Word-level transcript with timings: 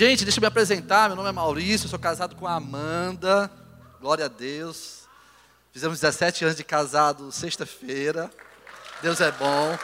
Gente, 0.00 0.24
deixa 0.24 0.38
eu 0.38 0.40
me 0.40 0.46
apresentar. 0.46 1.08
Meu 1.08 1.16
nome 1.16 1.28
é 1.28 1.32
Maurício, 1.32 1.86
sou 1.86 1.98
casado 1.98 2.34
com 2.34 2.46
a 2.46 2.54
Amanda. 2.54 3.52
Glória 4.00 4.24
a 4.24 4.28
Deus. 4.28 5.06
Fizemos 5.72 6.00
17 6.00 6.42
anos 6.42 6.56
de 6.56 6.64
casado 6.64 7.30
sexta-feira. 7.30 8.30
Deus 9.02 9.20
é 9.20 9.30
bom. 9.30 9.78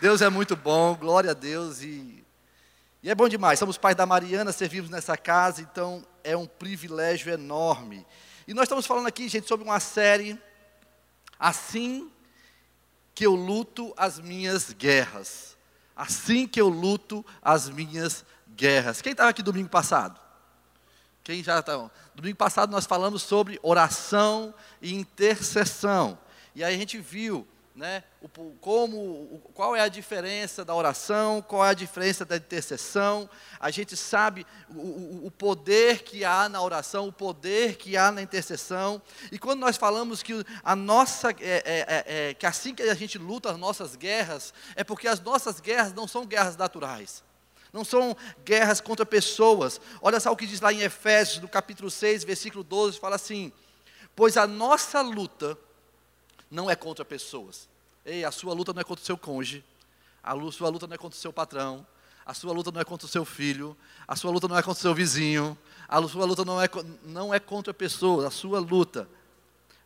Deus 0.00 0.22
é 0.22 0.30
muito 0.30 0.56
bom, 0.56 0.94
glória 0.94 1.32
a 1.32 1.34
Deus. 1.34 1.82
E, 1.82 2.24
e 3.02 3.10
é 3.10 3.14
bom 3.14 3.28
demais. 3.28 3.58
Somos 3.58 3.76
pais 3.76 3.94
da 3.94 4.06
Mariana, 4.06 4.52
servimos 4.52 4.88
nessa 4.88 5.14
casa, 5.14 5.60
então 5.60 6.02
é 6.24 6.34
um 6.34 6.46
privilégio 6.46 7.30
enorme. 7.30 8.06
E 8.46 8.54
nós 8.54 8.62
estamos 8.62 8.86
falando 8.86 9.06
aqui, 9.06 9.28
gente, 9.28 9.46
sobre 9.46 9.66
uma 9.66 9.80
série. 9.80 10.40
Assim 11.38 12.10
que 13.14 13.26
eu 13.26 13.34
luto 13.34 13.92
as 13.98 14.18
minhas 14.18 14.72
guerras. 14.72 15.57
Assim 15.98 16.46
que 16.46 16.60
eu 16.60 16.68
luto 16.68 17.26
as 17.42 17.68
minhas 17.68 18.24
guerras. 18.54 19.02
Quem 19.02 19.10
estava 19.10 19.30
aqui 19.30 19.42
domingo 19.42 19.68
passado? 19.68 20.20
Quem 21.24 21.42
já 21.42 21.58
está? 21.58 21.90
Domingo 22.14 22.36
passado 22.36 22.70
nós 22.70 22.86
falamos 22.86 23.22
sobre 23.22 23.58
oração 23.64 24.54
e 24.80 24.94
intercessão. 24.94 26.16
E 26.54 26.62
aí 26.62 26.72
a 26.72 26.78
gente 26.78 26.98
viu 26.98 27.44
né, 27.78 28.02
o, 28.20 28.28
como, 28.60 28.96
o, 28.96 29.40
qual 29.54 29.76
é 29.76 29.80
a 29.80 29.86
diferença 29.86 30.64
da 30.64 30.74
oração, 30.74 31.40
qual 31.40 31.64
é 31.64 31.68
a 31.68 31.74
diferença 31.74 32.24
da 32.24 32.36
intercessão. 32.36 33.30
A 33.60 33.70
gente 33.70 33.96
sabe 33.96 34.44
o, 34.68 35.26
o, 35.26 35.30
poder 35.30 36.02
que 36.02 36.24
há 36.24 36.48
na 36.48 36.60
oração, 36.60 37.06
o 37.06 37.12
poder 37.12 37.76
que 37.76 37.96
há 37.96 38.10
na 38.10 38.20
intercessão. 38.20 39.00
E 39.30 39.38
quando 39.38 39.60
nós 39.60 39.76
falamos 39.76 40.24
que 40.24 40.44
a 40.64 40.74
nossa, 40.74 41.30
é, 41.30 41.36
é, 41.40 41.62
é, 41.64 42.30
é, 42.30 42.34
que 42.34 42.44
assim 42.44 42.74
que 42.74 42.82
a 42.82 42.94
gente 42.94 43.16
luta 43.16 43.52
as 43.52 43.56
nossas 43.56 43.94
guerras, 43.94 44.52
é 44.74 44.82
porque 44.82 45.06
as 45.06 45.20
nossas 45.20 45.60
guerras 45.60 45.94
não 45.94 46.08
são 46.08 46.26
guerras 46.26 46.56
naturais. 46.56 47.22
Não 47.72 47.84
são 47.84 48.16
guerras 48.44 48.80
contra 48.80 49.06
pessoas. 49.06 49.80
Olha 50.02 50.18
só 50.18 50.32
o 50.32 50.36
que 50.36 50.48
diz 50.48 50.60
lá 50.60 50.72
em 50.72 50.80
Efésios, 50.80 51.40
no 51.40 51.48
capítulo 51.48 51.92
6, 51.92 52.24
versículo 52.24 52.64
12, 52.64 52.98
fala 52.98 53.14
assim: 53.14 53.52
Pois 54.16 54.36
a 54.36 54.48
nossa 54.48 55.00
luta 55.00 55.56
não 56.50 56.70
é 56.70 56.76
contra 56.76 57.04
pessoas. 57.04 57.68
Ei, 58.04 58.24
a 58.24 58.30
sua 58.30 58.54
luta 58.54 58.72
não 58.72 58.80
é 58.80 58.84
contra 58.84 59.02
o 59.02 59.06
seu 59.06 59.18
cônjuge, 59.18 59.64
a 60.22 60.34
sua 60.50 60.68
luta 60.68 60.86
não 60.86 60.94
é 60.94 60.98
contra 60.98 61.16
o 61.16 61.20
seu 61.20 61.32
patrão, 61.32 61.86
a 62.24 62.34
sua 62.34 62.52
luta 62.52 62.70
não 62.70 62.80
é 62.80 62.84
contra 62.84 63.06
o 63.06 63.10
seu 63.10 63.24
filho, 63.24 63.76
a 64.06 64.14
sua 64.14 64.30
luta 64.30 64.46
não 64.48 64.56
é 64.56 64.62
contra 64.62 64.78
o 64.78 64.82
seu 64.82 64.94
vizinho, 64.94 65.56
a 65.88 66.02
sua 66.06 66.24
luta 66.24 66.44
não 66.44 66.60
é, 66.60 66.68
não 67.02 67.34
é 67.34 67.40
contra 67.40 67.72
pessoas, 67.72 68.26
a 68.26 68.30
sua 68.30 68.60
luta, 68.60 69.08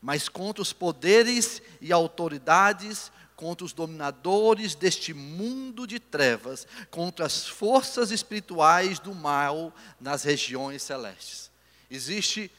mas 0.01 0.29
contra 0.29 0.61
os 0.61 0.73
poderes 0.73 1.63
e 1.81 1.93
autoridades, 1.93 3.13
contra 3.37 3.65
os 3.65 3.73
dominadores 3.73 4.75
deste 4.75 5.15
mundo 5.15 5.87
de 5.87 5.99
trevas, 6.01 6.67
contra 6.91 7.27
as 7.27 7.47
forças 7.47 8.11
espirituais 8.11 8.99
do 8.99 9.15
mal 9.15 9.73
nas 10.01 10.25
regiões 10.25 10.83
celestes. 10.83 11.51
Existe 11.91 12.51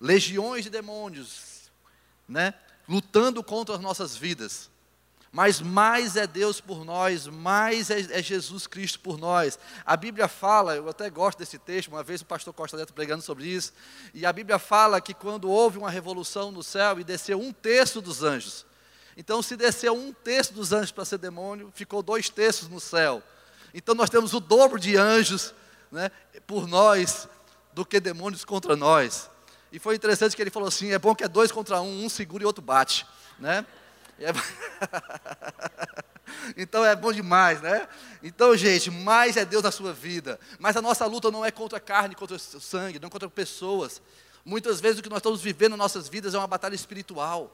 legiões 0.00 0.64
de 0.64 0.70
demônios, 0.70 1.70
né? 2.28 2.54
Lutando 2.88 3.42
contra 3.42 3.74
as 3.74 3.80
nossas 3.80 4.16
vidas. 4.16 4.70
Mas 5.34 5.60
mais 5.60 6.14
é 6.14 6.28
Deus 6.28 6.60
por 6.60 6.84
nós, 6.84 7.26
mais 7.26 7.90
é, 7.90 7.98
é, 8.18 8.22
Jesus 8.22 8.68
Cristo 8.68 9.00
por 9.00 9.18
nós. 9.18 9.58
A 9.84 9.96
Bíblia 9.96 10.28
fala, 10.28 10.76
eu 10.76 10.88
até 10.88 11.10
gosto 11.10 11.40
desse 11.40 11.58
texto, 11.58 11.88
uma 11.88 12.04
vez 12.04 12.20
o 12.20 12.24
pastor 12.24 12.54
Costa 12.54 12.76
Neto 12.76 12.94
pregando 12.94 13.20
sobre 13.20 13.48
isso, 13.48 13.72
e 14.14 14.24
a 14.24 14.32
Bíblia 14.32 14.60
fala 14.60 15.00
que 15.00 15.12
quando 15.12 15.50
houve 15.50 15.76
uma 15.76 15.90
revolução 15.90 16.52
no 16.52 16.62
céu 16.62 17.00
e 17.00 17.04
desceu 17.04 17.40
um 17.40 17.52
terço 17.52 18.00
dos 18.00 18.22
anjos. 18.22 18.64
Então, 19.16 19.42
se 19.42 19.56
desceu 19.56 19.92
um 19.92 20.12
terço 20.12 20.52
dos 20.54 20.72
anjos 20.72 20.92
para 20.92 21.04
ser 21.04 21.18
demônio, 21.18 21.72
ficou 21.74 22.00
dois 22.00 22.28
terços 22.28 22.68
no 22.68 22.78
céu. 22.78 23.20
Então, 23.74 23.92
nós 23.92 24.10
temos 24.10 24.34
o 24.34 24.40
dobro 24.40 24.78
de 24.78 24.96
anjos 24.96 25.52
né, 25.90 26.12
por 26.46 26.68
nós 26.68 27.28
do 27.72 27.84
que 27.84 27.98
demônios 27.98 28.44
contra 28.44 28.76
nós. 28.76 29.28
E 29.74 29.78
foi 29.80 29.96
interessante 29.96 30.36
que 30.36 30.40
ele 30.40 30.52
falou 30.52 30.68
assim: 30.68 30.92
é 30.92 30.98
bom 31.00 31.16
que 31.16 31.24
é 31.24 31.28
dois 31.28 31.50
contra 31.50 31.82
um, 31.82 32.04
um 32.04 32.08
segura 32.08 32.44
e 32.44 32.46
outro 32.46 32.62
bate, 32.62 33.04
né? 33.40 33.66
É... 34.20 34.30
então 36.56 36.84
é 36.84 36.94
bom 36.94 37.12
demais, 37.12 37.60
né? 37.60 37.88
Então, 38.22 38.56
gente, 38.56 38.88
mais 38.88 39.36
é 39.36 39.44
Deus 39.44 39.64
na 39.64 39.72
sua 39.72 39.92
vida. 39.92 40.38
Mas 40.60 40.76
a 40.76 40.80
nossa 40.80 41.04
luta 41.06 41.28
não 41.28 41.44
é 41.44 41.50
contra 41.50 41.78
a 41.78 41.80
carne, 41.80 42.14
contra 42.14 42.36
o 42.36 42.38
sangue, 42.38 43.00
não 43.00 43.10
contra 43.10 43.28
pessoas. 43.28 44.00
Muitas 44.44 44.80
vezes 44.80 45.00
o 45.00 45.02
que 45.02 45.08
nós 45.08 45.18
estamos 45.18 45.42
vivendo 45.42 45.72
nas 45.72 45.80
nossas 45.80 46.08
vidas 46.08 46.36
é 46.36 46.38
uma 46.38 46.46
batalha 46.46 46.76
espiritual. 46.76 47.52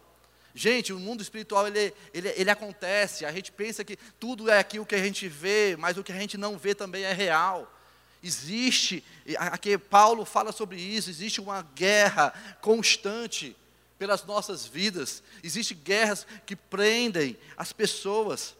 Gente, 0.54 0.92
o 0.92 0.98
mundo 0.98 1.22
espiritual 1.22 1.69
ele, 1.69 1.94
ele, 2.12 2.34
ele 2.36 2.50
acontece. 2.50 3.25
A 3.25 3.32
gente 3.32 3.50
pensa 3.50 3.82
que 3.82 3.97
tudo 4.19 4.50
é 4.50 4.59
aquilo 4.59 4.84
que 4.84 4.94
a 4.94 5.03
gente 5.03 5.26
vê, 5.26 5.75
mas 5.78 5.97
o 5.97 6.04
que 6.04 6.12
a 6.12 6.19
gente 6.19 6.36
não 6.36 6.59
vê 6.59 6.75
também 6.75 7.03
é 7.04 7.14
real. 7.14 7.79
Existe, 8.22 9.03
aqui 9.38 9.78
Paulo 9.78 10.25
fala 10.25 10.53
sobre 10.53 10.81
isso, 10.81 11.08
existe 11.08 11.41
uma 11.41 11.62
guerra 11.62 12.34
constante 12.60 13.56
pelas 13.98 14.25
nossas 14.25 14.66
vidas. 14.66 15.22
Existem 15.42 15.76
guerras 15.76 16.26
que 16.44 16.54
prendem 16.54 17.36
as 17.56 17.72
pessoas. 17.72 18.56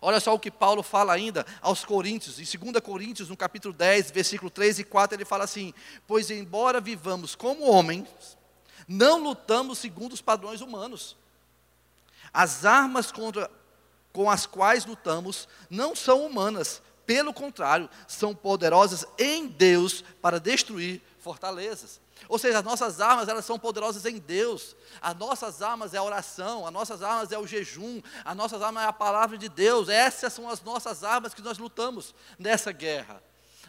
Olha 0.00 0.20
só 0.20 0.34
o 0.34 0.38
que 0.38 0.50
Paulo 0.50 0.82
fala 0.82 1.14
ainda 1.14 1.46
aos 1.60 1.84
Coríntios, 1.84 2.38
em 2.38 2.58
2 2.58 2.82
Coríntios, 2.82 3.28
no 3.28 3.36
capítulo 3.36 3.72
10, 3.72 4.10
versículo 4.10 4.50
3 4.50 4.80
e 4.80 4.84
4, 4.84 5.16
ele 5.16 5.24
fala 5.24 5.44
assim: 5.44 5.72
Pois 6.06 6.30
embora 6.30 6.80
vivamos 6.80 7.34
como 7.34 7.64
homens, 7.64 8.06
não 8.86 9.22
lutamos 9.22 9.78
segundo 9.78 10.12
os 10.12 10.20
padrões 10.20 10.60
humanos. 10.60 11.16
As 12.32 12.64
armas 12.64 13.10
contra, 13.10 13.50
com 14.12 14.30
as 14.30 14.46
quais 14.46 14.84
lutamos 14.84 15.48
não 15.70 15.96
são 15.96 16.24
humanas, 16.24 16.82
pelo 17.06 17.32
contrário, 17.32 17.88
são 18.08 18.34
poderosas 18.34 19.06
em 19.18 19.46
Deus 19.46 20.02
para 20.20 20.40
destruir 20.40 21.00
fortalezas. 21.20 22.00
Ou 22.28 22.38
seja, 22.38 22.58
as 22.58 22.64
nossas 22.64 23.00
armas, 23.00 23.28
elas 23.28 23.44
são 23.44 23.58
poderosas 23.58 24.04
em 24.04 24.18
Deus. 24.18 24.74
As 25.00 25.16
nossas 25.16 25.62
armas 25.62 25.94
é 25.94 25.98
a 25.98 26.02
oração, 26.02 26.66
as 26.66 26.72
nossas 26.72 27.02
armas 27.02 27.30
é 27.30 27.38
o 27.38 27.46
jejum, 27.46 28.02
as 28.24 28.36
nossas 28.36 28.60
armas 28.60 28.84
é 28.84 28.86
a 28.86 28.92
palavra 28.92 29.38
de 29.38 29.48
Deus. 29.48 29.88
Essas 29.88 30.32
são 30.32 30.48
as 30.48 30.62
nossas 30.62 31.04
armas 31.04 31.34
que 31.34 31.42
nós 31.42 31.58
lutamos 31.58 32.14
nessa 32.38 32.72
guerra. 32.72 33.22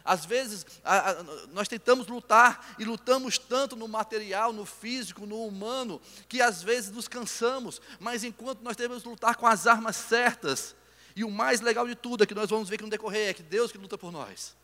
Às 0.04 0.24
vezes, 0.24 0.64
a, 0.82 1.10
a, 1.10 1.22
nós 1.52 1.68
tentamos 1.68 2.06
lutar 2.06 2.74
e 2.78 2.84
lutamos 2.84 3.36
tanto 3.36 3.76
no 3.76 3.86
material, 3.86 4.52
no 4.52 4.64
físico, 4.64 5.26
no 5.26 5.44
humano, 5.44 6.00
que 6.28 6.40
às 6.40 6.62
vezes 6.62 6.90
nos 6.90 7.06
cansamos, 7.06 7.80
mas 8.00 8.24
enquanto 8.24 8.62
nós 8.62 8.76
devemos 8.76 9.04
lutar 9.04 9.36
com 9.36 9.46
as 9.46 9.66
armas 9.66 9.96
certas, 9.96 10.74
e 11.18 11.24
o 11.24 11.30
mais 11.30 11.60
legal 11.60 11.84
de 11.84 11.96
tudo 11.96 12.22
é 12.22 12.26
que 12.28 12.34
nós 12.34 12.48
vamos 12.48 12.68
ver 12.68 12.76
que 12.76 12.84
no 12.84 12.88
decorrer 12.88 13.30
é 13.30 13.34
que 13.34 13.42
Deus 13.42 13.72
que 13.72 13.78
luta 13.78 13.98
por 13.98 14.12
nós. 14.12 14.56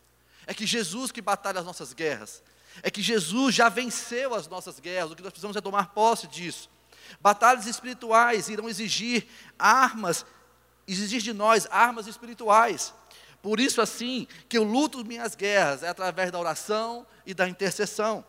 É 0.46 0.54
que 0.54 0.64
Jesus 0.64 1.10
que 1.10 1.20
batalha 1.20 1.58
as 1.58 1.66
nossas 1.66 1.92
guerras. 1.92 2.44
É 2.80 2.92
que 2.92 3.02
Jesus 3.02 3.56
já 3.56 3.68
venceu 3.68 4.32
as 4.32 4.46
nossas 4.46 4.78
guerras. 4.78 5.10
O 5.10 5.16
que 5.16 5.22
nós 5.22 5.32
precisamos 5.32 5.56
é 5.56 5.60
tomar 5.60 5.88
posse 5.88 6.28
disso. 6.28 6.70
Batalhas 7.20 7.66
espirituais 7.66 8.48
irão 8.48 8.68
exigir 8.68 9.26
armas, 9.58 10.24
exigir 10.86 11.20
de 11.20 11.32
nós 11.32 11.66
armas 11.72 12.06
espirituais. 12.06 12.94
Por 13.42 13.58
isso, 13.58 13.82
assim, 13.82 14.28
que 14.48 14.56
eu 14.56 14.62
luto 14.62 15.04
minhas 15.04 15.34
guerras 15.34 15.82
é 15.82 15.88
através 15.88 16.30
da 16.30 16.38
oração 16.38 17.04
e 17.26 17.34
da 17.34 17.48
intercessão. 17.48 18.24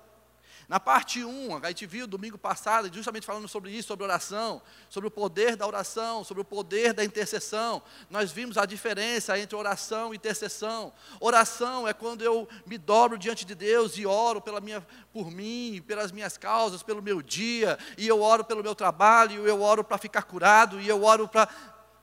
Na 0.68 0.80
parte 0.80 1.24
1, 1.24 1.64
a 1.64 1.68
gente 1.68 1.86
viu 1.86 2.08
domingo 2.08 2.40
passado, 2.40 2.92
justamente 2.92 3.26
falando 3.26 3.48
sobre 3.48 3.70
isso, 3.70 3.90
sobre 3.90 4.04
oração, 4.04 4.60
sobre 4.90 5.08
o 5.08 5.12
poder 5.12 5.56
da 5.56 5.68
oração, 5.68 6.24
sobre 6.24 6.42
o 6.42 6.46
poder 6.46 6.92
da 6.92 7.04
intercessão. 7.04 7.84
Nós 8.10 8.32
vimos 8.32 8.58
a 8.58 8.66
diferença 8.66 9.38
entre 9.38 9.56
oração 9.56 10.12
e 10.12 10.18
intercessão. 10.18 10.92
Oração 11.20 11.88
é 11.88 11.94
quando 11.94 12.24
eu 12.24 12.48
me 12.66 12.80
dobro 12.80 13.16
diante 13.16 13.46
de 13.46 13.54
Deus 13.54 13.96
e 13.96 14.08
oro 14.08 14.42
pela 14.42 14.60
minha, 14.60 14.82
por 15.14 15.30
mim, 15.30 15.84
pelas 15.86 16.12
minhas 16.12 16.36
causas, 16.36 16.82
pelo 16.82 17.02
meu 17.02 17.22
dia, 17.22 17.78
e 17.96 18.08
eu 18.08 18.22
oro 18.22 18.44
pelo 18.44 18.64
meu 18.64 18.74
trabalho, 18.74 19.46
e 19.46 19.50
eu 19.50 19.62
oro 19.62 19.84
para 19.84 20.00
ficar 20.00 20.24
curado, 20.24 20.82
e 20.82 20.88
eu 20.88 21.04
oro 21.04 21.28
para. 21.28 21.48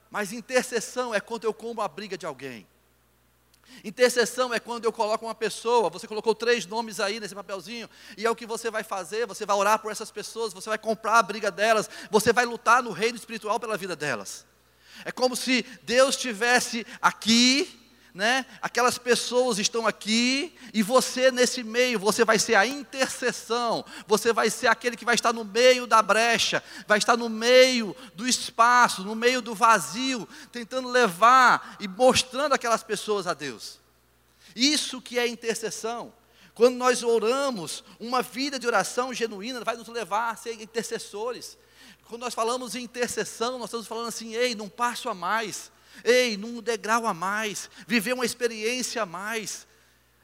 Mas 0.08 0.32
intercessão 0.32 1.12
é 1.12 1.20
quando 1.20 1.44
eu 1.44 1.54
como 1.54 1.80
a 1.80 1.88
briga 1.88 2.16
de 2.16 2.26
alguém. 2.26 2.66
Intercessão 3.84 4.52
é 4.54 4.60
quando 4.60 4.84
eu 4.84 4.92
coloco 4.92 5.24
uma 5.26 5.34
pessoa, 5.34 5.90
você 5.90 6.06
colocou 6.06 6.34
três 6.34 6.66
nomes 6.66 7.00
aí 7.00 7.18
nesse 7.18 7.34
papelzinho, 7.34 7.88
e 8.16 8.24
é 8.24 8.30
o 8.30 8.36
que 8.36 8.46
você 8.46 8.70
vai 8.70 8.82
fazer, 8.84 9.26
você 9.26 9.44
vai 9.44 9.56
orar 9.56 9.78
por 9.80 9.90
essas 9.90 10.10
pessoas, 10.10 10.52
você 10.52 10.68
vai 10.68 10.78
comprar 10.78 11.18
a 11.18 11.22
briga 11.22 11.50
delas, 11.50 11.90
você 12.10 12.32
vai 12.32 12.44
lutar 12.44 12.82
no 12.82 12.92
reino 12.92 13.16
espiritual 13.16 13.58
pela 13.58 13.76
vida 13.76 13.96
delas. 13.96 14.46
É 15.04 15.10
como 15.10 15.34
se 15.34 15.64
Deus 15.82 16.14
estivesse 16.14 16.86
aqui, 17.00 17.81
né? 18.14 18.44
Aquelas 18.60 18.98
pessoas 18.98 19.58
estão 19.58 19.86
aqui 19.86 20.54
e 20.74 20.82
você 20.82 21.30
nesse 21.30 21.62
meio, 21.62 21.98
você 21.98 22.24
vai 22.24 22.38
ser 22.38 22.54
a 22.54 22.66
intercessão, 22.66 23.84
você 24.06 24.32
vai 24.32 24.50
ser 24.50 24.66
aquele 24.66 24.96
que 24.96 25.04
vai 25.04 25.14
estar 25.14 25.32
no 25.32 25.44
meio 25.44 25.86
da 25.86 26.02
brecha, 26.02 26.62
vai 26.86 26.98
estar 26.98 27.16
no 27.16 27.28
meio 27.28 27.96
do 28.14 28.28
espaço, 28.28 29.02
no 29.02 29.14
meio 29.14 29.40
do 29.40 29.54
vazio, 29.54 30.28
tentando 30.50 30.88
levar 30.88 31.76
e 31.80 31.88
mostrando 31.88 32.52
aquelas 32.52 32.82
pessoas 32.82 33.26
a 33.26 33.32
Deus. 33.32 33.80
Isso 34.54 35.00
que 35.00 35.18
é 35.18 35.26
intercessão. 35.26 36.12
Quando 36.54 36.76
nós 36.76 37.02
oramos, 37.02 37.82
uma 37.98 38.20
vida 38.20 38.58
de 38.58 38.66
oração 38.66 39.14
genuína 39.14 39.64
vai 39.64 39.74
nos 39.74 39.88
levar 39.88 40.32
a 40.32 40.36
ser 40.36 40.60
intercessores. 40.60 41.56
Quando 42.06 42.20
nós 42.20 42.34
falamos 42.34 42.74
em 42.74 42.82
intercessão, 42.82 43.58
nós 43.58 43.68
estamos 43.68 43.86
falando 43.86 44.08
assim, 44.08 44.34
ei, 44.34 44.54
num 44.54 44.68
passo 44.68 45.08
a 45.08 45.14
mais 45.14 45.72
Ei, 46.04 46.36
num 46.36 46.60
degrau 46.60 47.06
a 47.06 47.14
mais, 47.14 47.70
viver 47.86 48.12
uma 48.12 48.24
experiência 48.24 49.02
a 49.02 49.06
mais. 49.06 49.66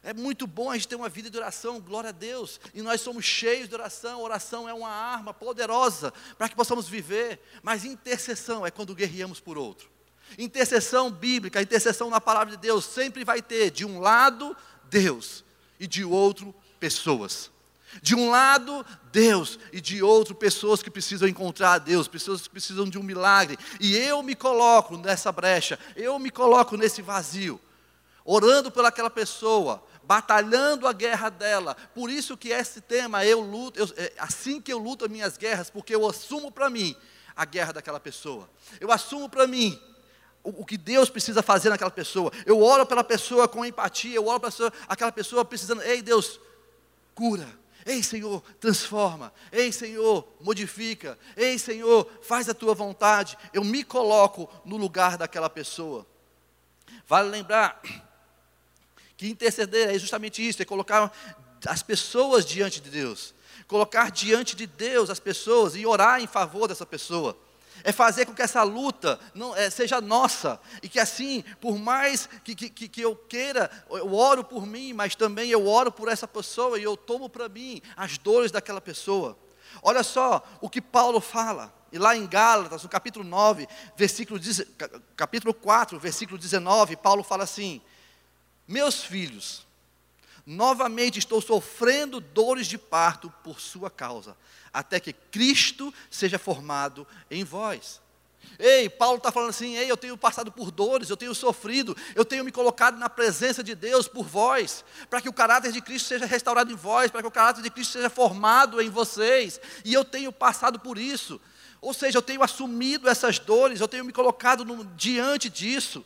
É 0.03 0.15
muito 0.15 0.47
bom 0.47 0.71
a 0.71 0.75
gente 0.75 0.89
ter 0.89 0.95
uma 0.95 1.09
vida 1.09 1.29
de 1.29 1.37
oração, 1.37 1.81
glória 1.81 2.11
a 2.11 2.13
Deus. 2.13 2.61
E 2.73 2.83
nós 2.83 3.01
somos 3.01 3.25
cheios 3.25 3.69
de 3.69 3.75
oração. 3.75 4.23
Oração 4.23 4.69
é 4.69 4.73
uma 4.73 4.89
arma 4.89 5.35
poderosa 5.35 6.13
para 6.37 6.49
que 6.49 6.57
possamos 6.57 6.89
viver. 6.89 7.41
Mas 7.63 7.85
intercessão 7.85 8.67
é 8.67 8.71
quando 8.71 8.95
guerreamos 8.95 9.41
por 9.41 9.59
outro. 9.59 9.91
Intercessão 10.39 11.11
bíblica, 11.11 11.61
intercessão 11.61 12.11
na 12.11 12.21
palavra 12.21 12.55
de 12.55 12.61
Deus, 12.61 12.85
sempre 12.85 13.25
vai 13.25 13.41
ter 13.41 13.71
de 13.71 13.85
um 13.85 13.99
lado 13.99 14.57
Deus 14.85 15.45
e 15.81 15.87
de 15.87 16.05
outro 16.05 16.55
pessoas. 16.79 17.51
De 18.03 18.15
um 18.15 18.31
lado, 18.31 18.85
Deus, 19.11 19.59
e 19.73 19.81
de 19.81 20.03
outro, 20.03 20.35
pessoas 20.35 20.83
que 20.83 20.91
precisam 20.91 21.27
encontrar 21.27 21.79
Deus, 21.79 22.07
pessoas 22.07 22.43
que 22.43 22.51
precisam 22.51 22.89
de 22.89 22.99
um 22.99 23.03
milagre. 23.03 23.59
E 23.81 23.97
eu 23.97 24.23
me 24.23 24.35
coloco 24.35 24.97
nessa 24.97 25.33
brecha, 25.33 25.79
eu 25.97 26.19
me 26.19 26.31
coloco 26.31 26.77
nesse 26.77 27.01
vazio, 27.01 27.61
orando 28.25 28.71
pelaquela 28.71 29.09
pessoa, 29.09 29.83
batalhando 30.05 30.87
a 30.87 30.93
guerra 30.93 31.31
dela. 31.31 31.77
Por 31.95 32.11
isso 32.11 32.37
que 32.37 32.51
esse 32.51 32.81
tema, 32.81 33.25
eu 33.25 33.41
luto, 33.41 33.79
eu, 33.79 33.89
é 33.97 34.13
assim 34.19 34.61
que 34.61 34.73
eu 34.73 34.79
luto 34.79 35.07
as 35.07 35.11
minhas 35.11 35.37
guerras, 35.37 35.71
porque 35.71 35.95
eu 35.95 36.07
assumo 36.07 36.53
para 36.53 36.69
mim 36.69 36.95
a 37.35 37.45
guerra 37.45 37.73
daquela 37.73 37.99
pessoa. 37.99 38.49
Eu 38.81 38.93
assumo 38.93 39.31
para 39.31 39.47
mim 39.47 39.81
o, 40.45 40.63
o, 40.63 40.65
que 40.65 40.77
Deus 40.77 41.09
precisa 41.09 41.43
fazer 41.43 41.71
naquela 41.71 41.91
pessoa. 41.91 42.31
Eu 42.45 42.61
oro 42.63 42.85
pela 42.85 43.03
pessoa 43.03 43.49
com 43.49 43.65
empatia, 43.65 44.15
eu 44.15 44.27
oro 44.27 44.41
para 44.41 44.51
aquela 44.87 45.11
pessoa 45.11 45.45
precisando, 45.45 45.83
ei 45.83 46.03
Deus, 46.03 46.39
cura 47.15 47.49
Ei, 47.89 48.03
Senhor, 48.03 48.43
transforma. 48.61 49.33
Ei, 49.51 49.73
Senhor, 49.73 50.29
modifica. 50.43 51.19
Ei, 51.35 51.59
Senhor, 51.59 52.07
faz 52.23 52.47
a 52.47 52.55
tua 52.55 52.75
vontade. 52.75 53.39
Eu 53.51 53.65
me 53.65 53.83
coloco 53.83 54.47
no 54.63 54.77
lugar 54.77 55.17
daquela 55.17 55.49
pessoa. 55.49 56.07
Vale 57.07 57.31
lembrar 57.31 57.81
que 59.17 59.27
interceder 59.27 59.89
é 59.89 59.99
justamente 59.99 60.47
isso, 60.47 60.61
é 60.61 60.67
colocar 60.67 61.11
as 61.67 61.83
pessoas 61.83 62.45
diante 62.45 62.79
de 62.79 62.91
Deus. 62.91 63.35
Colocar 63.67 64.11
diante 64.11 64.55
de 64.55 64.67
Deus 64.67 65.09
as 65.09 65.19
pessoas 65.19 65.75
e 65.75 65.87
orar 65.87 66.21
em 66.21 66.27
favor 66.27 66.69
dessa 66.69 66.85
pessoa 66.85 67.39
é 67.85 67.93
fazer 67.93 68.27
com 68.27 68.35
que 68.35 68.43
essa 68.43 68.63
luta 68.63 69.19
não, 69.35 69.55
é, 69.55 69.71
seja 69.71 70.01
nossa, 70.01 70.61
e 70.83 70.89
que 70.89 70.99
assim, 70.99 71.45
por 71.61 71.79
mais 71.79 72.29
que, 72.45 72.55
que, 72.55 72.89
que 72.89 73.01
eu 73.01 73.15
queira, 73.15 73.71
eu 73.91 74.15
oro 74.15 74.45
por 74.45 74.67
mim, 74.67 74.93
mas 74.93 75.15
também 75.15 75.51
eu 75.51 75.67
oro 75.67 75.93
por 75.93 76.09
essa 76.09 76.27
pessoa 76.27 76.79
e 76.79 76.83
eu 76.83 76.97
tomo 76.97 77.29
para 77.29 77.49
mim 77.49 77.81
as 77.97 78.19
dores 78.19 78.51
daquela 78.51 78.81
pessoa. 78.81 79.39
Olha 79.83 80.03
só 80.03 80.43
o 80.61 80.69
que 80.69 80.81
Paulo 80.81 81.21
fala, 81.21 81.73
e 81.93 81.99
lá 81.99 82.17
em 82.17 82.27
Gálatas, 82.27 82.83
no 82.83 82.89
capítulo 82.89 83.25
9, 83.25 83.69
versículo, 83.97 84.41
capítulo 85.17 85.55
4, 85.55 85.99
versículo 85.99 86.39
19, 86.39 86.97
Paulo 86.97 87.23
fala 87.23 87.45
assim: 87.45 87.81
Meus 88.67 89.03
filhos, 89.03 89.68
novamente 90.49 91.19
estou 91.19 91.43
sofrendo 91.43 92.21
dores 92.21 92.67
de 92.67 92.79
parto 92.79 93.33
por 93.45 93.61
sua 93.61 93.91
causa 93.91 94.35
até 94.73 95.01
que 95.01 95.13
Cristo 95.13 95.93
seja 96.11 96.39
formado 96.39 97.07
em 97.31 97.45
vós. 97.45 98.01
Ei, 98.59 98.89
Paulo 98.89 99.19
está 99.19 99.31
falando 99.31 99.51
assim: 99.51 99.77
ei, 99.77 99.91
eu 99.91 99.97
tenho 99.97 100.17
passado 100.17 100.51
por 100.51 100.71
dores, 100.71 101.11
eu 101.11 101.17
tenho 101.17 101.35
sofrido, 101.35 101.97
eu 102.15 102.25
tenho 102.25 102.45
me 102.45 102.53
colocado 102.53 102.97
na 102.97 103.09
presença 103.09 103.63
de 103.63 103.75
Deus 103.75 104.09
por 104.09 104.25
vós, 104.25 104.85
para 105.11 105.21
que 105.21 105.29
o 105.29 105.33
caráter 105.33 105.73
de 105.73 105.81
Cristo 105.81 106.09
seja 106.09 106.27
restaurado 106.27 106.73
em 106.73 106.77
vós, 106.77 107.11
para 107.11 107.21
que 107.21 107.29
o 107.29 107.31
caráter 107.31 107.63
de 107.63 107.71
Cristo 107.71 107.93
seja 107.93 108.09
formado 108.09 108.81
em 108.81 108.89
vocês, 108.89 109.61
e 109.85 109.93
eu 109.93 110.05
tenho 110.05 110.33
passado 110.33 110.79
por 110.79 110.99
isso. 110.99 111.41
Ou 111.81 111.95
seja, 111.95 112.19
eu 112.19 112.23
tenho 112.23 112.43
assumido 112.43 113.09
essas 113.09 113.39
dores, 113.39 113.81
eu 113.81 113.89
tenho 113.89 114.05
me 114.05 114.13
colocado 114.13 114.65
no, 114.65 114.85
diante 114.97 115.49
disso. 115.49 116.05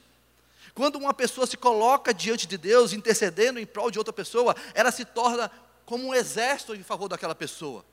Quando 0.75 0.97
uma 0.97 1.13
pessoa 1.13 1.47
se 1.47 1.57
coloca 1.57 2.15
diante 2.15 2.47
de 2.47 2.57
Deus, 2.57 2.93
intercedendo 2.93 3.59
em 3.59 3.67
prol 3.67 3.91
de 3.91 3.99
outra 3.99 4.13
pessoa, 4.13 4.57
ela 4.75 4.91
se 4.91 5.05
torna 5.05 5.51
como 5.85 6.09
um 6.09 6.15
exército 6.15 6.75
em 6.75 6.83
favor 6.83 7.09
daquela 7.09 7.35
pessoa 7.35 7.85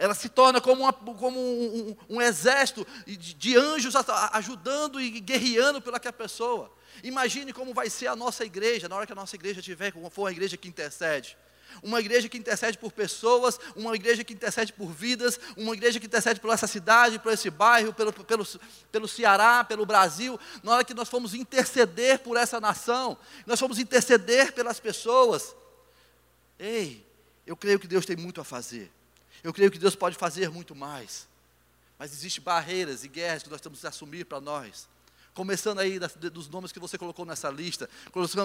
ela 0.00 0.14
se 0.14 0.30
torna 0.30 0.62
como, 0.62 0.82
uma, 0.82 0.92
como 0.94 1.38
um, 1.38 1.90
um, 2.08 2.16
um, 2.16 2.22
exército 2.22 2.86
de, 3.06 3.54
anjos 3.54 3.94
ajudando 4.32 4.98
e 4.98 5.20
guerreando 5.20 5.78
pelaquela 5.82 6.10
pessoa. 6.10 6.72
Imagine 7.04 7.52
como 7.52 7.74
vai 7.74 7.90
ser 7.90 8.06
a 8.06 8.16
nossa 8.16 8.42
igreja, 8.42 8.88
na 8.88 8.96
hora 8.96 9.06
que 9.06 9.12
a 9.12 9.14
nossa 9.14 9.36
igreja 9.36 9.60
tiver, 9.60 9.92
for 10.10 10.22
uma 10.22 10.32
igreja 10.32 10.56
que 10.56 10.66
intercede. 10.66 11.36
Uma 11.82 12.00
igreja 12.00 12.28
que 12.28 12.38
intercede 12.38 12.78
por 12.78 12.92
pessoas, 12.92 13.58
uma 13.76 13.94
igreja 13.94 14.24
que 14.24 14.32
intercede 14.32 14.72
por 14.72 14.92
vidas, 14.92 15.38
uma 15.56 15.74
igreja 15.74 15.98
que 15.98 16.06
intercede 16.06 16.40
por 16.40 16.52
essa 16.52 16.66
cidade, 16.66 17.18
por 17.18 17.32
esse 17.32 17.50
bairro, 17.50 17.92
pelo, 17.92 18.12
pelo, 18.12 18.46
pelo 18.90 19.08
Ceará, 19.08 19.64
pelo 19.64 19.86
Brasil. 19.86 20.38
Na 20.62 20.72
hora 20.72 20.84
que 20.84 20.94
nós 20.94 21.08
fomos 21.08 21.34
interceder 21.34 22.18
por 22.20 22.36
essa 22.36 22.60
nação, 22.60 23.16
nós 23.46 23.58
fomos 23.58 23.78
interceder 23.78 24.52
pelas 24.52 24.80
pessoas. 24.80 25.54
Ei, 26.58 27.06
eu 27.46 27.56
creio 27.56 27.78
que 27.80 27.86
Deus 27.86 28.06
tem 28.06 28.16
muito 28.16 28.40
a 28.40 28.44
fazer. 28.44 28.90
Eu 29.42 29.52
creio 29.52 29.70
que 29.70 29.78
Deus 29.78 29.94
pode 29.94 30.16
fazer 30.16 30.50
muito 30.50 30.74
mais. 30.74 31.26
Mas 31.98 32.12
existem 32.12 32.42
barreiras 32.42 33.04
e 33.04 33.08
guerras 33.08 33.42
que 33.42 33.50
nós 33.50 33.60
temos 33.60 33.80
que 33.80 33.86
assumir 33.86 34.24
para 34.24 34.40
nós. 34.40 34.88
Começando 35.34 35.78
aí 35.78 35.98
dos 35.98 36.48
nomes 36.48 36.72
que 36.72 36.78
você 36.78 36.98
colocou 36.98 37.24
nessa 37.24 37.48
lista, 37.50 37.88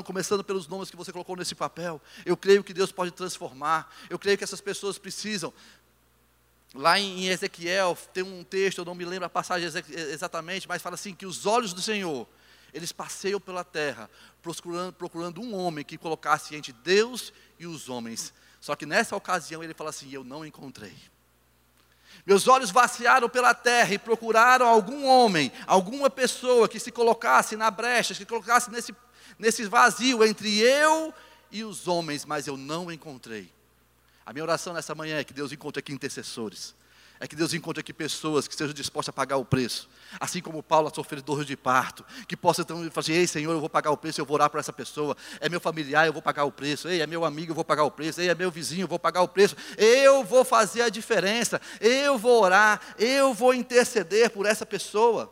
começando 0.06 0.44
pelos 0.44 0.68
nomes 0.68 0.90
que 0.90 0.96
você 0.96 1.12
colocou 1.12 1.36
nesse 1.36 1.56
papel. 1.56 2.02
Eu 2.26 2.38
creio 2.38 2.64
que 2.64 2.74
Deus 2.74 2.92
pode 2.92 3.12
transformar. 3.12 3.94
Eu 4.10 4.20
creio 4.20 4.38
que 4.38 4.44
essas 4.44 4.62
pessoas 4.62 4.98
precisam. 4.98 5.54
Lá 6.74 7.00
em 7.00 7.28
Ezequiel 7.28 7.98
tem 8.14 8.24
um 8.24 8.44
texto, 8.44 8.80
eu 8.80 8.86
não 8.86 8.94
me 8.96 9.06
lembro 9.06 9.26
a 9.26 9.30
passagem 9.30 9.68
exatamente, 9.68 10.68
mas 10.68 10.82
fala 10.82 10.96
assim: 10.96 11.14
que 11.14 11.26
os 11.26 11.46
olhos 11.46 11.74
do 11.74 11.82
Senhor, 11.82 12.28
eles 12.74 12.92
passeiam 12.92 13.40
pela 13.40 13.64
terra, 13.64 14.10
procurando, 14.42 14.94
procurando 14.94 15.42
um 15.42 15.56
homem 15.56 15.86
que 15.86 15.98
colocasse 15.98 16.56
entre 16.56 16.74
Deus 16.74 17.32
e 17.58 17.66
os 17.66 17.90
homens 17.90 18.34
só 18.66 18.76
que 18.76 18.88
nessa 18.88 19.16
ocasião 19.16 19.64
ele 19.64 19.76
fala 19.76 19.92
assim: 19.92 20.12
Eu 20.12 20.24
não 20.24 20.44
encontrei. 20.44 20.96
Meus 22.26 22.48
olhos 22.48 22.72
vaciaram 22.72 23.28
pela 23.28 23.54
terra 23.54 23.94
e 23.94 23.98
procuraram 23.98 24.68
algum 24.68 25.06
homem, 25.06 25.52
alguma 25.66 26.10
pessoa 26.10 26.68
que 26.68 26.80
se 26.80 26.92
colocasse 26.92 27.56
na 27.56 27.72
brecha, 27.72 28.14
que 28.14 28.20
se 28.20 28.26
colocasse 28.26 28.70
nesse, 28.70 28.96
nesse 29.40 29.66
vazio 29.66 30.24
entre 30.24 30.60
eu 30.60 31.14
e 31.52 31.64
os 31.64 31.88
homens, 31.88 32.26
mas 32.26 32.48
eu 32.48 32.58
não 32.58 32.92
encontrei. 32.92 33.52
A 34.26 34.34
minha 34.34 34.44
oração 34.44 34.74
nessa 34.74 34.94
manhã 34.96 35.18
é 35.18 35.24
que 35.24 35.34
Deus 35.34 35.52
encontre 35.52 35.80
aqui 35.80 35.94
intercessores 35.94 36.76
é 37.20 37.28
que 37.28 37.36
Deus 37.36 37.54
encontre 37.54 37.80
aqui 37.80 37.94
pessoas 37.94 38.48
que 38.48 38.54
estejam 38.54 38.74
dispostas 38.74 39.10
a 39.10 39.14
pagar 39.14 39.38
o 39.38 39.46
preço. 39.46 39.90
Assim 40.20 40.42
como 40.42 40.62
Paulo, 40.62 40.90
a 40.90 40.94
sofredor 40.94 41.46
de 41.46 41.56
parto, 41.56 42.06
que 42.28 42.36
possa 42.36 42.62
então 42.62 42.90
assim, 42.96 43.14
ei 43.14 43.26
Senhor, 43.26 43.54
eu 43.54 43.60
vou 43.60 43.70
pagar 43.70 43.92
o 43.92 43.98
preço, 43.98 44.20
eu 44.20 44.26
vou 44.26 44.36
orar 44.36 44.50
para 44.50 44.60
essa 44.60 44.74
pessoa. 44.74 45.16
É 45.40 45.48
meu 45.48 45.60
familiar, 45.60 46.06
eu 46.06 46.14
vou 46.14 46.22
pagar 46.22 46.44
o 46.44 46.52
preço. 46.52 46.90
Ei, 46.90 47.02
é 47.02 47.08
meu 47.08 47.24
amigo, 47.24 47.52
eu 47.52 47.56
vou 47.56 47.64
pagar 47.64 47.84
o 47.84 47.92
preço. 47.92 48.20
Ei, 48.20 48.30
é 48.30 48.36
meu 48.36 48.52
vizinho, 48.52 48.84
eu 48.84 48.88
vou 48.88 49.00
pagar 49.00 49.22
o 49.22 49.28
preço. 49.28 49.56
Eu 49.78 50.24
vou 50.24 50.44
fazer 50.44 50.82
a 50.82 50.90
diferença. 50.90 51.62
Eu 51.80 52.18
vou 52.18 52.44
orar, 52.44 52.82
eu 53.00 53.34
vou 53.34 53.54
interceder 53.54 54.30
por 54.30 54.46
essa 54.46 54.66
pessoa. 54.66 55.32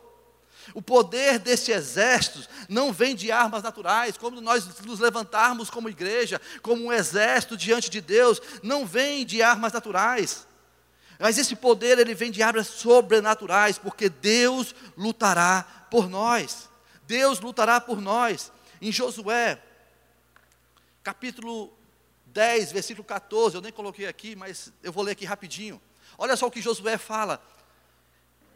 O 0.72 0.80
poder 0.80 1.38
desse 1.38 1.70
exército 1.70 2.48
não 2.68 2.92
vem 2.92 3.14
de 3.14 3.30
armas 3.30 3.62
naturais, 3.62 4.16
como 4.16 4.40
nós 4.40 4.66
nos 4.80 4.98
levantarmos 4.98 5.68
como 5.68 5.90
igreja, 5.90 6.40
como 6.62 6.86
um 6.86 6.92
exército 6.92 7.56
diante 7.56 7.90
de 7.90 8.00
Deus, 8.00 8.40
não 8.62 8.86
vem 8.86 9.26
de 9.26 9.42
armas 9.42 9.74
naturais. 9.74 10.46
Mas 11.18 11.38
esse 11.38 11.54
poder 11.54 11.98
ele 11.98 12.14
vem 12.14 12.30
de 12.30 12.42
áreas 12.42 12.66
sobrenaturais, 12.66 13.78
porque 13.78 14.08
Deus 14.08 14.74
lutará 14.96 15.86
por 15.90 16.08
nós. 16.08 16.68
Deus 17.06 17.40
lutará 17.40 17.80
por 17.80 18.00
nós. 18.00 18.50
Em 18.80 18.90
Josué, 18.90 19.62
capítulo 21.02 21.72
10, 22.26 22.72
versículo 22.72 23.04
14, 23.04 23.56
eu 23.56 23.60
nem 23.60 23.72
coloquei 23.72 24.06
aqui, 24.06 24.34
mas 24.34 24.72
eu 24.82 24.92
vou 24.92 25.04
ler 25.04 25.12
aqui 25.12 25.24
rapidinho. 25.24 25.80
Olha 26.18 26.36
só 26.36 26.46
o 26.46 26.50
que 26.50 26.60
Josué 26.60 26.98
fala. 26.98 27.42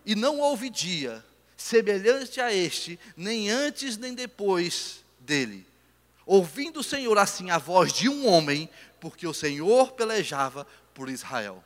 E 0.05 0.15
não 0.15 0.41
houve 0.41 0.69
dia 0.69 1.25
semelhante 1.57 2.41
a 2.41 2.53
este, 2.53 2.99
nem 3.17 3.51
antes 3.51 3.97
nem 3.97 4.15
depois 4.15 5.05
dele. 5.21 5.67
Ouvindo 6.25 6.81
o 6.81 6.85
Senhor 6.85 7.19
assim 7.19 7.51
a 7.51 7.59
voz 7.59 7.93
de 7.93 8.09
um 8.09 8.27
homem, 8.27 8.69
porque 9.01 9.27
o 9.27 9.35
Senhor 9.35 9.93
pelejava 9.93 10.67
por 10.95 11.09
Israel. 11.09 11.63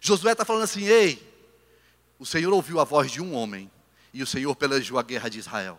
Josué 0.00 0.32
está 0.32 0.44
falando 0.44 0.64
assim: 0.64 0.84
ei, 0.84 1.22
o 2.18 2.26
Senhor 2.26 2.52
ouviu 2.52 2.80
a 2.80 2.84
voz 2.84 3.10
de 3.10 3.20
um 3.20 3.34
homem 3.34 3.70
e 4.12 4.22
o 4.22 4.26
Senhor 4.26 4.54
pelejou 4.54 4.98
a 4.98 5.02
guerra 5.02 5.28
de 5.28 5.38
Israel. 5.38 5.78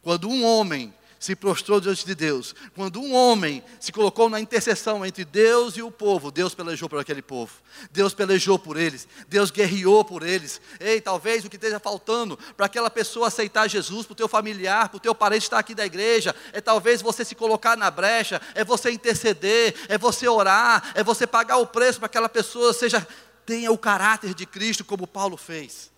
Quando 0.00 0.28
um 0.28 0.44
homem 0.44 0.92
se 1.22 1.36
prostrou 1.36 1.80
diante 1.80 2.04
de 2.04 2.16
Deus, 2.16 2.52
quando 2.74 3.00
um 3.00 3.14
homem 3.14 3.62
se 3.78 3.92
colocou 3.92 4.28
na 4.28 4.40
interseção 4.40 5.06
entre 5.06 5.24
Deus 5.24 5.76
e 5.76 5.82
o 5.82 5.88
povo, 5.88 6.32
Deus 6.32 6.52
pelejou 6.52 6.88
por 6.88 6.98
aquele 6.98 7.22
povo, 7.22 7.52
Deus 7.92 8.12
pelejou 8.12 8.58
por 8.58 8.76
eles, 8.76 9.06
Deus 9.28 9.52
guerreou 9.52 10.04
por 10.04 10.24
eles. 10.24 10.60
Ei, 10.80 11.00
talvez 11.00 11.44
o 11.44 11.48
que 11.48 11.54
esteja 11.54 11.78
faltando 11.78 12.36
para 12.56 12.66
aquela 12.66 12.90
pessoa 12.90 13.28
aceitar 13.28 13.68
Jesus, 13.68 14.04
para 14.04 14.14
o 14.14 14.16
teu 14.16 14.26
familiar, 14.26 14.88
para 14.88 14.96
o 14.96 15.00
teu 15.00 15.14
parente 15.14 15.44
estar 15.44 15.60
aqui 15.60 15.76
da 15.76 15.86
igreja, 15.86 16.34
é 16.52 16.60
talvez 16.60 17.00
você 17.00 17.24
se 17.24 17.36
colocar 17.36 17.76
na 17.76 17.88
brecha, 17.88 18.42
é 18.52 18.64
você 18.64 18.90
interceder, 18.90 19.76
é 19.88 19.96
você 19.96 20.26
orar, 20.26 20.90
é 20.92 21.04
você 21.04 21.24
pagar 21.24 21.58
o 21.58 21.68
preço 21.68 22.00
para 22.00 22.08
que 22.08 22.18
aquela 22.18 22.28
pessoa 22.28 22.72
seja 22.72 23.06
tenha 23.46 23.70
o 23.70 23.78
caráter 23.78 24.34
de 24.34 24.44
Cristo 24.44 24.84
como 24.84 25.06
Paulo 25.06 25.36
fez. 25.36 25.88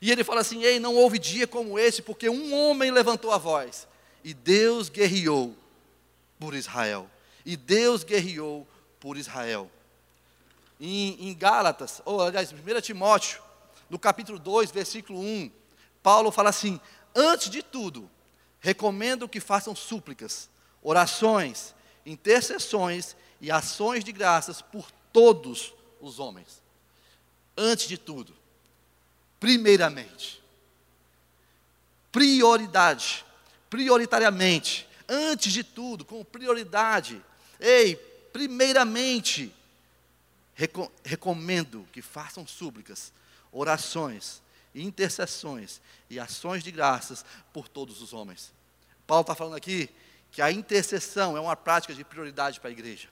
E 0.00 0.10
ele 0.10 0.24
fala 0.24 0.40
assim: 0.40 0.64
Ei, 0.64 0.80
não 0.80 0.96
houve 0.96 1.16
dia 1.16 1.46
como 1.46 1.78
esse, 1.78 2.02
porque 2.02 2.28
um 2.28 2.52
homem 2.52 2.90
levantou 2.90 3.30
a 3.30 3.38
voz, 3.38 3.86
e 4.24 4.34
Deus 4.34 4.88
guerreou 4.88 5.56
por 6.38 6.54
Israel. 6.54 7.08
E 7.44 7.56
Deus 7.56 8.04
guerreou 8.04 8.66
por 9.00 9.16
Israel. 9.16 9.70
Em, 10.80 11.28
em 11.28 11.34
Gálatas, 11.34 12.00
ou 12.04 12.20
aliás, 12.20 12.52
1 12.52 12.80
Timóteo, 12.80 13.42
no 13.88 13.98
capítulo 13.98 14.38
2, 14.38 14.70
versículo 14.70 15.20
1, 15.20 15.50
Paulo 16.02 16.30
fala 16.30 16.50
assim: 16.50 16.80
Antes 17.14 17.50
de 17.50 17.62
tudo, 17.62 18.10
recomendo 18.60 19.28
que 19.28 19.40
façam 19.40 19.74
súplicas, 19.74 20.48
orações, 20.82 21.74
intercessões 22.06 23.16
e 23.40 23.50
ações 23.50 24.04
de 24.04 24.12
graças 24.12 24.62
por 24.62 24.90
todos 25.12 25.74
os 26.00 26.18
homens. 26.18 26.62
Antes 27.56 27.86
de 27.86 27.98
tudo, 27.98 28.34
primeiramente. 29.38 30.42
Prioridade, 32.10 33.24
prioritariamente, 33.72 34.86
antes 35.08 35.50
de 35.50 35.64
tudo, 35.64 36.04
com 36.04 36.22
prioridade. 36.22 37.24
Ei, 37.58 37.96
primeiramente, 38.30 39.50
recomendo 41.02 41.88
que 41.90 42.02
façam 42.02 42.46
súplicas, 42.46 43.10
orações, 43.50 44.42
intercessões 44.74 45.80
e 46.10 46.20
ações 46.20 46.62
de 46.62 46.70
graças 46.70 47.24
por 47.50 47.66
todos 47.66 48.02
os 48.02 48.12
homens. 48.12 48.52
Paulo 49.06 49.22
está 49.22 49.34
falando 49.34 49.56
aqui 49.56 49.88
que 50.30 50.42
a 50.42 50.52
intercessão 50.52 51.34
é 51.34 51.40
uma 51.40 51.56
prática 51.56 51.94
de 51.94 52.04
prioridade 52.04 52.60
para 52.60 52.68
a 52.68 52.72
igreja. 52.72 53.08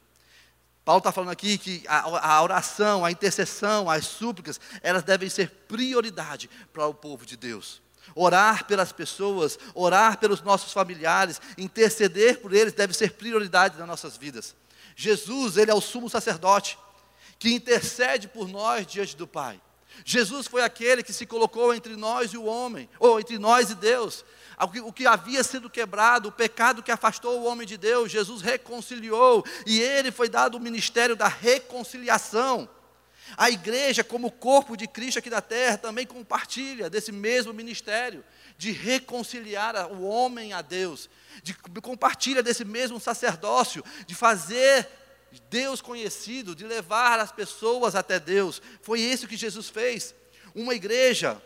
Paulo 0.84 0.98
está 0.98 1.10
falando 1.10 1.30
aqui 1.30 1.56
que 1.56 1.82
a, 1.88 2.34
a, 2.34 2.42
oração, 2.42 3.02
a 3.02 3.10
intercessão, 3.10 3.88
as 3.88 4.04
súplicas, 4.04 4.60
elas 4.82 5.04
devem 5.04 5.30
ser 5.30 5.48
prioridade 5.66 6.50
para 6.70 6.86
o 6.86 6.92
povo 6.92 7.24
de 7.24 7.38
Deus. 7.38 7.80
Orar 8.14 8.66
pelas 8.66 8.92
pessoas, 8.92 9.58
orar 9.74 10.18
pelos 10.18 10.42
nossos 10.42 10.72
familiares, 10.72 11.40
interceder 11.56 12.40
por 12.40 12.52
eles 12.52 12.72
deve 12.72 12.92
ser 12.94 13.12
prioridade 13.12 13.78
nas 13.78 13.86
nossas 13.86 14.16
vidas. 14.16 14.54
Jesus, 14.96 15.56
ele 15.56 15.70
é 15.70 15.74
o 15.74 15.80
sumo 15.80 16.08
sacerdote 16.08 16.78
que 17.38 17.54
intercede 17.54 18.28
por 18.28 18.48
nós 18.48 18.86
diante 18.86 19.16
do 19.16 19.26
Pai. 19.26 19.60
Jesus 20.04 20.46
foi 20.46 20.62
aquele 20.62 21.02
que 21.02 21.12
se 21.12 21.26
colocou 21.26 21.74
entre 21.74 21.96
nós 21.96 22.32
e 22.32 22.38
o 22.38 22.44
homem, 22.44 22.88
ou 22.98 23.18
entre 23.18 23.38
nós 23.38 23.70
e 23.70 23.74
Deus 23.74 24.24
o 24.84 24.92
que 24.92 25.06
havia 25.06 25.42
sido 25.42 25.70
quebrado, 25.70 26.28
o 26.28 26.32
pecado 26.32 26.82
que 26.82 26.92
afastou 26.92 27.40
o 27.40 27.44
homem 27.44 27.66
de 27.66 27.76
Deus, 27.76 28.10
Jesus 28.10 28.42
reconciliou, 28.42 29.44
e 29.66 29.80
ele 29.80 30.10
foi 30.10 30.28
dado 30.28 30.56
o 30.56 30.60
ministério 30.60 31.16
da 31.16 31.28
reconciliação. 31.28 32.68
A 33.36 33.50
igreja, 33.50 34.04
como 34.04 34.30
corpo 34.30 34.76
de 34.76 34.86
Cristo 34.86 35.18
aqui 35.18 35.30
da 35.30 35.40
terra, 35.40 35.78
também 35.78 36.06
compartilha 36.06 36.90
desse 36.90 37.12
mesmo 37.12 37.52
ministério, 37.52 38.24
de 38.58 38.72
reconciliar 38.72 39.90
o 39.92 40.02
homem 40.02 40.52
a 40.52 40.62
Deus, 40.62 41.08
de 41.42 41.54
compartilha 41.80 42.42
desse 42.42 42.64
mesmo 42.64 43.00
sacerdócio, 43.00 43.84
de 44.06 44.14
fazer 44.14 44.88
Deus 45.48 45.80
conhecido, 45.80 46.54
de 46.54 46.66
levar 46.66 47.18
as 47.20 47.32
pessoas 47.32 47.94
até 47.94 48.18
Deus. 48.18 48.60
Foi 48.82 49.00
isso 49.00 49.28
que 49.28 49.36
Jesus 49.36 49.68
fez. 49.68 50.14
Uma 50.54 50.74
igreja 50.74 51.40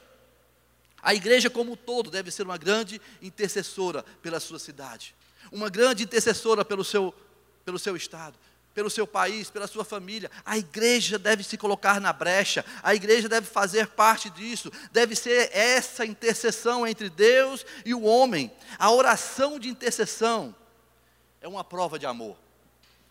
a 1.05 1.14
igreja 1.14 1.50
como 1.50 1.73
um 1.73 1.76
todo 1.76 2.11
deve 2.11 2.31
ser 2.31 2.45
uma 2.45 2.57
grande 2.57 2.99
intercessora 3.21 4.03
pela 4.23 4.41
sua 4.41 4.59
cidade, 4.59 5.14
uma 5.53 5.69
grande 5.69 6.03
intercessora 6.03 6.64
pelo 6.64 6.83
seu, 6.83 7.14
pelo 7.62 7.79
seu 7.79 7.95
estado, 7.95 8.38
pelo 8.75 8.90
seu 8.90 9.07
país, 9.07 9.49
pela 9.49 9.66
sua 9.66 9.85
família. 9.85 10.31
A 10.45 10.59
igreja 10.59 11.19
deve 11.19 11.45
se 11.45 11.57
colocar 11.57 12.00
na 12.00 12.12
brecha, 12.12 12.64
a 12.83 12.95
igreja 12.95 13.28
deve 13.28 13.47
fazer 13.47 13.87
parte 13.88 14.28
disso, 14.28 14.71
deve 14.90 15.14
ser 15.14 15.50
essa 15.57 16.04
intercessão 16.04 16.87
entre 16.87 17.09
Deus 17.09 17.64
e 17.85 17.95
o 17.95 18.02
homem. 18.02 18.52
A 18.78 18.90
oração 18.90 19.59
de 19.59 19.69
intercessão 19.69 20.54
é 21.40 21.47
uma 21.47 21.62
prova 21.62 21.99
de 21.99 22.04
amor. 22.04 22.37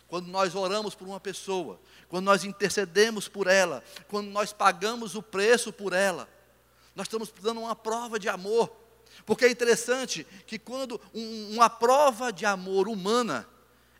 Quando 0.08 0.28
nós 0.28 0.54
oramos 0.54 0.94
por 0.94 1.08
uma 1.08 1.20
pessoa, 1.20 1.80
quando 2.10 2.26
nós 2.26 2.44
intercedemos 2.44 3.28
por 3.28 3.48
ela, 3.48 3.84
quando 4.08 4.28
nós 4.28 4.54
pagamos 4.54 5.16
o 5.16 5.24
preço 5.24 5.72
por 5.72 5.94
ela, 5.94 6.30
nós 6.96 7.08
estamos 7.08 7.34
dando 7.42 7.62
uma 7.62 7.76
prova 7.76 8.20
de 8.20 8.30
amor. 8.30 8.72
Porque 9.26 9.46
é 9.46 9.50
interessante 9.50 10.28
que 10.46 10.60
quando 10.60 11.00
um, 11.14 11.56
uma 11.56 11.70
prova 11.70 12.32
de 12.32 12.46
amor 12.46 12.88
humana 12.88 13.48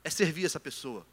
é 0.04 0.10
servir 0.10 0.46
essa 0.46 0.60
pessoa. 0.60 1.06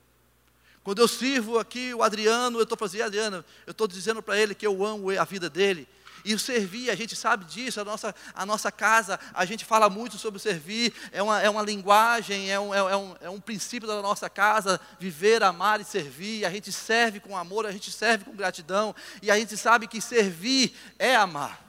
Quando 0.90 1.02
eu 1.02 1.06
sirvo 1.06 1.56
aqui 1.56 1.94
o 1.94 2.02
Adriano, 2.02 2.58
eu 2.58 2.64
estou 2.64 2.76
fazendo, 2.76 3.04
Adriano, 3.04 3.44
eu 3.64 3.70
estou 3.70 3.86
dizendo 3.86 4.20
para 4.20 4.36
ele 4.36 4.56
que 4.56 4.66
eu 4.66 4.84
amo 4.84 5.08
a 5.16 5.22
vida 5.22 5.48
dele. 5.48 5.86
E 6.24 6.34
o 6.34 6.38
servir, 6.38 6.90
a 6.90 6.96
gente 6.96 7.14
sabe 7.14 7.44
disso, 7.44 7.80
a 7.80 7.84
nossa, 7.84 8.12
a 8.34 8.44
nossa 8.44 8.72
casa, 8.72 9.16
a 9.32 9.44
gente 9.44 9.64
fala 9.64 9.88
muito 9.88 10.18
sobre 10.18 10.40
servir, 10.40 10.92
é 11.12 11.22
uma, 11.22 11.40
é 11.40 11.48
uma 11.48 11.62
linguagem, 11.62 12.50
é 12.50 12.58
um, 12.58 12.74
é, 12.74 12.96
um, 12.96 13.16
é 13.20 13.30
um 13.30 13.40
princípio 13.40 13.86
da 13.86 14.02
nossa 14.02 14.28
casa, 14.28 14.80
viver, 14.98 15.44
amar 15.44 15.80
e 15.80 15.84
servir. 15.84 16.44
A 16.44 16.50
gente 16.50 16.72
serve 16.72 17.20
com 17.20 17.36
amor, 17.36 17.66
a 17.66 17.70
gente 17.70 17.92
serve 17.92 18.24
com 18.24 18.34
gratidão, 18.34 18.92
e 19.22 19.30
a 19.30 19.38
gente 19.38 19.56
sabe 19.56 19.86
que 19.86 20.00
servir 20.00 20.74
é 20.98 21.14
amar. 21.14 21.64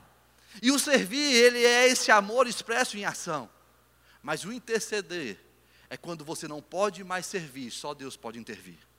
E 0.64 0.72
o 0.72 0.80
servir, 0.80 1.32
ele 1.32 1.64
é 1.64 1.88
esse 1.88 2.10
amor 2.10 2.48
expresso 2.48 2.98
em 2.98 3.06
ação. 3.06 3.48
Mas 4.24 4.44
o 4.46 4.52
interceder 4.52 5.38
é 5.92 5.96
quando 5.96 6.26
você 6.26 6.48
não 6.48 6.60
pode 6.60 7.04
mais 7.04 7.28
servir, 7.28 7.70
só 7.70 7.94
Deus 7.94 8.18
pode 8.18 8.40
intervir. 8.40 8.90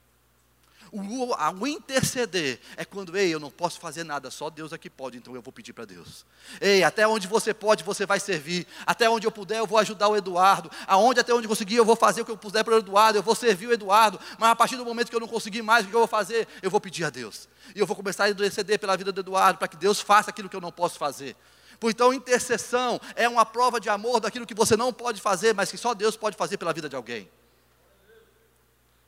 O, 0.95 1.33
o, 1.59 1.67
interceder 1.67 2.59
é 2.77 2.85
quando, 2.85 3.17
ei, 3.17 3.33
eu 3.33 3.39
não 3.39 3.49
posso 3.49 3.79
fazer 3.79 4.03
nada, 4.03 4.29
só 4.29 4.47
Deus 4.47 4.71
aqui 4.71 4.91
pode, 4.91 5.17
então 5.17 5.33
eu 5.33 5.41
vou 5.41 5.51
pedir 5.51 5.73
para 5.73 5.85
Deus. 5.85 6.23
Ei, 6.61 6.83
até 6.83 7.07
onde 7.07 7.25
você 7.25 7.51
pode, 7.51 7.83
você 7.83 8.05
vai 8.05 8.19
servir. 8.19 8.67
Até 8.85 9.09
onde 9.09 9.25
eu 9.25 9.31
puder, 9.31 9.57
eu 9.57 9.65
vou 9.65 9.79
ajudar 9.79 10.07
o 10.07 10.15
Eduardo. 10.15 10.69
Aonde, 10.85 11.19
até 11.19 11.33
onde 11.33 11.47
conseguir, 11.47 11.77
eu 11.77 11.85
vou 11.85 11.95
fazer 11.95 12.21
o 12.21 12.25
que 12.25 12.29
eu 12.29 12.37
puder 12.37 12.63
para 12.63 12.75
o 12.75 12.77
Eduardo, 12.77 13.17
eu 13.17 13.23
vou 13.23 13.33
servir 13.33 13.65
o 13.65 13.73
Eduardo. 13.73 14.19
Mas 14.37 14.51
a 14.51 14.55
partir 14.55 14.77
do 14.77 14.85
momento 14.85 15.09
que 15.09 15.15
eu 15.15 15.19
não 15.19 15.27
conseguir 15.27 15.63
mais, 15.63 15.83
o 15.83 15.89
que 15.89 15.95
eu 15.95 16.01
vou 16.01 16.07
fazer? 16.07 16.47
Eu 16.61 16.69
vou 16.69 16.79
pedir 16.79 17.05
a 17.05 17.09
Deus. 17.09 17.49
E 17.75 17.79
eu 17.79 17.87
vou 17.87 17.95
começar 17.95 18.25
a 18.25 18.29
interceder 18.29 18.77
pela 18.77 18.95
vida 18.95 19.11
do 19.11 19.21
Eduardo, 19.21 19.57
para 19.57 19.67
que 19.67 19.75
Deus 19.75 19.99
faça 19.99 20.29
aquilo 20.29 20.47
que 20.47 20.55
eu 20.55 20.61
não 20.61 20.71
posso 20.71 20.99
fazer. 20.99 21.35
Então, 21.81 22.13
intercessão 22.13 23.01
é 23.15 23.27
uma 23.27 23.47
prova 23.47 23.79
de 23.79 23.89
amor 23.89 24.19
daquilo 24.19 24.45
que 24.45 24.53
você 24.53 24.77
não 24.77 24.93
pode 24.93 25.19
fazer, 25.19 25.55
mas 25.55 25.71
que 25.71 25.77
só 25.77 25.95
Deus 25.95 26.15
pode 26.15 26.37
fazer 26.37 26.57
pela 26.57 26.71
vida 26.71 26.87
de 26.87 26.95
alguém. 26.95 27.27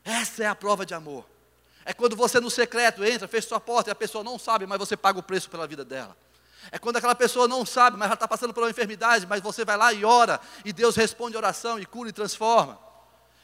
Essa 0.04 0.44
é 0.44 0.48
a 0.48 0.56
prova 0.56 0.84
de 0.84 0.96
amor. 0.96 1.35
É 1.86 1.94
quando 1.94 2.16
você 2.16 2.40
no 2.40 2.50
secreto 2.50 3.06
entra, 3.06 3.28
fecha 3.28 3.48
sua 3.48 3.60
porta 3.60 3.90
e 3.90 3.92
a 3.92 3.96
pessoa 3.96 4.24
não 4.24 4.40
sabe, 4.40 4.66
mas 4.66 4.80
você 4.80 4.98
paga 4.98 5.20
o 5.20 5.24
preço 5.24 5.50
pela 5.50 5.68
vida 5.68 5.86
dela. 5.86 6.18
É 6.72 6.80
quando 6.80 6.98
aquela 6.98 7.14
pessoa 7.14 7.48
não 7.48 7.64
sabe, 7.64 7.96
mas 7.96 8.08
ela 8.08 8.16
está 8.16 8.28
passando 8.28 8.54
por 8.54 8.64
uma 8.64 8.70
enfermidade, 8.72 9.28
mas 9.28 9.40
você 9.40 9.64
vai 9.64 9.78
lá 9.78 9.94
e 9.94 10.04
ora, 10.04 10.42
e 10.66 10.74
Deus 10.74 10.96
responde 10.96 11.36
a 11.36 11.40
oração 11.40 11.80
e 11.80 11.86
cura 11.86 12.10
e 12.10 12.12
transforma. 12.12 12.80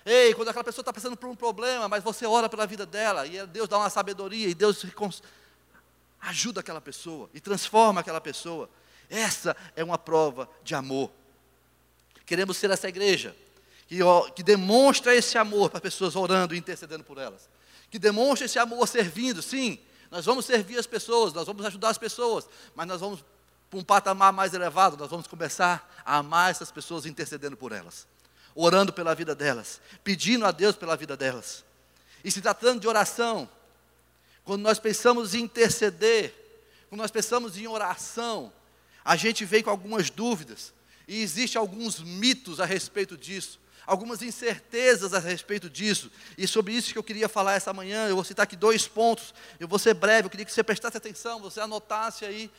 Ei, 0.03 0.33
quando 0.33 0.49
aquela 0.49 0.63
pessoa 0.63 0.81
está 0.81 0.91
passando 0.91 1.15
por 1.15 1.29
um 1.29 1.35
problema, 1.35 1.87
mas 1.87 2.03
você 2.03 2.25
ora 2.25 2.49
pela 2.49 2.65
vida 2.65 2.83
dela, 2.83 3.27
e 3.27 3.45
Deus 3.45 3.69
dá 3.69 3.77
uma 3.77 3.91
sabedoria, 3.91 4.47
e 4.47 4.55
Deus 4.55 4.83
ajuda 6.19 6.61
aquela 6.61 6.81
pessoa, 6.81 7.29
e 7.33 7.39
transforma 7.39 8.01
aquela 8.01 8.19
pessoa. 8.19 8.67
Essa 9.07 9.55
é 9.75 9.83
uma 9.83 9.99
prova 9.99 10.49
de 10.63 10.73
amor. 10.73 11.11
Queremos 12.25 12.57
ser 12.57 12.71
essa 12.71 12.89
igreja 12.89 13.35
que, 13.87 13.99
que 14.35 14.41
demonstra 14.41 15.13
esse 15.13 15.37
amor 15.37 15.69
para 15.69 15.77
as 15.77 15.83
pessoas 15.83 16.15
orando 16.15 16.55
e 16.55 16.57
intercedendo 16.57 17.03
por 17.03 17.19
elas. 17.19 17.47
Que 17.91 17.99
demonstra 17.99 18.45
esse 18.45 18.57
amor 18.57 18.87
servindo, 18.87 19.41
sim. 19.41 19.77
Nós 20.09 20.25
vamos 20.25 20.45
servir 20.45 20.79
as 20.79 20.87
pessoas, 20.87 21.33
nós 21.33 21.45
vamos 21.45 21.65
ajudar 21.65 21.89
as 21.89 21.97
pessoas, 21.97 22.47
mas 22.73 22.87
nós 22.87 22.99
vamos 22.99 23.23
para 23.69 23.79
um 23.79 23.83
patamar 23.83 24.33
mais 24.33 24.53
elevado, 24.53 24.97
nós 24.97 25.09
vamos 25.09 25.27
começar 25.27 26.01
a 26.05 26.17
amar 26.17 26.51
essas 26.51 26.71
pessoas 26.71 27.05
intercedendo 27.05 27.55
por 27.55 27.71
elas, 27.71 28.07
orando 28.55 28.91
pela 28.91 29.13
vida 29.13 29.35
delas, 29.35 29.79
pedindo 30.03 30.45
a 30.45 30.51
Deus 30.51 30.75
pela 30.75 30.97
vida 30.97 31.15
delas. 31.15 31.63
E 32.23 32.31
se 32.31 32.41
tratando 32.41 32.81
de 32.81 32.87
oração, 32.87 33.49
quando 34.43 34.61
nós 34.61 34.79
pensamos 34.79 35.33
em 35.33 35.43
interceder, 35.43 36.33
quando 36.89 36.99
nós 36.99 37.11
pensamos 37.11 37.57
em 37.57 37.67
oração, 37.67 38.51
a 39.03 39.15
gente 39.15 39.45
vem 39.45 39.63
com 39.63 39.69
algumas 39.69 40.09
dúvidas, 40.09 40.73
e 41.07 41.21
existem 41.21 41.59
alguns 41.59 41.99
mitos 41.99 42.59
a 42.59 42.65
respeito 42.65 43.17
disso, 43.17 43.59
algumas 43.85 44.21
incertezas 44.21 45.13
a 45.13 45.19
respeito 45.19 45.69
disso, 45.69 46.11
e 46.37 46.47
sobre 46.47 46.73
isso 46.73 46.91
que 46.91 46.97
eu 46.97 47.03
queria 47.03 47.27
falar 47.27 47.53
essa 47.53 47.73
manhã, 47.73 48.07
eu 48.07 48.15
vou 48.15 48.23
citar 48.23 48.43
aqui 48.43 48.55
dois 48.55 48.87
pontos, 48.87 49.33
eu 49.59 49.67
vou 49.67 49.79
ser 49.79 49.93
breve, 49.93 50.25
eu 50.25 50.29
queria 50.29 50.45
que 50.45 50.51
você 50.51 50.63
prestasse 50.63 50.97
atenção, 50.97 51.39
você 51.39 51.59
anotasse 51.59 52.25
aí, 52.25 52.49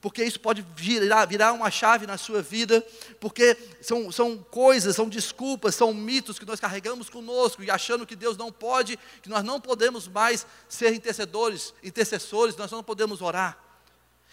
porque 0.00 0.22
isso 0.22 0.38
pode 0.38 0.64
virar, 0.76 1.24
virar 1.24 1.52
uma 1.52 1.70
chave 1.70 2.06
na 2.06 2.16
sua 2.16 2.40
vida, 2.40 2.86
porque 3.18 3.56
são, 3.80 4.12
são 4.12 4.38
coisas, 4.38 4.94
são 4.94 5.08
desculpas, 5.08 5.74
são 5.74 5.92
mitos 5.92 6.38
que 6.38 6.44
nós 6.44 6.60
carregamos 6.60 7.10
conosco 7.10 7.64
e 7.64 7.70
achando 7.70 8.06
que 8.06 8.14
Deus 8.14 8.36
não 8.36 8.52
pode, 8.52 8.98
que 9.22 9.28
nós 9.28 9.42
não 9.42 9.60
podemos 9.60 10.06
mais 10.06 10.46
ser 10.68 10.94
intercedores, 10.94 11.74
intercessores, 11.82 12.56
nós 12.56 12.70
não 12.70 12.84
podemos 12.84 13.20
orar. 13.20 13.58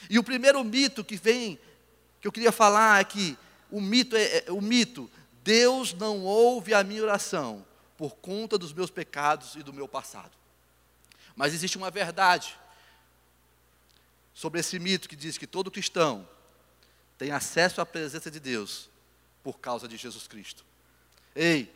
E 0.07 0.19
o 0.19 0.23
primeiro 0.23 0.63
mito 0.63 1.03
que 1.03 1.15
vem, 1.15 1.57
que 2.21 2.27
eu 2.27 2.31
queria 2.31 2.51
falar 2.51 3.01
é 3.01 3.03
que 3.03 3.35
o 3.71 3.81
mito 3.81 4.15
é, 4.15 4.43
é 4.45 4.51
o 4.51 4.61
mito, 4.61 5.09
Deus 5.45 5.93
não 5.93 6.23
ouve 6.23 6.73
a 6.73 6.83
minha 6.83 7.03
oração 7.03 7.63
por 7.95 8.15
conta 8.15 8.57
dos 8.57 8.73
meus 8.73 8.89
pecados 8.89 9.55
e 9.55 9.61
do 9.61 9.71
meu 9.71 9.87
passado. 9.87 10.31
Mas 11.35 11.53
existe 11.53 11.77
uma 11.77 11.91
verdade 11.91 12.57
sobre 14.33 14.59
esse 14.59 14.79
mito 14.79 15.07
que 15.07 15.15
diz 15.15 15.37
que 15.37 15.45
todo 15.45 15.69
cristão 15.69 16.27
tem 17.15 17.29
acesso 17.29 17.79
à 17.79 17.85
presença 17.85 18.31
de 18.31 18.39
Deus 18.39 18.89
por 19.43 19.59
causa 19.59 19.87
de 19.87 19.97
Jesus 19.97 20.27
Cristo. 20.27 20.65
Ei, 21.35 21.71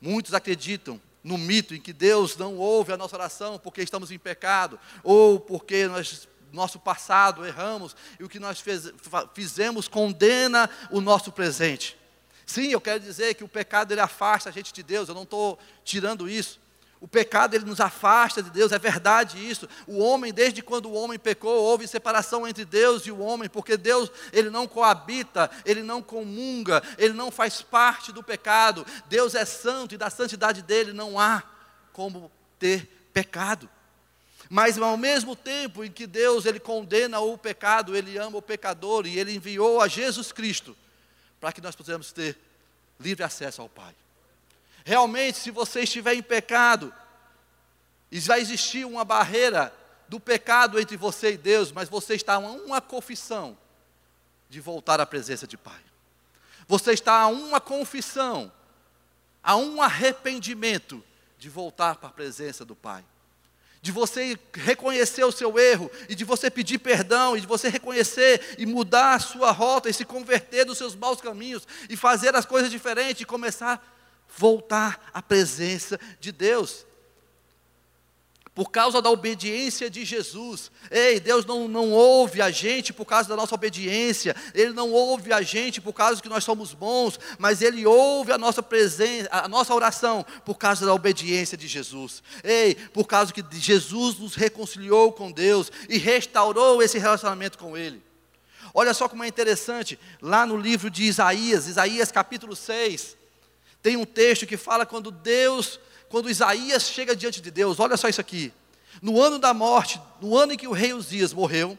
muitos 0.00 0.34
acreditam 0.34 1.00
no 1.22 1.38
mito 1.38 1.76
em 1.76 1.80
que 1.80 1.92
Deus 1.92 2.36
não 2.36 2.56
ouve 2.56 2.92
a 2.92 2.96
nossa 2.96 3.14
oração 3.14 3.56
porque 3.56 3.82
estamos 3.82 4.10
em 4.10 4.18
pecado, 4.18 4.80
ou 5.04 5.38
porque 5.38 5.86
nós, 5.86 6.26
nosso 6.50 6.80
passado 6.80 7.46
erramos 7.46 7.94
e 8.18 8.24
o 8.24 8.28
que 8.28 8.40
nós 8.40 8.58
fez, 8.58 8.92
fizemos 9.32 9.86
condena 9.86 10.68
o 10.90 11.00
nosso 11.00 11.30
presente. 11.30 11.99
Sim, 12.50 12.72
eu 12.72 12.80
quero 12.80 12.98
dizer 12.98 13.34
que 13.34 13.44
o 13.44 13.48
pecado 13.48 13.92
ele 13.92 14.00
afasta 14.00 14.48
a 14.48 14.52
gente 14.52 14.72
de 14.72 14.82
Deus, 14.82 15.08
eu 15.08 15.14
não 15.14 15.22
estou 15.22 15.56
tirando 15.84 16.28
isso. 16.28 16.58
O 17.00 17.06
pecado 17.06 17.54
ele 17.54 17.64
nos 17.64 17.78
afasta 17.78 18.42
de 18.42 18.50
Deus, 18.50 18.72
é 18.72 18.78
verdade 18.78 19.38
isso. 19.38 19.68
O 19.86 20.00
homem, 20.00 20.32
desde 20.32 20.60
quando 20.60 20.86
o 20.86 20.94
homem 20.94 21.16
pecou, 21.16 21.62
houve 21.62 21.86
separação 21.86 22.48
entre 22.48 22.64
Deus 22.64 23.06
e 23.06 23.12
o 23.12 23.20
homem, 23.20 23.48
porque 23.48 23.76
Deus 23.76 24.10
ele 24.32 24.50
não 24.50 24.66
coabita, 24.66 25.48
ele 25.64 25.84
não 25.84 26.02
comunga, 26.02 26.82
ele 26.98 27.14
não 27.14 27.30
faz 27.30 27.62
parte 27.62 28.10
do 28.10 28.20
pecado. 28.20 28.84
Deus 29.08 29.36
é 29.36 29.44
santo 29.44 29.94
e 29.94 29.98
da 29.98 30.10
santidade 30.10 30.60
dele 30.60 30.92
não 30.92 31.20
há 31.20 31.44
como 31.92 32.32
ter 32.58 33.08
pecado. 33.12 33.70
Mas 34.48 34.76
ao 34.76 34.96
mesmo 34.96 35.36
tempo 35.36 35.84
em 35.84 35.92
que 35.92 36.04
Deus 36.04 36.46
ele 36.46 36.58
condena 36.58 37.20
o 37.20 37.38
pecado, 37.38 37.94
ele 37.94 38.18
ama 38.18 38.38
o 38.38 38.42
pecador 38.42 39.06
e 39.06 39.16
ele 39.16 39.36
enviou 39.36 39.80
a 39.80 39.86
Jesus 39.86 40.32
Cristo 40.32 40.76
para 41.40 41.52
que 41.52 41.60
nós 41.60 41.74
possamos 41.74 42.12
ter 42.12 42.38
livre 42.98 43.24
acesso 43.24 43.62
ao 43.62 43.68
Pai. 43.68 43.94
Realmente, 44.84 45.38
se 45.38 45.50
você 45.50 45.80
estiver 45.80 46.14
em 46.14 46.22
pecado, 46.22 46.92
vai 48.26 48.40
existir 48.40 48.84
uma 48.84 49.04
barreira 49.04 49.72
do 50.08 50.18
pecado 50.20 50.78
entre 50.78 50.96
você 50.96 51.32
e 51.32 51.38
Deus, 51.38 51.72
mas 51.72 51.88
você 51.88 52.14
está 52.14 52.34
a 52.34 52.38
uma 52.38 52.80
confissão 52.80 53.56
de 54.48 54.60
voltar 54.60 55.00
à 55.00 55.06
presença 55.06 55.46
de 55.46 55.56
Pai. 55.56 55.80
Você 56.66 56.92
está 56.92 57.20
a 57.20 57.28
uma 57.28 57.60
confissão, 57.60 58.52
a 59.42 59.56
um 59.56 59.80
arrependimento 59.80 61.02
de 61.38 61.48
voltar 61.48 61.96
para 61.96 62.08
a 62.08 62.12
presença 62.12 62.64
do 62.64 62.76
Pai. 62.76 63.04
De 63.82 63.90
você 63.90 64.38
reconhecer 64.54 65.24
o 65.24 65.32
seu 65.32 65.58
erro, 65.58 65.90
e 66.08 66.14
de 66.14 66.24
você 66.24 66.50
pedir 66.50 66.78
perdão, 66.78 67.36
e 67.36 67.40
de 67.40 67.46
você 67.46 67.68
reconhecer 67.68 68.56
e 68.58 68.66
mudar 68.66 69.14
a 69.14 69.20
sua 69.20 69.50
rota, 69.50 69.88
e 69.88 69.94
se 69.94 70.04
converter 70.04 70.64
dos 70.64 70.78
seus 70.78 70.94
maus 70.94 71.20
caminhos, 71.20 71.66
e 71.88 71.96
fazer 71.96 72.34
as 72.34 72.44
coisas 72.44 72.70
diferentes, 72.70 73.22
e 73.22 73.24
começar 73.24 73.82
voltar 74.36 75.10
à 75.12 75.20
presença 75.20 75.98
de 76.18 76.32
Deus. 76.32 76.86
Por 78.54 78.70
causa 78.70 79.00
da 79.00 79.08
obediência 79.08 79.88
de 79.88 80.04
Jesus. 80.04 80.72
Ei, 80.90 81.20
Deus 81.20 81.46
não, 81.46 81.68
não 81.68 81.92
ouve 81.92 82.42
a 82.42 82.50
gente 82.50 82.92
por 82.92 83.04
causa 83.04 83.28
da 83.28 83.36
nossa 83.36 83.54
obediência. 83.54 84.34
Ele 84.52 84.72
não 84.72 84.90
ouve 84.90 85.32
a 85.32 85.40
gente 85.40 85.80
por 85.80 85.92
causa 85.92 86.20
que 86.20 86.28
nós 86.28 86.42
somos 86.42 86.74
bons. 86.74 87.18
Mas 87.38 87.62
Ele 87.62 87.86
ouve 87.86 88.32
a 88.32 88.38
nossa 88.38 88.62
presença, 88.62 89.28
a 89.30 89.48
nossa 89.48 89.72
oração 89.72 90.26
por 90.44 90.56
causa 90.56 90.84
da 90.84 90.92
obediência 90.92 91.56
de 91.56 91.68
Jesus. 91.68 92.22
Ei, 92.42 92.74
por 92.74 93.06
causa 93.06 93.32
que 93.32 93.44
Jesus 93.52 94.18
nos 94.18 94.34
reconciliou 94.34 95.12
com 95.12 95.30
Deus 95.30 95.70
e 95.88 95.96
restaurou 95.96 96.82
esse 96.82 96.98
relacionamento 96.98 97.56
com 97.56 97.76
Ele. 97.76 98.02
Olha 98.74 98.92
só 98.94 99.08
como 99.08 99.24
é 99.24 99.28
interessante, 99.28 99.98
lá 100.20 100.44
no 100.44 100.56
livro 100.56 100.90
de 100.90 101.04
Isaías, 101.04 101.66
Isaías 101.66 102.12
capítulo 102.12 102.54
6, 102.54 103.16
tem 103.82 103.96
um 103.96 104.04
texto 104.04 104.46
que 104.46 104.56
fala 104.56 104.84
quando 104.84 105.10
Deus, 105.10 105.80
quando 106.08 106.30
Isaías 106.30 106.88
chega 106.88 107.16
diante 107.16 107.40
de 107.40 107.50
Deus, 107.50 107.80
olha 107.80 107.96
só 107.96 108.08
isso 108.08 108.20
aqui. 108.20 108.52
No 109.00 109.20
ano 109.20 109.38
da 109.38 109.54
morte, 109.54 110.00
no 110.20 110.36
ano 110.36 110.52
em 110.52 110.56
que 110.56 110.68
o 110.68 110.72
rei 110.72 110.92
Uzias 110.92 111.32
morreu, 111.32 111.78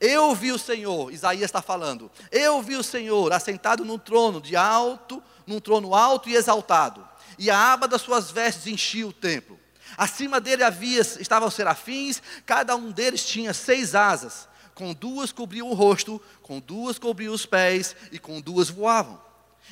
eu 0.00 0.34
vi 0.34 0.50
o 0.50 0.58
Senhor, 0.58 1.12
Isaías 1.12 1.44
está 1.44 1.60
falando, 1.60 2.10
eu 2.30 2.60
vi 2.62 2.76
o 2.76 2.82
Senhor 2.82 3.32
assentado 3.32 3.84
num 3.84 3.98
trono 3.98 4.40
de 4.40 4.56
alto, 4.56 5.22
num 5.46 5.60
trono 5.60 5.94
alto 5.94 6.28
e 6.28 6.34
exaltado, 6.34 7.06
e 7.38 7.50
a 7.50 7.72
aba 7.72 7.86
das 7.86 8.02
suas 8.02 8.30
vestes 8.30 8.66
enchia 8.66 9.06
o 9.06 9.12
templo. 9.12 9.58
Acima 9.96 10.40
dele 10.40 10.64
havia, 10.64 11.00
estavam 11.00 11.50
serafins, 11.50 12.22
cada 12.46 12.74
um 12.74 12.90
deles 12.90 13.26
tinha 13.26 13.52
seis 13.52 13.94
asas, 13.94 14.48
com 14.74 14.94
duas 14.94 15.30
cobriam 15.30 15.68
o 15.68 15.74
rosto, 15.74 16.20
com 16.40 16.58
duas 16.58 16.98
cobriam 16.98 17.34
os 17.34 17.44
pés, 17.44 17.94
e 18.10 18.18
com 18.18 18.40
duas 18.40 18.70
voavam 18.70 19.20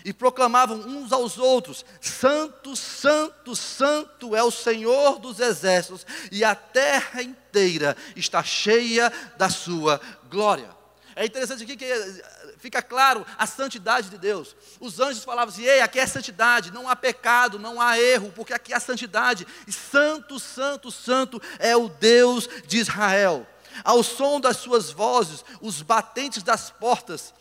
e 0.04 0.12
proclamavam 0.12 0.78
uns 0.78 1.12
aos 1.12 1.38
outros: 1.38 1.84
Santo, 2.00 2.76
Santo, 2.76 3.54
Santo 3.54 4.34
é 4.34 4.42
o 4.42 4.50
Senhor 4.50 5.18
dos 5.18 5.40
exércitos, 5.40 6.06
e 6.30 6.44
a 6.44 6.54
terra 6.54 7.22
inteira 7.22 7.96
está 8.16 8.42
cheia 8.42 9.12
da 9.36 9.48
sua 9.48 10.00
glória. 10.30 10.80
É 11.16 11.26
interessante 11.26 11.64
aqui 11.64 11.76
que 11.76 11.84
eh, 11.84 12.54
fica 12.58 12.80
claro 12.80 13.26
a 13.36 13.46
santidade 13.46 14.08
de 14.08 14.16
Deus. 14.16 14.54
Os 14.78 15.00
anjos 15.00 15.24
falavam 15.24 15.52
assim: 15.52 15.64
Ei, 15.64 15.80
aqui 15.80 15.98
é 15.98 16.06
santidade, 16.06 16.70
não 16.70 16.88
há 16.88 16.96
pecado, 16.96 17.58
não 17.58 17.80
há 17.80 17.98
erro, 17.98 18.32
porque 18.34 18.54
aqui 18.54 18.72
há 18.72 18.80
santidade. 18.80 19.46
E 19.66 19.72
santo, 19.72 20.38
santo, 20.38 20.90
santo 20.90 21.42
é 21.58 21.76
o 21.76 21.88
Deus 21.88 22.48
de 22.66 22.78
Israel. 22.78 23.46
Ao 23.84 24.02
som 24.02 24.40
das 24.40 24.56
suas 24.56 24.90
vozes, 24.90 25.44
os 25.60 25.82
batentes 25.82 26.42
das 26.42 26.70
portas 26.70 27.34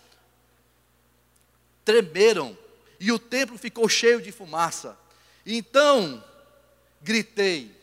tremeram 1.90 2.56
e 3.00 3.12
o 3.12 3.18
templo 3.18 3.58
ficou 3.58 3.90
cheio 3.90 4.22
de 4.22 4.32
fumaça. 4.32 4.96
Então, 5.44 6.24
gritei. 7.02 7.76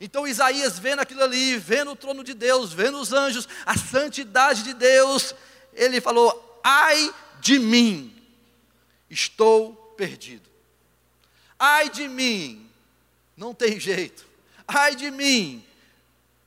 Então 0.00 0.26
Isaías 0.26 0.78
vendo 0.78 1.00
aquilo 1.00 1.22
ali, 1.22 1.58
vendo 1.58 1.90
o 1.90 1.96
trono 1.96 2.24
de 2.24 2.32
Deus, 2.32 2.72
vendo 2.72 2.98
os 2.98 3.12
anjos, 3.12 3.46
a 3.66 3.76
santidade 3.76 4.62
de 4.62 4.72
Deus, 4.72 5.34
ele 5.74 6.00
falou: 6.00 6.60
"Ai 6.64 7.14
de 7.40 7.58
mim, 7.58 8.10
estou 9.10 9.74
perdido. 9.98 10.48
Ai 11.58 11.90
de 11.90 12.08
mim, 12.08 12.70
não 13.36 13.52
tem 13.52 13.78
jeito. 13.78 14.26
Ai 14.66 14.96
de 14.96 15.10
mim, 15.10 15.62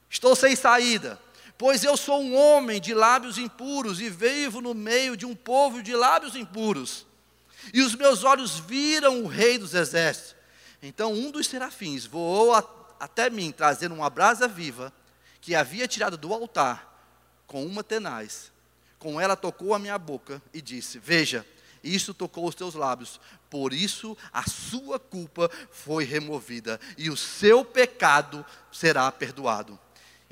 estou 0.10 0.36
sem 0.36 0.56
saída. 0.56 1.22
Pois 1.58 1.84
eu 1.84 1.96
sou 1.96 2.22
um 2.22 2.36
homem 2.36 2.82
de 2.82 2.94
lábios 2.94 3.38
impuros 3.38 4.02
e 4.02 4.10
vivo 4.10 4.62
no 4.62 4.74
meio 4.74 5.16
de 5.16 5.26
um 5.26 5.36
povo 5.36 5.82
de 5.84 5.96
lábios 5.96 6.36
impuros. 6.36 7.06
E 7.74 7.82
os 7.82 7.96
meus 7.96 8.24
olhos 8.24 8.60
viram 8.60 9.24
o 9.24 9.28
Rei 9.28 9.58
dos 9.58 9.74
Exércitos. 9.74 10.36
Então 10.82 11.14
um 11.14 11.32
dos 11.32 11.48
serafins 11.48 12.06
voou 12.06 12.54
a, 12.54 12.64
até 13.00 13.30
mim, 13.30 13.52
trazendo 13.52 13.96
uma 13.96 14.10
brasa 14.10 14.48
viva, 14.48 14.92
que 15.40 15.56
havia 15.56 15.88
tirado 15.88 16.18
do 16.18 16.34
altar, 16.34 16.92
com 17.48 17.66
uma 17.66 17.84
tenaz. 17.84 18.52
Com 18.98 19.20
ela 19.20 19.36
tocou 19.36 19.74
a 19.74 19.80
minha 19.80 19.98
boca 19.98 20.42
e 20.54 20.62
disse: 20.62 21.00
Veja, 21.00 21.46
isso 21.84 22.14
tocou 22.14 22.48
os 22.48 22.56
teus 22.56 22.74
lábios, 22.74 23.20
por 23.50 23.74
isso 23.74 24.18
a 24.32 24.44
sua 24.50 24.98
culpa 24.98 25.50
foi 25.70 26.06
removida 26.06 26.80
e 26.98 27.10
o 27.10 27.18
seu 27.18 27.64
pecado 27.66 28.46
será 28.72 29.12
perdoado. 29.12 29.80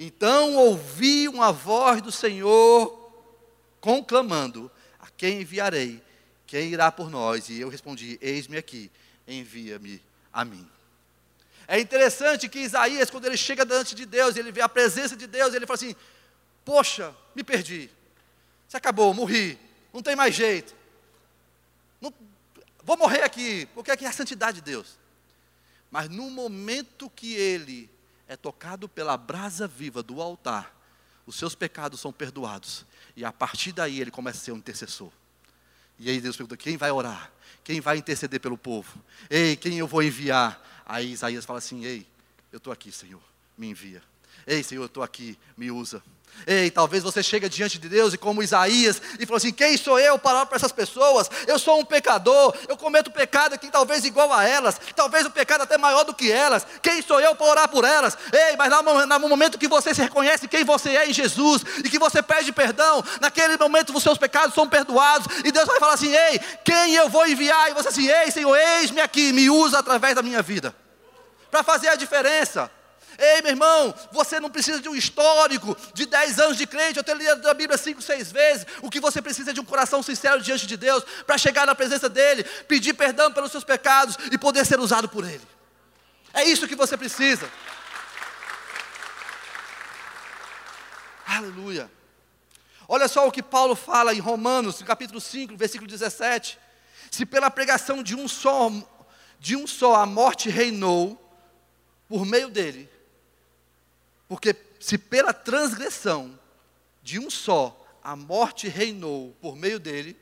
Então 0.03 0.55
ouvi 0.55 1.27
uma 1.27 1.51
voz 1.51 2.01
do 2.01 2.11
Senhor 2.11 2.89
conclamando: 3.79 4.71
A 4.99 5.07
quem 5.15 5.41
enviarei? 5.41 6.01
Quem 6.47 6.71
irá 6.73 6.91
por 6.91 7.07
nós? 7.07 7.49
E 7.49 7.59
eu 7.59 7.69
respondi: 7.69 8.17
Eis-me 8.19 8.57
aqui, 8.57 8.89
envia-me 9.27 10.01
a 10.33 10.43
mim. 10.43 10.67
É 11.67 11.79
interessante 11.79 12.49
que 12.49 12.57
Isaías, 12.57 13.11
quando 13.11 13.25
ele 13.25 13.37
chega 13.37 13.63
diante 13.63 13.93
de 13.93 14.07
Deus, 14.07 14.35
ele 14.35 14.51
vê 14.51 14.61
a 14.61 14.67
presença 14.67 15.15
de 15.15 15.27
Deus, 15.27 15.53
ele 15.53 15.67
fala 15.67 15.75
assim: 15.75 15.95
Poxa, 16.65 17.15
me 17.35 17.43
perdi. 17.43 17.87
Se 18.67 18.75
acabou, 18.75 19.13
morri. 19.13 19.55
Não 19.93 20.01
tem 20.01 20.15
mais 20.15 20.33
jeito. 20.33 20.73
Não, 22.01 22.11
vou 22.83 22.97
morrer 22.97 23.21
aqui, 23.21 23.67
porque 23.75 23.91
aqui 23.91 24.05
é 24.05 24.07
a 24.07 24.11
santidade 24.11 24.61
de 24.61 24.63
Deus. 24.63 24.97
Mas 25.91 26.09
no 26.09 26.27
momento 26.31 27.07
que 27.07 27.35
ele 27.35 27.87
é 28.31 28.37
tocado 28.37 28.87
pela 28.87 29.17
brasa 29.17 29.67
viva 29.67 30.01
do 30.01 30.21
altar, 30.21 30.73
os 31.25 31.35
seus 31.35 31.53
pecados 31.53 31.99
são 31.99 32.13
perdoados. 32.13 32.85
E 33.13 33.25
a 33.25 33.31
partir 33.33 33.73
daí 33.73 33.99
ele 33.99 34.09
começa 34.09 34.37
a 34.37 34.41
ser 34.41 34.51
um 34.53 34.57
intercessor. 34.57 35.11
E 35.99 36.09
aí 36.09 36.21
Deus 36.21 36.37
pergunta: 36.37 36.55
quem 36.55 36.77
vai 36.77 36.89
orar? 36.91 37.29
Quem 37.61 37.81
vai 37.81 37.97
interceder 37.97 38.39
pelo 38.39 38.57
povo? 38.57 39.03
Ei, 39.29 39.57
quem 39.57 39.77
eu 39.77 39.85
vou 39.85 40.01
enviar? 40.01 40.65
Aí 40.85 41.11
Isaías 41.11 41.43
fala 41.43 41.59
assim: 41.59 41.83
Ei, 41.83 42.07
eu 42.53 42.57
estou 42.57 42.71
aqui, 42.71 42.89
Senhor, 42.89 43.21
me 43.57 43.67
envia. 43.67 44.01
Ei, 44.51 44.61
Senhor, 44.61 44.81
eu 44.81 44.87
estou 44.87 45.01
aqui, 45.01 45.39
me 45.55 45.71
usa. 45.71 46.03
Ei, 46.45 46.69
talvez 46.69 47.01
você 47.01 47.23
chegue 47.23 47.47
diante 47.47 47.79
de 47.79 47.87
Deus 47.87 48.13
e 48.13 48.17
como 48.17 48.43
Isaías 48.43 49.01
e 49.17 49.25
falou 49.25 49.37
assim: 49.37 49.53
quem 49.53 49.77
sou 49.77 49.97
eu 49.97 50.19
para 50.19 50.45
para 50.45 50.57
essas 50.57 50.73
pessoas? 50.73 51.31
Eu 51.47 51.57
sou 51.57 51.79
um 51.79 51.85
pecador, 51.85 52.53
eu 52.67 52.75
cometo 52.75 53.09
pecado 53.09 53.53
aqui 53.53 53.69
talvez 53.71 54.03
igual 54.03 54.33
a 54.33 54.43
elas, 54.43 54.77
talvez 54.93 55.25
o 55.25 55.31
pecado 55.31 55.61
até 55.61 55.77
maior 55.77 56.03
do 56.03 56.13
que 56.13 56.29
elas. 56.29 56.67
Quem 56.81 57.01
sou 57.01 57.21
eu 57.21 57.33
para 57.33 57.47
orar 57.47 57.69
por 57.69 57.85
elas? 57.85 58.17
Ei, 58.33 58.57
mas 58.57 58.69
no 59.07 59.29
momento 59.29 59.57
que 59.57 59.69
você 59.69 59.93
se 59.93 60.01
reconhece 60.01 60.49
quem 60.49 60.65
você 60.65 60.97
é 60.97 61.09
em 61.09 61.13
Jesus 61.13 61.63
e 61.85 61.89
que 61.89 61.97
você 61.97 62.21
pede 62.21 62.51
perdão, 62.51 63.01
naquele 63.21 63.55
momento 63.55 63.95
os 63.95 64.03
seus 64.03 64.17
pecados 64.17 64.53
são 64.53 64.67
perdoados 64.67 65.27
e 65.45 65.51
Deus 65.53 65.65
vai 65.65 65.79
falar 65.79 65.93
assim: 65.93 66.13
ei, 66.13 66.39
quem 66.65 66.93
eu 66.93 67.07
vou 67.07 67.25
enviar? 67.25 67.71
E 67.71 67.73
você 67.73 67.87
assim: 67.87 68.09
ei, 68.09 68.29
Senhor, 68.31 68.57
eis-me 68.57 68.99
aqui, 68.99 69.31
me 69.31 69.49
usa 69.49 69.79
através 69.79 70.13
da 70.13 70.21
minha 70.21 70.41
vida 70.41 70.75
para 71.49 71.63
fazer 71.63 71.87
a 71.87 71.95
diferença. 71.95 72.69
Ei, 73.23 73.39
meu 73.43 73.51
irmão, 73.51 73.93
você 74.11 74.39
não 74.39 74.49
precisa 74.49 74.81
de 74.81 74.89
um 74.89 74.95
histórico 74.95 75.77
de 75.93 76.07
10 76.07 76.39
anos 76.39 76.57
de 76.57 76.65
crente, 76.65 76.97
eu 76.97 77.03
tenho 77.03 77.19
lido 77.19 77.47
a 77.47 77.53
Bíblia 77.53 77.77
5, 77.77 78.01
6 78.01 78.31
vezes. 78.31 78.65
O 78.81 78.89
que 78.89 78.99
você 78.99 79.21
precisa 79.21 79.51
é 79.51 79.53
de 79.53 79.59
um 79.59 79.65
coração 79.65 80.01
sincero 80.01 80.41
diante 80.41 80.65
de 80.65 80.75
Deus, 80.75 81.03
para 81.27 81.37
chegar 81.37 81.67
na 81.67 81.75
presença 81.75 82.09
dEle, 82.09 82.43
pedir 82.67 82.95
perdão 82.95 83.31
pelos 83.31 83.51
seus 83.51 83.63
pecados 83.63 84.17
e 84.31 84.39
poder 84.39 84.65
ser 84.65 84.79
usado 84.79 85.07
por 85.07 85.23
Ele. 85.23 85.47
É 86.33 86.43
isso 86.43 86.67
que 86.67 86.75
você 86.75 86.97
precisa. 86.97 87.47
Aleluia. 91.27 91.91
Olha 92.87 93.07
só 93.07 93.27
o 93.27 93.31
que 93.31 93.43
Paulo 93.43 93.75
fala 93.75 94.15
em 94.15 94.19
Romanos, 94.19 94.81
capítulo 94.81 95.21
5, 95.21 95.55
versículo 95.55 95.87
17. 95.87 96.57
Se 97.11 97.23
pela 97.23 97.51
pregação 97.51 98.01
de 98.01 98.15
um 98.15 98.27
só, 98.27 98.71
de 99.39 99.55
um 99.55 99.67
só 99.67 99.95
a 99.95 100.07
morte 100.07 100.49
reinou 100.49 101.17
por 102.09 102.25
meio 102.25 102.49
dele, 102.49 102.90
porque 104.31 104.55
se 104.79 104.97
pela 104.97 105.33
transgressão 105.33 106.39
de 107.03 107.19
um 107.19 107.29
só 107.29 107.85
a 108.01 108.15
morte 108.15 108.69
reinou 108.69 109.35
por 109.41 109.57
meio 109.57 109.77
dele, 109.77 110.17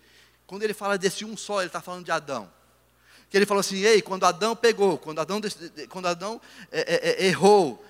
quando 0.47 0.63
ele 0.63 0.73
fala 0.73 0.97
desse 0.97 1.23
um 1.23 1.37
só, 1.37 1.59
ele 1.59 1.67
está 1.67 1.79
falando 1.79 2.05
de 2.05 2.09
Adão. 2.09 2.51
Que 3.29 3.37
ele 3.37 3.45
falou 3.45 3.61
assim: 3.61 3.83
ei, 3.83 4.01
quando 4.01 4.23
Adão 4.23 4.55
pegou, 4.55 4.97
quando 4.97 5.19
Adão, 5.19 5.39
quando 5.89 6.07
Adão 6.07 6.41
é, 6.71 6.79
é, 6.79 7.23
é 7.23 7.27
errou, 7.27 7.85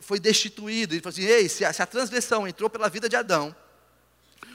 foi 0.00 0.20
destituído. 0.20 0.94
Ele 0.94 1.02
falou 1.02 1.12
assim: 1.12 1.24
ei, 1.24 1.48
se 1.48 1.64
a, 1.64 1.72
se 1.72 1.82
a 1.82 1.86
transgressão 1.86 2.46
entrou 2.46 2.70
pela 2.70 2.88
vida 2.88 3.08
de 3.08 3.16
Adão, 3.16 3.52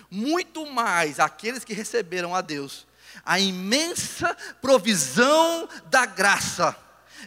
muito 0.09 0.65
mais 0.67 1.19
aqueles 1.19 1.65
que 1.65 1.73
receberam 1.73 2.33
a 2.33 2.39
Deus 2.39 2.87
a 3.25 3.37
imensa 3.37 4.33
provisão 4.61 5.67
da 5.87 6.05
graça 6.05 6.73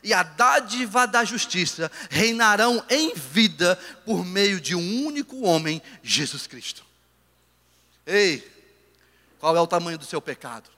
e 0.03 0.13
a 0.13 0.23
dádiva 0.23 1.07
da 1.07 1.25
justiça 1.25 1.91
reinarão 2.11 2.85
em 2.89 3.15
vida 3.15 3.79
por 4.05 4.25
meio 4.25 4.61
de 4.61 4.75
um 4.75 5.07
único 5.07 5.43
homem, 5.43 5.83
Jesus 6.03 6.47
Cristo. 6.47 6.85
Ei, 8.07 8.51
qual 9.39 9.57
é 9.57 9.61
o 9.61 9.67
tamanho 9.67 9.99
do 9.99 10.05
seu 10.05 10.21
pecado? 10.21 10.71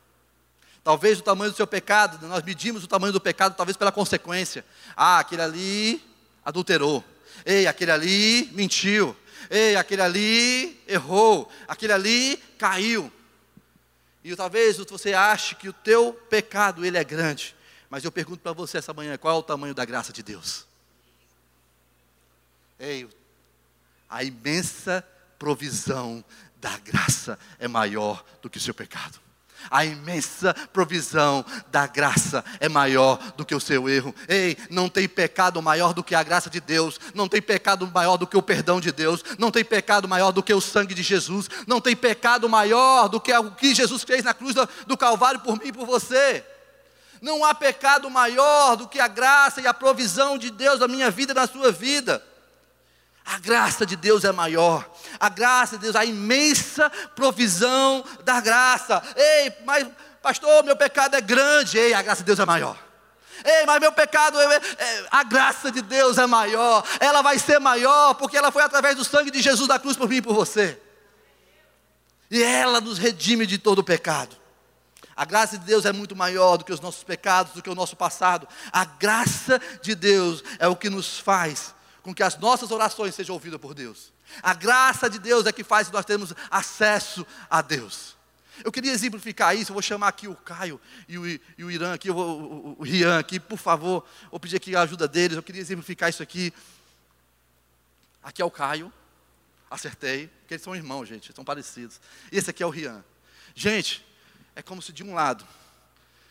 Talvez 0.83 1.19
o 1.19 1.23
tamanho 1.23 1.51
do 1.51 1.57
seu 1.57 1.67
pecado, 1.67 2.27
nós 2.29 2.43
medimos 2.43 2.85
o 2.85 2.87
tamanho 2.87 3.13
do 3.13 3.21
pecado, 3.21 3.57
talvez 3.57 3.77
pela 3.77 3.91
consequência. 3.91 4.65
Ah, 4.95 5.19
aquele 5.19 5.41
ali 5.41 6.05
adulterou. 6.45 7.03
Ei, 7.45 7.67
aquele 7.67 7.91
ali 7.91 8.51
mentiu. 8.53 9.17
Ei, 9.49 9.77
aquele 9.77 10.03
ali 10.03 10.79
errou. 10.87 11.51
Aquele 11.67 11.93
ali 11.93 12.37
caiu. 12.59 13.11
E 14.23 14.35
talvez 14.37 14.77
você 14.77 15.15
ache 15.15 15.55
que 15.55 15.69
o 15.69 15.73
teu 15.73 16.13
pecado 16.29 16.85
ele 16.85 16.99
é 16.99 17.05
grande. 17.05 17.55
Mas 17.95 18.03
eu 18.03 18.11
pergunto 18.11 18.41
para 18.41 18.53
você 18.53 18.79
essa 18.79 18.93
manhã, 18.93 19.17
qual 19.17 19.37
é 19.37 19.39
o 19.39 19.43
tamanho 19.43 19.73
da 19.73 19.85
graça 19.85 20.13
de 20.13 20.21
Deus? 20.21 20.67
Ei, 22.77 23.09
a 24.11 24.25
imensa 24.25 25.07
provisão 25.39 26.25
da 26.57 26.77
graça 26.77 27.39
é 27.57 27.69
maior 27.69 28.25
do 28.43 28.51
que 28.51 28.59
o 28.59 28.61
seu 28.61 28.75
pecado. 28.75 29.21
A 29.71 29.85
imensa 29.85 30.53
provisão 30.73 31.47
da 31.71 31.87
graça 31.87 32.45
é 32.59 32.69
maior 32.69 33.17
do 33.37 33.45
que 33.45 33.55
o 33.55 33.61
seu 33.61 33.89
erro. 33.89 34.13
Ei, 34.27 34.57
não 34.69 34.89
tem 34.89 35.09
pecado 35.09 35.63
maior 35.63 35.95
do 35.95 36.03
que 36.03 36.17
a 36.17 36.23
graça 36.25 36.51
de 36.51 36.59
Deus, 36.59 36.99
não 37.15 37.29
tem 37.29 37.41
pecado 37.41 37.87
maior 37.87 38.17
do 38.17 38.27
que 38.27 38.37
o 38.37 38.43
perdão 38.43 38.81
de 38.81 38.91
Deus, 38.91 39.23
não 39.39 39.53
tem 39.53 39.65
pecado 39.65 40.09
maior 40.09 40.33
do 40.33 40.43
que 40.43 40.53
o 40.53 40.61
sangue 40.61 40.95
de 40.95 41.03
Jesus, 41.05 41.49
não 41.65 41.81
tem 41.81 41.95
pecado 41.95 42.49
maior 42.49 43.07
do 43.07 43.21
que 43.21 43.33
o 43.33 43.53
que 43.53 43.73
Jesus 43.73 44.03
fez 44.03 44.25
na 44.25 44.35
cruz 44.35 44.53
do 44.85 44.97
Calvário 44.99 45.39
por 45.39 45.57
mim 45.61 45.69
e 45.69 45.73
por 45.73 45.87
você. 45.87 46.45
Não 47.25 47.43
há 47.43 47.55
pecado 47.55 48.11
maior 48.11 48.77
do 48.77 48.87
que 48.87 49.01
a 49.01 49.09
graça 49.09 49.59
e 49.59 49.67
a 49.67 49.73
provisão 49.73 50.37
de 50.37 50.51
Deus 50.51 50.81
na 50.81 50.87
minha 50.87 51.11
vida 51.11 51.33
e 51.33 51.35
na 51.35 51.47
sua 51.47 51.73
vida. 51.73 52.23
A 53.25 53.39
graça 53.39 53.87
de 53.87 53.97
Deus 53.97 54.25
é 54.25 54.31
maior. 54.31 54.87
A 55.19 55.31
graça 55.31 55.79
de 55.79 55.85
Deus, 55.85 55.97
a 55.97 56.05
imensa 56.05 56.91
provisão 57.17 58.05
da 58.25 58.43
graça. 58.43 59.03
Ei, 59.17 59.55
mas 59.65 59.89
pastor, 60.21 60.63
meu 60.65 60.77
pecado 60.77 61.17
é 61.17 61.21
grande. 61.23 61.79
Ei, 61.79 61.95
a 61.95 62.03
graça 62.03 62.21
de 62.21 62.27
Deus 62.27 62.39
é 62.39 62.45
maior. 62.45 62.77
Ei, 63.43 63.65
mas 63.65 63.81
meu 63.81 63.91
pecado, 63.91 64.39
é, 64.39 64.57
é, 64.57 65.07
a 65.11 65.25
graça 65.25 65.71
de 65.71 65.81
Deus 65.81 66.19
é 66.19 66.27
maior. 66.27 66.85
Ela 67.01 67.23
vai 67.23 67.39
ser 67.39 67.59
maior 67.59 68.13
porque 68.17 68.37
ela 68.37 68.53
foi 68.53 68.63
através 68.63 68.97
do 68.97 69.05
sangue 69.05 69.31
de 69.31 69.41
Jesus 69.41 69.67
da 69.67 69.79
cruz 69.79 69.97
por 69.97 70.11
mim 70.11 70.17
e 70.17 70.23
por 70.23 70.35
você. 70.35 70.79
E 72.31 72.43
ela 72.43 72.83
nos 72.83 72.99
redime 72.99 73.47
de 73.47 73.57
todo 73.57 73.79
o 73.79 73.85
pecado. 73.85 74.44
A 75.17 75.25
graça 75.25 75.59
de 75.59 75.65
Deus 75.65 75.85
é 75.85 75.93
muito 75.93 76.17
maior 76.17 76.57
do 76.57 76.65
que 76.65 76.73
os 76.73 76.81
nossos 76.81 77.05
pecados, 77.05 77.53
do 77.53 77.63
que 77.63 77.71
o 77.71 77.75
nosso 77.75 77.97
passado. 77.97 78.49
A 78.73 78.85
graça 78.85 79.61
de 79.83 79.95
Deus 79.95 80.43
é 80.59 80.69
o 80.69 80.77
que 80.77 80.91
nos 80.91 81.19
faz 81.19 81.75
com 82.05 82.15
que 82.15 82.23
as 82.23 82.37
nossas 82.37 82.71
orações 82.71 83.15
sejam 83.15 83.35
ouvidas 83.35 83.59
por 83.59 83.73
Deus. 83.73 84.13
A 84.43 84.53
graça 84.53 85.09
de 85.09 85.19
Deus 85.19 85.47
é 85.47 85.53
que 85.53 85.65
faz 85.65 85.91
nós 85.91 86.05
temos 86.05 86.35
acesso 86.51 87.27
a 87.49 87.63
Deus. 87.63 88.15
Eu 88.63 88.71
queria 88.71 88.93
exemplificar 88.93 89.57
isso, 89.57 89.73
eu 89.73 89.75
vou 89.75 89.83
chamar 89.83 90.09
aqui 90.09 90.29
o 90.29 90.37
Caio 90.37 90.79
e 91.09 91.19
o, 91.19 91.27
e 91.27 91.65
o 91.65 91.71
Irã 91.71 91.95
aqui, 91.95 92.11
vou, 92.11 92.41
o, 92.41 92.77
o 92.79 92.83
Rian 92.85 93.19
aqui, 93.19 93.41
por 93.41 93.59
favor, 93.59 94.07
vou 94.31 94.39
pedir 94.39 94.57
aqui 94.57 94.77
a 94.77 94.83
ajuda 94.83 95.09
deles, 95.09 95.37
eu 95.37 95.43
queria 95.43 95.63
exemplificar 95.63 96.11
isso 96.11 96.23
aqui. 96.23 96.53
Aqui 98.23 98.43
é 98.43 98.45
o 98.45 98.51
Caio, 98.51 98.93
acertei, 99.71 100.29
porque 100.29 100.55
eles 100.55 100.63
são 100.63 100.77
irmãos, 100.77 101.07
gente, 101.07 101.33
são 101.33 101.45
parecidos. 101.45 102.01
Esse 102.31 102.51
aqui 102.51 102.63
é 102.63 102.67
o 102.67 102.71
Rian. 102.71 103.03
Gente, 103.55 104.07
é 104.57 104.63
como 104.63 104.83
se 104.83 104.93
de 104.93 105.03
um 105.03 105.15
lado 105.15 105.47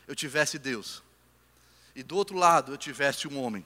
eu 0.06 0.14
tivesse 0.14 0.58
Deus, 0.58 1.02
e 1.94 2.02
do 2.02 2.16
outro 2.16 2.36
lado 2.36 2.72
eu 2.72 2.76
tivesse 2.76 3.28
um 3.28 3.40
homem. 3.42 3.64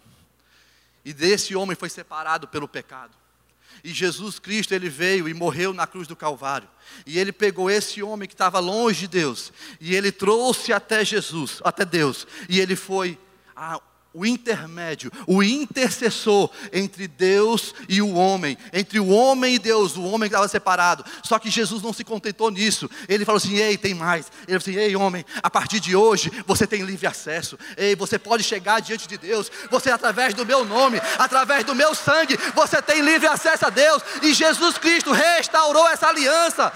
E 1.05 1.13
desse 1.13 1.57
homem 1.57 1.75
foi 1.75 1.89
separado 1.89 2.47
pelo 2.47 2.69
pecado. 2.69 3.17
E 3.83 3.93
Jesus 3.93 4.39
Cristo, 4.39 4.73
ele 4.75 4.89
veio 4.89 5.29
e 5.29 5.35
morreu 5.35 5.73
na 5.73 5.87
cruz 5.87 6.09
do 6.09 6.17
Calvário. 6.17 6.69
E 7.07 7.19
ele 7.19 7.33
pegou 7.33 7.71
esse 7.71 8.03
homem 8.03 8.29
que 8.29 8.35
estava 8.35 8.59
longe 8.59 9.01
de 9.01 9.09
Deus, 9.09 9.53
e 9.81 9.95
ele 9.95 10.11
trouxe 10.13 10.73
até 10.73 11.05
Jesus, 11.05 11.61
até 11.65 11.85
Deus. 11.85 12.27
E 12.49 12.61
ele 12.61 12.77
foi 12.77 13.19
a 13.55 13.81
o 14.13 14.25
intermédio, 14.25 15.13
o 15.27 15.43
intercessor 15.43 16.51
entre 16.73 17.07
Deus 17.07 17.75
e 17.89 18.01
o 18.01 18.15
homem, 18.15 18.57
entre 18.73 18.99
o 18.99 19.09
homem 19.09 19.55
e 19.55 19.59
Deus, 19.59 19.97
o 19.97 20.03
homem 20.03 20.29
que 20.29 20.35
estava 20.35 20.49
separado. 20.49 21.05
Só 21.23 21.39
que 21.39 21.51
Jesus 21.51 21.83
não 21.83 21.93
se 21.93 22.03
contentou 22.05 22.51
nisso. 22.51 22.89
Ele 23.09 23.25
falou 23.25 23.37
assim: 23.37 23.57
"Ei, 23.57 23.77
tem 23.77 23.95
mais". 23.95 24.27
Ele 24.49 24.59
falou 24.59 24.77
assim: 24.77 24.77
"Ei, 24.77 24.97
homem, 24.97 25.25
a 25.43 25.51
partir 25.51 25.79
de 25.79 25.95
hoje 25.95 26.33
você 26.47 26.67
tem 26.67 26.83
livre 26.83 27.07
acesso. 27.07 27.59
Ei, 27.77 27.95
você 27.95 28.19
pode 28.19 28.43
chegar 28.43 28.81
diante 28.81 29.07
de 29.07 29.19
Deus. 29.19 29.51
Você 29.71 29.91
através 29.91 30.35
do 30.35 30.45
meu 30.45 30.65
nome, 30.65 31.01
através 31.19 31.65
do 31.65 31.75
meu 31.75 31.95
sangue, 31.95 32.39
você 32.55 32.81
tem 32.81 33.03
livre 33.03 33.27
acesso 33.27 33.67
a 33.67 33.71
Deus". 33.71 34.03
E 34.23 34.33
Jesus 34.33 34.79
Cristo 34.79 35.13
restaurou 35.13 35.87
essa 35.89 36.09
aliança. 36.09 36.73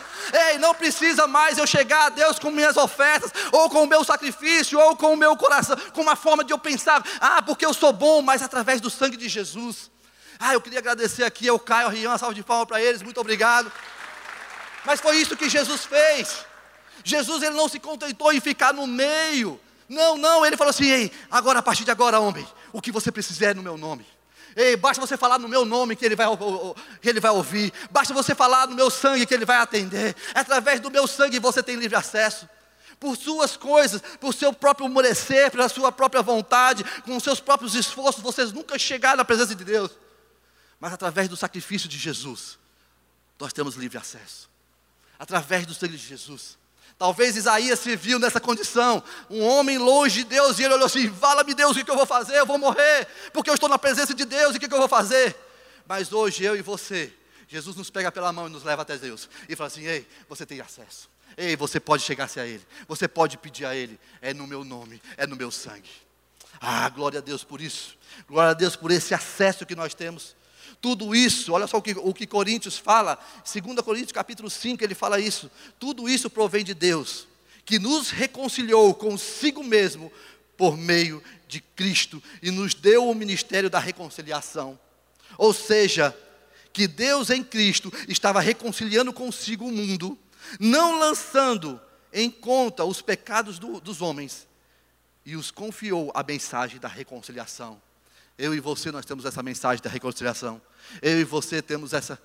Ei, 0.50 0.58
não 0.58 0.74
precisa 0.74 1.26
mais 1.26 1.58
eu 1.58 1.66
chegar 1.66 2.06
a 2.06 2.08
Deus 2.10 2.38
com 2.38 2.50
minhas 2.50 2.76
ofertas, 2.76 3.32
ou 3.50 3.68
com 3.68 3.84
o 3.84 3.86
meu 3.86 4.04
sacrifício, 4.04 4.78
ou 4.78 4.94
com 4.94 5.14
o 5.14 5.16
meu 5.16 5.36
coração, 5.36 5.76
com 5.92 6.02
uma 6.02 6.14
forma 6.14 6.44
de 6.44 6.52
eu 6.52 6.58
pensar, 6.58 7.02
ah, 7.20 7.31
porque 7.40 7.64
eu 7.64 7.72
sou 7.72 7.92
bom, 7.92 8.20
mas 8.20 8.42
através 8.42 8.80
do 8.80 8.90
sangue 8.90 9.16
de 9.16 9.28
Jesus. 9.28 9.90
Ah, 10.38 10.54
eu 10.54 10.60
queria 10.60 10.80
agradecer 10.80 11.22
aqui 11.22 11.48
ao 11.48 11.58
Caio, 11.58 11.86
ao 11.86 11.92
Rian, 11.92 12.10
uma 12.10 12.18
salva 12.18 12.34
de 12.34 12.42
palmas 12.42 12.66
para 12.66 12.82
eles, 12.82 13.00
muito 13.00 13.20
obrigado. 13.20 13.72
Mas 14.84 15.00
foi 15.00 15.16
isso 15.16 15.36
que 15.36 15.48
Jesus 15.48 15.84
fez. 15.84 16.44
Jesus 17.04 17.42
ele 17.42 17.54
não 17.54 17.68
se 17.68 17.78
contentou 17.78 18.32
em 18.32 18.40
ficar 18.40 18.74
no 18.74 18.86
meio. 18.86 19.60
Não, 19.88 20.16
não, 20.16 20.44
ele 20.44 20.56
falou 20.56 20.70
assim: 20.70 20.90
Ei, 20.90 21.12
agora 21.30 21.60
a 21.60 21.62
partir 21.62 21.84
de 21.84 21.90
agora, 21.90 22.18
homem, 22.18 22.46
o 22.72 22.80
que 22.80 22.90
você 22.90 23.12
precisar 23.12 23.50
é 23.50 23.54
no 23.54 23.62
meu 23.62 23.76
nome. 23.76 24.06
Ei, 24.54 24.76
basta 24.76 25.00
você 25.00 25.16
falar 25.16 25.38
no 25.38 25.48
meu 25.48 25.64
nome 25.64 25.96
que 25.96 26.04
ele, 26.04 26.14
vai, 26.14 26.26
que 27.00 27.08
ele 27.08 27.20
vai 27.20 27.30
ouvir. 27.30 27.72
Basta 27.90 28.12
você 28.12 28.34
falar 28.34 28.66
no 28.66 28.74
meu 28.74 28.90
sangue 28.90 29.24
que 29.24 29.32
ele 29.32 29.46
vai 29.46 29.56
atender. 29.56 30.14
Através 30.34 30.80
do 30.80 30.90
meu 30.90 31.06
sangue 31.06 31.38
você 31.38 31.62
tem 31.62 31.76
livre 31.76 31.96
acesso. 31.96 32.48
Por 33.02 33.16
suas 33.16 33.56
coisas, 33.56 34.00
por 34.20 34.32
seu 34.32 34.52
próprio 34.52 34.88
merecer, 34.88 35.50
pela 35.50 35.68
sua 35.68 35.90
própria 35.90 36.22
vontade, 36.22 36.84
com 37.02 37.18
seus 37.18 37.40
próprios 37.40 37.74
esforços, 37.74 38.22
vocês 38.22 38.52
nunca 38.52 38.78
chegaram 38.78 39.16
na 39.16 39.24
presença 39.24 39.56
de 39.56 39.64
Deus. 39.64 39.90
Mas 40.78 40.92
através 40.92 41.28
do 41.28 41.36
sacrifício 41.36 41.88
de 41.88 41.98
Jesus, 41.98 42.60
nós 43.40 43.52
temos 43.52 43.74
livre 43.74 43.98
acesso. 43.98 44.48
Através 45.18 45.66
do 45.66 45.74
sangue 45.74 45.96
de 45.96 46.06
Jesus. 46.06 46.56
Talvez 46.96 47.36
Isaías 47.36 47.80
se 47.80 47.96
viu 47.96 48.20
nessa 48.20 48.38
condição, 48.38 49.02
um 49.28 49.42
homem 49.42 49.78
longe 49.78 50.22
de 50.22 50.28
Deus, 50.28 50.60
e 50.60 50.62
ele 50.62 50.74
olhou 50.74 50.86
assim: 50.86 51.12
Fala-me 51.12 51.54
Deus, 51.54 51.76
o 51.76 51.84
que 51.84 51.90
eu 51.90 51.96
vou 51.96 52.06
fazer? 52.06 52.36
Eu 52.36 52.46
vou 52.46 52.56
morrer, 52.56 53.08
porque 53.32 53.50
eu 53.50 53.54
estou 53.54 53.68
na 53.68 53.80
presença 53.80 54.14
de 54.14 54.24
Deus, 54.24 54.54
e 54.54 54.58
o 54.58 54.60
que 54.60 54.72
eu 54.72 54.78
vou 54.78 54.86
fazer? 54.86 55.36
Mas 55.88 56.12
hoje 56.12 56.44
eu 56.44 56.54
e 56.54 56.62
você, 56.62 57.12
Jesus 57.48 57.74
nos 57.74 57.90
pega 57.90 58.12
pela 58.12 58.32
mão 58.32 58.46
e 58.46 58.50
nos 58.50 58.62
leva 58.62 58.82
até 58.82 58.96
Deus, 58.96 59.28
e 59.48 59.56
fala 59.56 59.66
assim: 59.66 59.82
Ei, 59.82 60.08
você 60.28 60.46
tem 60.46 60.60
acesso, 60.60 61.10
ei, 61.36 61.56
você 61.56 61.78
pode 61.78 62.02
chegar-se 62.02 62.40
a 62.40 62.46
Ele, 62.46 62.62
você 62.86 63.06
pode 63.08 63.36
pedir 63.38 63.64
a 63.64 63.74
Ele, 63.74 63.98
é 64.20 64.32
no 64.32 64.46
meu 64.46 64.64
nome, 64.64 65.00
é 65.16 65.26
no 65.26 65.36
meu 65.36 65.50
sangue. 65.50 65.90
Ah, 66.60 66.88
glória 66.88 67.18
a 67.18 67.22
Deus 67.22 67.42
por 67.42 67.60
isso, 67.60 67.96
glória 68.28 68.50
a 68.50 68.54
Deus 68.54 68.76
por 68.76 68.90
esse 68.90 69.14
acesso 69.14 69.66
que 69.66 69.74
nós 69.74 69.94
temos. 69.94 70.36
Tudo 70.80 71.14
isso, 71.14 71.52
olha 71.52 71.66
só 71.66 71.78
o 71.78 71.82
que, 71.82 71.92
o 71.92 72.12
que 72.12 72.26
Coríntios 72.26 72.76
fala, 72.76 73.18
2 73.44 73.80
Coríntios 73.84 74.12
capítulo 74.12 74.50
5, 74.50 74.82
ele 74.82 74.94
fala 74.94 75.20
isso. 75.20 75.50
Tudo 75.78 76.08
isso 76.08 76.28
provém 76.28 76.64
de 76.64 76.74
Deus, 76.74 77.26
que 77.64 77.78
nos 77.78 78.10
reconciliou 78.10 78.92
consigo 78.94 79.62
mesmo 79.62 80.12
por 80.56 80.76
meio 80.76 81.22
de 81.46 81.60
Cristo 81.60 82.22
e 82.42 82.50
nos 82.50 82.74
deu 82.74 83.08
o 83.08 83.14
ministério 83.14 83.70
da 83.70 83.78
reconciliação. 83.78 84.78
Ou 85.38 85.52
seja, 85.52 86.16
que 86.72 86.88
Deus 86.88 87.30
em 87.30 87.44
Cristo 87.44 87.92
estava 88.08 88.40
reconciliando 88.40 89.12
consigo 89.12 89.66
o 89.66 89.72
mundo, 89.72 90.18
não 90.58 90.98
lançando 90.98 91.80
em 92.12 92.30
conta 92.30 92.84
os 92.84 93.00
pecados 93.00 93.58
do, 93.58 93.80
dos 93.80 94.02
homens, 94.02 94.46
e 95.24 95.36
os 95.36 95.50
confiou 95.50 96.10
a 96.14 96.22
mensagem 96.22 96.78
da 96.78 96.88
reconciliação. 96.88 97.80
Eu 98.36 98.54
e 98.54 98.60
você, 98.60 98.90
nós 98.90 99.06
temos 99.06 99.24
essa 99.24 99.42
mensagem 99.42 99.82
da 99.82 99.90
reconciliação. 99.90 100.60
Eu 101.00 101.20
e 101.20 101.24
você 101.24 101.62
temos 101.62 101.92
essa, 101.92 102.20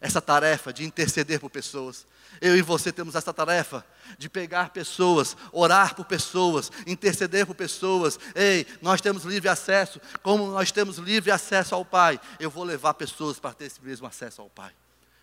essa 0.00 0.20
tarefa 0.20 0.72
de 0.72 0.84
interceder 0.84 1.40
por 1.40 1.48
pessoas. 1.48 2.06
Eu 2.40 2.56
e 2.56 2.60
você 2.60 2.92
temos 2.92 3.14
essa 3.14 3.32
tarefa 3.32 3.86
de 4.18 4.28
pegar 4.28 4.70
pessoas, 4.70 5.34
orar 5.50 5.94
por 5.94 6.04
pessoas, 6.04 6.70
interceder 6.86 7.46
por 7.46 7.54
pessoas. 7.54 8.18
Ei, 8.34 8.66
nós 8.82 9.00
temos 9.00 9.24
livre 9.24 9.48
acesso. 9.48 9.98
Como 10.22 10.46
nós 10.48 10.70
temos 10.70 10.98
livre 10.98 11.30
acesso 11.30 11.74
ao 11.74 11.84
Pai, 11.84 12.20
eu 12.38 12.50
vou 12.50 12.64
levar 12.64 12.92
pessoas 12.94 13.38
para 13.38 13.54
ter 13.54 13.66
esse 13.66 13.82
mesmo 13.82 14.06
acesso 14.06 14.42
ao 14.42 14.50
Pai 14.50 14.72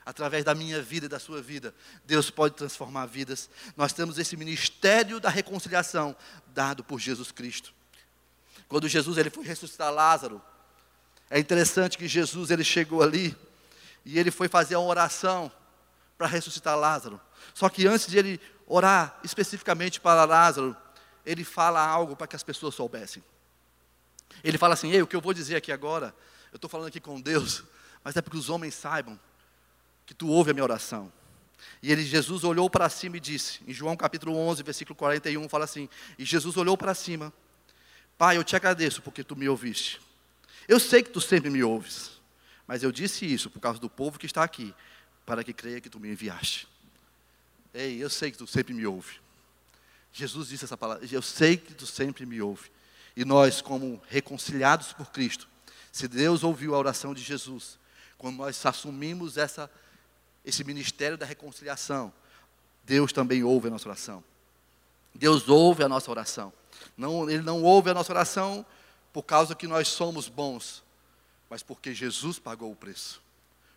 através 0.06 0.44
da 0.44 0.54
minha 0.54 0.82
vida 0.82 1.06
e 1.06 1.10
da 1.10 1.20
sua 1.20 1.42
vida, 1.42 1.74
Deus 2.06 2.30
pode 2.30 2.56
transformar 2.56 3.06
vidas. 3.06 3.50
Nós 3.76 3.94
temos 3.94 4.18
esse 4.18 4.36
ministério 4.36 5.20
da 5.20 5.30
reconciliação 5.30 6.16
dado 6.48 6.84
por 6.84 7.00
Jesus 7.00 7.32
Cristo. 7.32 7.74
Quando 8.68 8.88
Jesus 8.88 9.18
ele 9.18 9.30
foi 9.30 9.44
ressuscitar 9.44 9.92
Lázaro, 9.94 10.42
é 11.30 11.40
interessante 11.40 11.98
que 11.98 12.08
Jesus 12.08 12.52
ele 12.52 12.64
chegou 12.64 13.02
ali 13.02 13.36
e 14.06 14.20
ele 14.20 14.32
foi 14.32 14.48
fazer 14.48 14.76
uma 14.76 14.88
oração 14.88 15.52
para 16.18 16.28
ressuscitar 16.28 16.78
Lázaro. 16.78 17.20
Só 17.54 17.70
que 17.70 17.88
antes 17.88 18.08
de 18.08 18.18
ele 18.18 18.42
orar 18.68 19.20
especificamente 19.24 20.00
para 20.00 20.26
Lázaro, 20.26 20.76
ele 21.26 21.44
fala 21.44 21.86
algo 21.86 22.16
para 22.16 22.28
que 22.28 22.36
as 22.36 22.44
pessoas 22.44 22.76
soubessem. 22.76 23.24
Ele 24.44 24.58
fala 24.58 24.74
assim: 24.74 24.92
Ei, 24.92 25.02
o 25.02 25.08
que 25.08 25.16
eu 25.16 25.22
vou 25.22 25.34
dizer 25.34 25.56
aqui 25.56 25.72
agora, 25.72 26.14
eu 26.52 26.58
estou 26.58 26.70
falando 26.70 26.88
aqui 26.88 27.00
com 27.00 27.20
Deus, 27.22 27.64
mas 28.04 28.16
é 28.16 28.22
para 28.22 28.32
que 28.32 28.38
os 28.38 28.50
homens 28.50 28.74
saibam 28.74 29.20
que 30.06 30.14
tu 30.14 30.28
ouve 30.28 30.52
a 30.52 30.54
minha 30.54 30.64
oração. 30.64 31.12
E 31.82 31.92
ele, 31.92 32.04
Jesus 32.04 32.44
olhou 32.44 32.70
para 32.70 32.90
cima 32.90 33.18
e 33.18 33.20
disse, 33.20 33.60
em 33.68 33.74
João 33.74 33.96
capítulo 33.96 34.36
11, 34.36 34.64
versículo 34.64 34.96
41, 34.96 35.48
fala 35.50 35.66
assim: 35.66 35.90
E 36.18 36.26
Jesus 36.26 36.58
olhou 36.58 36.78
para 36.78 36.94
cima, 36.94 37.34
Pai, 38.18 38.38
eu 38.38 38.44
te 38.44 38.56
agradeço 38.56 39.02
porque 39.02 39.24
tu 39.24 39.36
me 39.36 39.50
ouviste. 39.50 40.00
Eu 40.68 40.80
sei 40.80 41.04
que 41.04 41.10
tu 41.10 41.20
sempre 41.20 41.50
me 41.50 41.64
ouves, 41.64 42.12
mas 42.68 42.84
eu 42.84 42.92
disse 42.92 43.26
isso 43.26 43.50
por 43.50 43.60
causa 43.60 43.80
do 43.80 43.90
povo 43.90 44.20
que 44.20 44.26
está 44.26 44.44
aqui, 44.44 44.74
para 45.26 45.44
que 45.44 45.52
creia 45.52 45.82
que 45.82 45.90
tu 45.90 46.00
me 46.00 46.10
enviaste. 46.10 46.68
Ei, 47.74 48.02
eu 48.02 48.10
sei 48.10 48.32
que 48.32 48.38
tu 48.38 48.48
sempre 48.48 48.74
me 48.74 48.86
ouve. 48.86 49.20
Jesus 50.12 50.50
disse 50.50 50.64
essa 50.64 50.78
palavra, 50.78 51.06
eu 51.12 51.22
sei 51.22 51.58
que 51.58 51.74
tu 51.74 51.88
sempre 51.88 52.26
me 52.26 52.40
ouve. 52.42 52.72
E 53.16 53.26
nós, 53.26 53.62
como 53.62 54.02
reconciliados 54.08 54.94
por 54.94 55.12
Cristo, 55.12 55.50
se 55.92 56.08
Deus 56.08 56.44
ouviu 56.44 56.76
a 56.76 56.78
oração 56.78 57.14
de 57.14 57.22
Jesus, 57.22 57.78
quando 58.18 58.38
nós 58.38 58.64
assumimos 58.66 59.38
essa 59.38 59.70
esse 60.46 60.64
ministério 60.64 61.18
da 61.18 61.26
reconciliação, 61.26 62.14
Deus 62.84 63.14
também 63.14 63.44
ouve 63.44 63.68
a 63.68 63.72
nossa 63.72 63.88
oração. 63.88 64.24
Deus 65.14 65.48
ouve 65.48 65.84
a 65.84 65.90
nossa 65.90 66.10
oração. 66.10 66.52
Não, 66.98 67.30
ele 67.30 67.44
não 67.44 67.64
ouve 67.64 67.90
a 67.90 67.94
nossa 67.94 68.12
oração 68.12 68.66
por 69.12 69.24
causa 69.24 69.56
que 69.56 69.68
nós 69.68 69.88
somos 69.88 70.28
bons, 70.28 70.84
mas 71.50 71.62
porque 71.62 71.94
Jesus 71.94 72.40
pagou 72.40 72.72
o 72.72 72.76
preço. 72.76 73.22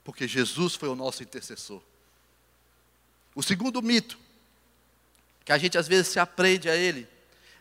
Porque 0.03 0.27
Jesus 0.27 0.75
foi 0.75 0.89
o 0.89 0.97
nosso 0.97 1.23
intercessor. 1.23 1.83
O 3.35 3.43
segundo 3.43 3.83
mito, 3.83 4.19
que 5.45 5.53
a 5.53 5.59
gente 5.59 5.77
às 5.77 5.87
vezes 5.87 6.09
se 6.09 6.19
aprende 6.19 6.71
a 6.71 6.75
ele, 6.75 7.07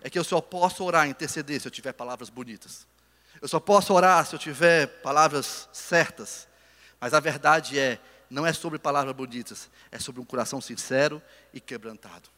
é 0.02 0.10
que 0.10 0.18
eu 0.18 0.24
só 0.24 0.39
posso 0.39 0.84
orar, 0.84 1.08
interceder 1.08 1.60
se 1.60 1.68
eu 1.68 1.72
tiver 1.72 1.91
palavras 1.91 2.30
bonitas. 2.30 2.88
Eu 3.41 3.48
só 3.48 3.60
posso 3.60 3.94
orar 3.94 4.26
se 4.26 4.36
eu 4.36 4.39
tiver 4.39 4.88
palavras 5.02 5.68
certas. 5.74 6.48
Mas 7.00 7.13
a 7.13 7.20
verdade 7.20 7.78
é 7.78 8.00
não 8.36 8.45
é 8.45 8.52
sobre 8.52 8.78
palavras 8.78 9.15
bonitas, 9.15 9.69
é 9.89 9.98
sobre 9.98 10.19
um 10.19 10.26
coração 10.26 10.60
sincero 10.60 11.21
e 11.54 11.62
quebrantado. 11.62 12.30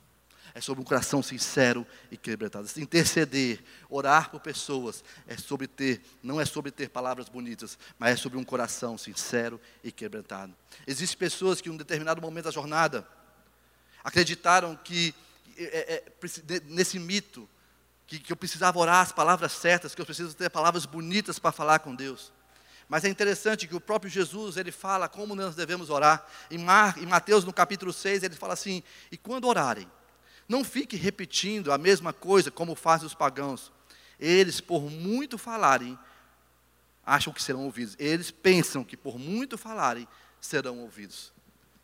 É 0.54 0.62
sobre 0.62 0.80
um 0.80 0.86
coração 0.86 1.24
sincero 1.24 1.88
e 2.12 2.16
quebrantado. 2.16 2.70
Interceder, 2.78 3.64
orar 3.90 4.30
por 4.30 4.40
pessoas, 4.40 5.04
é 5.26 5.36
sobre 5.36 5.66
ter, 5.66 6.04
não 6.22 6.40
é 6.40 6.46
sobre 6.46 6.70
ter 6.70 6.90
palavras 6.90 7.30
bonitas, 7.30 7.80
mas 7.98 8.12
é 8.12 8.16
sobre 8.16 8.38
um 8.38 8.44
coração 8.44 8.96
sincero 8.96 9.60
e 9.84 9.92
quebrantado. 9.92 10.56
Existem 10.86 11.18
pessoas 11.18 11.62
que 11.62 11.68
em 11.68 11.72
um 11.72 11.78
determinado 11.78 12.22
momento 12.22 12.46
da 12.46 12.52
jornada 12.52 13.08
acreditaram 14.04 14.76
que 14.76 15.16
é, 15.58 15.96
é, 15.96 16.62
nesse 16.66 17.00
mito 17.00 17.50
que, 18.06 18.20
que 18.20 18.32
eu 18.32 18.38
precisava 18.38 18.78
orar 18.78 19.02
as 19.02 19.12
palavras 19.12 19.52
certas, 19.52 19.96
que 19.96 20.02
eu 20.02 20.06
preciso 20.06 20.36
ter 20.36 20.52
palavras 20.52 20.86
bonitas 20.86 21.40
para 21.40 21.52
falar 21.52 21.80
com 21.80 21.96
Deus. 21.96 22.32
Mas 22.88 23.04
é 23.04 23.10
interessante 23.10 23.67
que 23.67 23.76
o 23.76 23.82
próprio 23.82 24.10
Jesus, 24.10 24.56
ele 24.56 24.71
fala 24.71 25.10
como 25.10 25.36
nós 25.36 25.56
devemos 25.56 25.89
orar. 25.89 26.26
Em, 26.50 26.58
Mar, 26.58 26.97
em 26.97 27.06
Mateus, 27.06 27.43
no 27.43 27.52
capítulo 27.52 27.91
6, 27.91 28.23
ele 28.23 28.36
fala 28.36 28.54
assim: 28.54 28.82
E 29.12 29.17
quando 29.17 29.45
orarem, 29.45 29.89
não 30.47 30.63
fique 30.63 30.95
repetindo 30.95 31.71
a 31.71 31.78
mesma 31.78 32.13
coisa 32.13 32.50
como 32.50 32.76
fazem 32.76 33.06
os 33.06 33.13
pagãos. 33.13 33.71
Eles, 34.17 34.62
por 34.62 34.89
muito 34.89 35.38
falarem, 35.38 36.00
acham 37.06 37.34
que 37.34 37.43
serão 37.43 37.65
ouvidos. 37.65 37.95
Eles 38.00 38.32
pensam 38.32 38.84
que 38.84 38.95
por 38.95 39.19
muito 39.19 39.58
falarem, 39.58 40.08
serão 40.39 40.80
ouvidos. 40.80 41.34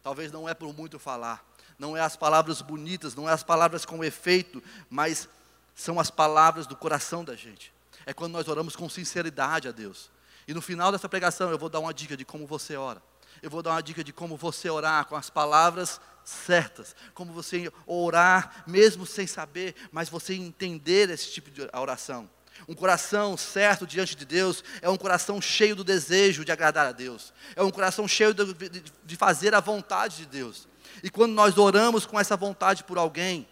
Talvez 0.02 0.32
não 0.32 0.48
é 0.48 0.54
por 0.54 0.74
muito 0.74 1.00
falar, 1.00 1.46
não 1.78 1.96
é 1.96 2.02
as 2.02 2.16
palavras 2.16 2.62
bonitas, 2.62 3.16
não 3.16 3.28
é 3.28 3.32
as 3.32 3.44
palavras 3.44 3.86
com 3.86 4.04
efeito, 4.04 4.62
mas 4.90 5.30
são 5.76 6.00
as 6.00 6.10
palavras 6.10 6.68
do 6.68 6.76
coração 6.76 7.24
da 7.24 7.36
gente. 7.36 7.74
É 8.06 8.14
quando 8.14 8.34
nós 8.34 8.48
oramos 8.48 8.76
com 8.76 8.90
sinceridade 8.90 9.68
a 9.68 9.72
Deus. 9.72 10.12
E 10.48 10.54
no 10.54 10.62
final 10.62 10.92
dessa 10.92 11.10
pregação 11.10 11.50
eu 11.50 11.58
vou 11.58 11.70
dar 11.70 11.80
uma 11.80 11.94
dica 11.94 12.18
de 12.18 12.26
como 12.26 12.46
você 12.46 12.76
ora. 12.76 13.02
Eu 13.42 13.50
vou 13.50 13.62
dar 13.62 13.72
uma 13.72 13.84
dica 13.84 14.04
de 14.04 14.14
como 14.14 14.38
você 14.38 14.70
orar 14.70 15.06
com 15.06 15.16
as 15.16 15.30
palavras 15.30 16.00
certas, 16.24 16.96
como 17.14 17.34
você 17.34 17.72
orar 17.86 18.64
mesmo 18.66 19.06
sem 19.06 19.28
saber, 19.28 19.76
mas 19.92 20.10
você 20.10 20.34
entender 20.34 21.10
esse 21.10 21.32
tipo 21.32 21.52
de 21.52 21.68
oração. 21.74 22.30
Um 22.68 22.76
coração 22.76 23.36
certo 23.36 23.86
diante 23.86 24.16
de 24.16 24.26
Deus 24.26 24.64
é 24.82 24.90
um 24.90 24.96
coração 24.96 25.42
cheio 25.42 25.76
do 25.76 25.84
desejo 25.84 26.46
de 26.46 26.52
agradar 26.52 26.88
a 26.88 26.92
Deus, 26.92 27.34
é 27.56 27.64
um 27.64 27.72
coração 27.72 28.08
cheio 28.08 28.34
de, 28.34 28.84
de, 29.04 29.16
fazer 29.18 29.54
a 29.54 29.60
vontade 29.60 30.18
de 30.18 30.26
Deus. 30.26 30.68
E 31.02 31.10
quando 31.10 31.34
nós 31.34 31.58
oramos 31.58 32.06
com 32.06 32.20
essa 32.20 32.38
vontade 32.38 32.84
por 32.84 32.98
alguém, 32.98 33.48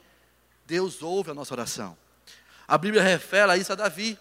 Deus 0.66 1.02
ouve 1.02 1.32
a 1.32 1.34
nossa 1.34 1.54
oração. 1.54 1.98
A 2.68 2.78
Bíblia 2.78 3.04
revela 3.04 3.58
isso 3.58 3.74
a 3.74 3.76
Davi. 3.76 4.18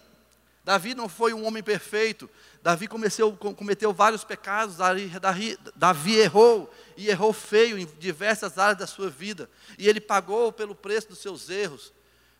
Davi 0.63 0.93
não 0.93 1.09
foi 1.09 1.33
um 1.33 1.45
homem 1.45 1.63
perfeito. 1.63 2.29
Davi 2.61 2.87
cometeu, 2.87 3.35
cometeu 3.35 3.91
vários 3.91 4.23
pecados. 4.23 4.77
Davi, 4.77 5.57
Davi 5.75 6.15
errou 6.15 6.71
e 6.95 7.09
errou 7.09 7.33
feio 7.33 7.77
em 7.79 7.85
diversas 7.99 8.57
áreas 8.57 8.77
da 8.77 8.87
sua 8.87 9.09
vida. 9.09 9.49
E 9.77 9.87
ele 9.87 9.99
pagou 9.99 10.51
pelo 10.51 10.75
preço 10.75 11.09
dos 11.09 11.19
seus 11.19 11.49
erros. 11.49 11.91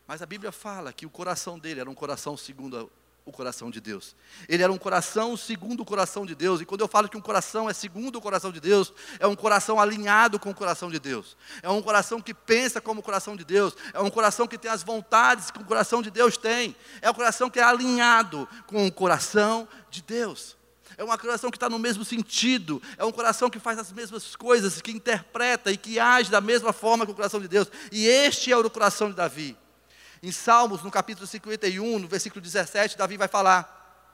Mas 0.08 0.22
a 0.22 0.26
Bíblia 0.26 0.52
fala 0.52 0.94
que 0.94 1.06
o 1.06 1.10
coração 1.10 1.58
dele 1.58 1.80
era 1.80 1.90
um 1.90 1.96
coração 1.96 2.38
segundo 2.38 2.92
o 3.24 3.32
coração 3.32 3.70
de 3.70 3.80
Deus. 3.80 4.16
Ele 4.50 4.64
era 4.64 4.72
um 4.72 4.78
coração 4.78 5.38
segundo 5.38 5.82
o 5.82 5.86
coração 5.86 6.26
de 6.26 6.34
Deus. 6.34 6.62
E 6.62 6.66
quando 6.66 6.82
eu 6.82 6.88
falo 6.88 7.08
que 7.08 7.18
um 7.18 7.22
coração 7.22 7.70
é 7.70 7.74
segundo 7.74 8.16
o 8.18 8.22
coração 8.22 8.52
de 8.52 8.60
Deus, 8.60 8.94
é 9.20 9.28
um 9.28 9.36
coração 9.36 9.80
alinhado 9.80 10.40
com 10.40 10.50
o 10.50 10.56
coração 10.56 10.90
de 10.90 11.00
Deus. 11.00 11.38
É 11.62 11.70
um 11.70 11.82
coração 11.82 12.20
que 12.20 12.34
pensa 12.34 12.82
como 12.82 13.02
o 13.02 13.04
coração 13.04 13.36
de 13.36 13.44
Deus. 13.44 13.76
É 13.94 14.00
um 14.00 14.10
coração 14.10 14.48
que 14.48 14.58
tem 14.58 14.72
as 14.72 14.84
vontades 14.84 15.52
que 15.52 15.62
o 15.62 15.66
coração 15.66 16.02
de 16.02 16.10
Deus 16.10 16.36
tem. 16.38 16.76
É 17.02 17.10
um 17.10 17.14
coração 17.14 17.50
que 17.50 17.60
é 17.60 17.64
alinhado 17.64 18.48
com 18.66 18.88
o 18.88 18.92
coração 18.92 19.68
de 19.90 20.02
Deus. 20.02 20.58
É 20.98 21.04
um 21.04 21.18
coração 21.18 21.50
que 21.50 21.58
está 21.58 21.70
no 21.70 21.80
mesmo 21.80 22.04
sentido. 22.04 22.82
É 22.98 23.06
um 23.06 23.12
coração 23.12 23.50
que 23.50 23.60
faz 23.60 23.78
as 23.78 23.92
mesmas 23.92 24.36
coisas, 24.36 24.82
que 24.82 24.92
interpreta 24.92 25.72
e 25.72 25.78
que 25.78 26.00
age 26.00 26.30
da 26.30 26.42
mesma 26.42 26.74
forma 26.74 27.06
que 27.06 27.12
o 27.12 27.16
coração 27.16 27.40
de 27.40 27.48
Deus. 27.48 27.72
E 27.92 28.08
este 28.08 28.52
é 28.52 28.58
o 28.58 28.70
coração 28.70 29.10
de 29.10 29.16
Davi. 29.16 29.58
Em 30.24 30.32
Salmos, 30.32 30.84
no 30.84 30.92
capítulo 30.92 31.26
51, 31.26 31.98
no 31.98 32.08
versículo 32.08 32.42
17, 32.42 32.96
Davi 32.96 33.18
vai 33.18 33.28
falar: 33.28 34.14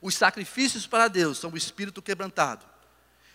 Os 0.00 0.14
sacrifícios 0.14 0.86
para 0.86 1.08
Deus 1.08 1.38
são 1.38 1.50
o 1.50 1.56
espírito 1.56 2.00
quebrantado, 2.00 2.64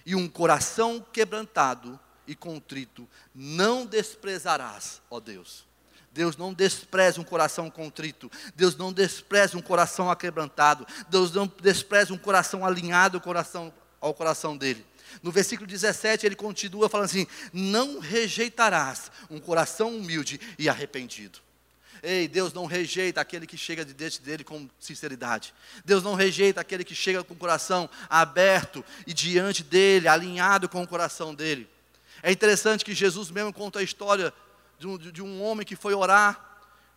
e 0.06 0.16
um 0.16 0.28
coração 0.30 1.06
quebrantado 1.12 2.00
e 2.26 2.36
contrito 2.36 3.08
não 3.36 3.86
desprezarás, 3.86 5.02
ó 5.10 5.20
Deus. 5.20 5.68
Deus 6.12 6.38
não 6.38 6.54
despreza 6.54 7.22
um 7.22 7.24
coração 7.24 7.70
contrito. 7.70 8.32
Deus 8.56 8.76
não 8.76 8.92
despreza 8.92 9.58
um 9.58 9.62
coração 9.62 10.10
aquebrantado. 10.10 10.88
Deus 11.08 11.32
não 11.32 11.52
despreza 11.62 12.14
um 12.14 12.18
coração 12.18 12.66
alinhado 12.66 13.18
ao 13.18 13.22
coração, 13.22 13.72
ao 14.02 14.14
coração 14.14 14.58
dele. 14.58 14.86
No 15.22 15.32
versículo 15.32 15.68
17 15.68 16.26
ele 16.26 16.36
continua 16.36 16.90
falando 16.90 17.06
assim: 17.06 17.28
Não 17.54 18.00
rejeitarás 18.00 19.12
um 19.30 19.40
coração 19.40 19.96
humilde 19.96 20.40
e 20.58 20.68
arrependido. 20.68 21.40
Ei, 22.02 22.28
Deus 22.28 22.54
não 22.54 22.66
rejeita 22.66 23.20
aquele 23.20 23.46
que 23.46 23.58
chega 23.58 23.84
de 23.84 23.94
diante 23.94 24.22
dele 24.22 24.44
com 24.44 24.70
sinceridade. 24.80 25.54
Deus 25.84 26.04
não 26.04 26.16
rejeita 26.16 26.62
aquele 26.62 26.84
que 26.84 26.96
chega 26.96 27.24
com 27.24 27.34
o 27.34 27.38
coração 27.38 27.90
aberto 28.10 28.84
e 29.06 29.14
diante 29.14 29.64
dele, 29.64 30.08
alinhado 30.08 30.70
com 30.70 30.82
o 30.82 30.88
coração 30.88 31.36
dele. 31.36 31.68
É 32.24 32.32
interessante 32.32 32.86
que 32.86 32.94
Jesus 32.94 33.30
mesmo 33.30 33.54
conta 33.54 33.80
a 33.80 33.84
história 33.84 34.34
de 34.78 34.88
um, 34.88 34.98
de 34.98 35.22
um 35.22 35.42
homem 35.42 35.66
que 35.66 35.76
foi 35.76 35.94
orar 35.94 36.50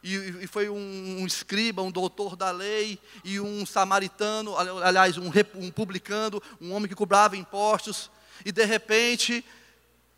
e, 0.02 0.46
foi 0.48 0.68
um, 0.68 1.20
um, 1.20 1.26
escriba, 1.26 1.80
um 1.80 1.90
doutor 1.90 2.34
da 2.34 2.50
lei, 2.50 2.98
e 3.24 3.38
um 3.38 3.64
samaritano, 3.64 4.56
aliás, 4.56 5.16
um, 5.16 5.30
um 5.54 5.70
publicano, 5.70 6.42
um 6.60 6.72
homem 6.72 6.88
que 6.88 6.94
cobrava 6.94 7.36
impostos, 7.36 8.10
e 8.44 8.50
de 8.50 8.64
repente, 8.64 9.44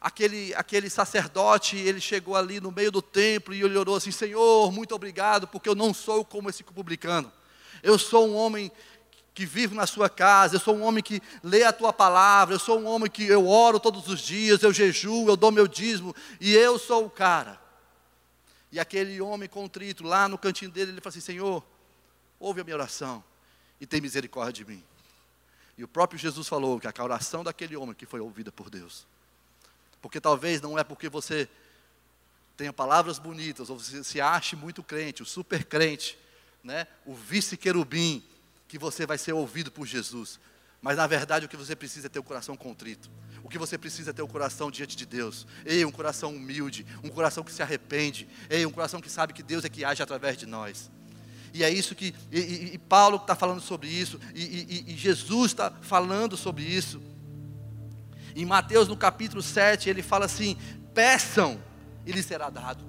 aquele, 0.05 0.55
aquele 0.55 0.91
sacerdote, 0.91 1.79
ele 1.79 1.99
chegou 1.99 2.37
ali 2.37 2.61
no 2.61 2.71
meio 2.71 2.93
do 2.93 3.01
templo 3.01 3.55
e 3.55 3.63
ele 3.63 3.79
orou 3.79 3.97
assim: 3.97 4.11
Senhor, 4.11 4.71
muito 4.71 4.95
obrigado, 4.95 5.49
porque 5.49 5.67
eu 5.67 5.75
não 5.75 5.95
sou 5.95 6.23
como 6.23 6.51
esse 6.51 6.63
publicano. 6.63 7.33
Eu 7.83 7.99
sou 7.99 8.29
um 8.29 8.35
homem 8.35 8.71
que 9.33 9.47
vivo 9.47 9.75
na 9.75 9.87
sua 9.87 10.11
casa, 10.11 10.57
eu 10.57 10.61
sou 10.61 10.77
um 10.77 10.83
homem 10.83 11.03
que 11.03 11.23
lê 11.43 11.65
a 11.65 11.73
tua 11.73 11.93
palavra, 11.93 12.55
eu 12.55 12.59
sou 12.59 12.79
um 12.79 12.87
homem 12.87 13.11
que 13.11 13.25
eu 13.25 13.49
oro 13.49 13.81
todos 13.81 14.07
os 14.07 14.21
dias, 14.21 14.63
eu 14.63 14.73
jejuo, 14.73 15.27
eu 15.29 15.37
dou 15.37 15.51
meu 15.51 15.67
dízimo, 15.67 16.15
e 16.39 16.55
eu 16.55 16.79
sou 16.79 17.07
o 17.07 17.11
cara. 17.11 17.59
E 18.71 18.79
aquele 18.79 19.21
homem 19.23 19.49
contrito, 19.49 20.05
lá 20.05 20.29
no 20.29 20.37
cantinho 20.37 20.71
dele, 20.71 20.93
ele 20.93 21.01
fala 21.01 21.13
assim: 21.13 21.21
Senhor, 21.21 21.65
ouve 22.39 22.61
a 22.61 22.65
minha 22.65 22.77
oração 22.77 23.25
e 23.81 23.87
tem 23.87 24.03
misericórdia 24.03 24.65
de 24.65 24.71
mim. 24.71 24.85
E 25.79 25.83
o 25.83 25.89
próprio 25.89 26.19
Jesus 26.19 26.47
falou 26.47 26.79
que 26.79 26.87
a 26.87 27.05
oração 27.05 27.43
daquele 27.43 27.75
homem 27.75 27.95
que 27.95 28.05
foi 28.05 28.21
ouvida 28.21 28.53
por 28.53 28.69
Deus. 28.69 29.07
Porque 30.05 30.21
talvez 30.21 30.61
não 30.61 30.79
é 30.79 30.85
porque 30.85 31.09
você 31.09 31.49
tenha 32.59 32.75
palavras 32.75 33.19
bonitas, 33.19 33.71
ou 33.71 33.79
você 33.79 34.05
se 34.05 34.21
ache 34.21 34.55
muito 34.55 34.83
crente, 34.83 35.23
o 35.23 35.25
super 35.25 35.65
crente, 35.65 36.19
né? 36.63 36.87
o 37.07 37.15
vice-querubim, 37.15 38.23
que 38.69 38.79
você 38.79 39.07
vai 39.07 39.17
ser 39.17 39.33
ouvido 39.33 39.73
por 39.73 39.87
Jesus. 39.87 40.39
Mas 40.83 40.99
na 40.99 41.07
verdade 41.07 41.47
o 41.47 41.49
que 41.49 41.57
você 41.57 41.75
precisa 41.75 42.09
é 42.09 42.11
ter 42.11 42.19
o 42.19 42.23
coração 42.23 42.55
contrito. 42.55 43.11
O 43.43 43.49
que 43.49 43.57
você 43.57 43.79
precisa 43.79 44.11
é 44.11 44.13
ter 44.13 44.21
o 44.21 44.29
coração 44.29 44.71
diante 44.71 44.95
de 44.95 45.07
Deus. 45.07 45.47
Ei, 45.65 45.87
um 45.87 45.91
coração 45.91 46.35
humilde, 46.37 46.85
um 47.03 47.09
coração 47.09 47.43
que 47.43 47.51
se 47.51 47.63
arrepende. 47.63 48.29
Ei, 48.51 48.67
um 48.67 48.71
coração 48.71 49.01
que 49.01 49.09
sabe 49.09 49.33
que 49.33 49.43
Deus 49.43 49.65
é 49.65 49.71
que 49.71 49.87
age 49.87 50.03
através 50.03 50.37
de 50.37 50.45
nós. 50.45 50.91
E 51.55 51.65
é 51.65 51.71
isso 51.71 51.95
que, 51.95 52.15
e, 52.31 52.41
e, 52.41 52.75
e 52.75 52.79
Paulo 52.79 53.17
está 53.17 53.35
falando 53.35 53.63
sobre 53.63 53.89
isso, 53.89 54.21
e, 54.35 54.85
e 54.87 54.97
Jesus 54.99 55.53
está 55.53 55.71
falando 55.71 56.37
sobre 56.37 56.63
isso. 56.63 57.01
Em 58.35 58.45
Mateus, 58.45 58.89
no 58.89 58.97
capítulo 58.97 59.43
7, 59.43 59.89
ele 59.89 60.03
fala 60.03 60.27
assim: 60.27 60.57
peçam 60.93 61.61
e 62.07 62.13
lhes 62.13 62.27
será 62.27 62.51
dado, 62.51 62.85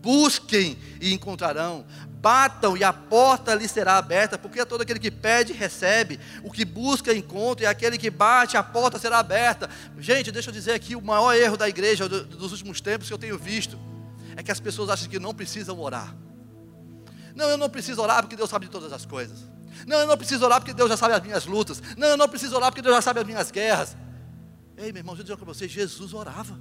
busquem 0.00 0.78
e 1.00 1.12
encontrarão, 1.12 1.84
batam 2.20 2.76
e 2.76 2.82
a 2.82 2.92
porta 2.92 3.54
lhe 3.54 3.68
será 3.68 3.96
aberta, 3.96 4.38
porque 4.38 4.64
todo 4.64 4.82
aquele 4.82 4.98
que 4.98 5.10
pede, 5.10 5.52
recebe, 5.52 6.18
o 6.42 6.50
que 6.50 6.64
busca, 6.64 7.14
encontra, 7.14 7.64
e 7.64 7.66
aquele 7.66 7.96
que 7.96 8.10
bate, 8.10 8.56
a 8.56 8.62
porta 8.62 8.98
será 8.98 9.18
aberta. 9.18 9.70
Gente, 9.98 10.32
deixa 10.32 10.50
eu 10.50 10.54
dizer 10.54 10.72
aqui, 10.72 10.96
o 10.96 11.02
maior 11.02 11.34
erro 11.34 11.56
da 11.56 11.68
igreja 11.68 12.08
dos 12.08 12.52
últimos 12.52 12.80
tempos 12.80 13.08
que 13.08 13.14
eu 13.14 13.18
tenho 13.18 13.38
visto, 13.38 13.78
é 14.36 14.42
que 14.42 14.50
as 14.50 14.60
pessoas 14.60 14.90
acham 14.90 15.08
que 15.08 15.18
não 15.18 15.34
precisam 15.34 15.78
orar. 15.78 16.14
Não, 17.34 17.48
eu 17.48 17.56
não 17.56 17.70
preciso 17.70 18.02
orar 18.02 18.22
porque 18.22 18.34
Deus 18.34 18.50
sabe 18.50 18.66
de 18.66 18.72
todas 18.72 18.92
as 18.92 19.06
coisas. 19.06 19.38
Não, 19.86 19.98
eu 19.98 20.06
não 20.06 20.16
preciso 20.16 20.44
orar 20.44 20.60
porque 20.60 20.74
Deus 20.74 20.88
já 20.88 20.96
sabe 20.96 21.14
as 21.14 21.22
minhas 21.22 21.46
lutas. 21.46 21.80
Não, 21.96 22.08
eu 22.08 22.16
não 22.16 22.28
preciso 22.28 22.56
orar 22.56 22.70
porque 22.70 22.82
Deus 22.82 22.96
já 22.96 23.02
sabe 23.02 23.20
as 23.20 23.26
minhas 23.26 23.50
guerras. 23.50 23.96
Ei, 24.78 24.92
meu 24.92 25.00
irmão, 25.00 25.14
deixa 25.16 25.32
eu 25.32 25.36
dizer 25.36 25.36
para 25.36 25.52
você, 25.52 25.66
Jesus 25.66 26.14
orava. 26.14 26.58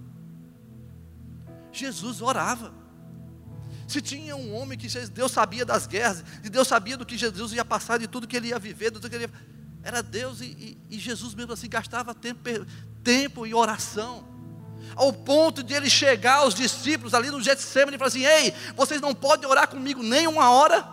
Jesus 1.72 2.22
orava. 2.22 2.74
Se 3.88 4.02
tinha 4.02 4.36
um 4.36 4.56
homem 4.56 4.78
que 4.78 4.88
Deus 5.10 5.32
sabia 5.32 5.64
das 5.64 5.86
guerras, 5.86 6.24
e 6.44 6.50
Deus 6.50 6.68
sabia 6.68 6.98
do 6.98 7.06
que 7.06 7.16
Jesus 7.16 7.54
ia 7.54 7.64
passar, 7.64 8.00
de 8.00 8.08
tudo 8.08 8.28
que 8.28 8.36
ele 8.36 8.48
ia 8.48 8.60
viver, 8.60 8.86
de 8.86 9.00
tudo 9.00 9.10
que 9.10 9.16
ele 9.16 9.26
ia... 9.26 9.32
era 9.84 10.02
Deus, 10.02 10.42
e, 10.42 10.46
e, 10.90 10.96
e 10.96 11.00
Jesus 11.00 11.36
mesmo 11.36 11.54
assim 11.54 11.70
gastava 11.70 12.14
tempo, 12.16 12.42
tempo 13.04 13.46
em 13.46 13.54
oração 13.54 14.28
ao 14.96 15.12
ponto 15.12 15.64
de 15.64 15.74
ele 15.74 15.90
chegar 15.90 16.38
aos 16.38 16.56
discípulos 16.56 17.14
ali 17.14 17.30
no 17.30 17.42
Getsemane 17.42 17.96
e 17.96 17.98
falar 17.98 18.08
assim: 18.08 18.26
Ei, 18.26 18.54
vocês 18.76 19.02
não 19.02 19.14
podem 19.14 19.48
orar 19.48 19.68
comigo 19.68 20.02
nem 20.02 20.28
uma 20.28 20.50
hora, 20.50 20.88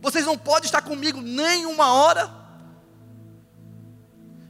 vocês 0.00 0.24
não 0.24 0.38
podem 0.38 0.66
estar 0.66 0.82
comigo 0.82 1.20
nem 1.20 1.66
uma 1.66 1.92
hora. 1.92 2.43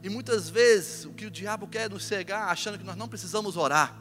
E 0.05 0.11
muitas 0.11 0.51
vezes 0.51 1.07
o 1.07 1.15
que 1.15 1.25
o 1.25 1.31
diabo 1.31 1.67
quer 1.67 1.87
é 1.87 1.89
nos 1.89 2.05
cegar, 2.05 2.51
achando 2.51 2.79
que 2.79 2.85
nós 2.85 2.95
não 2.95 3.09
precisamos 3.09 3.57
orar. 3.57 3.97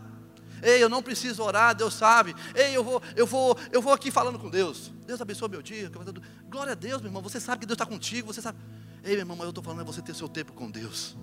Ei, 0.61 0.83
eu 0.83 0.89
não 0.89 1.01
preciso 1.01 1.41
orar, 1.41 1.73
Deus 1.73 1.93
sabe. 1.93 2.35
Ei, 2.53 2.75
eu 2.75 2.83
vou, 2.83 3.01
eu 3.15 3.25
vou, 3.25 3.57
eu 3.71 3.81
vou 3.81 3.93
aqui 3.93 4.11
falando 4.11 4.37
com 4.37 4.49
Deus. 4.49 4.91
Deus 5.07 5.21
abençoe 5.21 5.47
meu 5.47 5.61
dia. 5.61 5.89
Glória 6.49 6.73
a 6.73 6.75
Deus, 6.75 7.01
meu 7.01 7.07
irmão. 7.07 7.21
Você 7.21 7.39
sabe 7.39 7.61
que 7.61 7.65
Deus 7.65 7.75
está 7.75 7.85
contigo. 7.85 8.33
Você 8.33 8.41
sabe. 8.41 8.59
Ei, 9.01 9.11
meu 9.11 9.19
irmão, 9.19 9.37
mas 9.37 9.45
eu 9.45 9.51
estou 9.51 9.63
falando 9.63 9.79
é 9.79 9.85
você 9.85 10.01
ter 10.01 10.13
seu 10.13 10.27
tempo 10.27 10.51
com 10.51 10.69
Deus. 10.69 11.15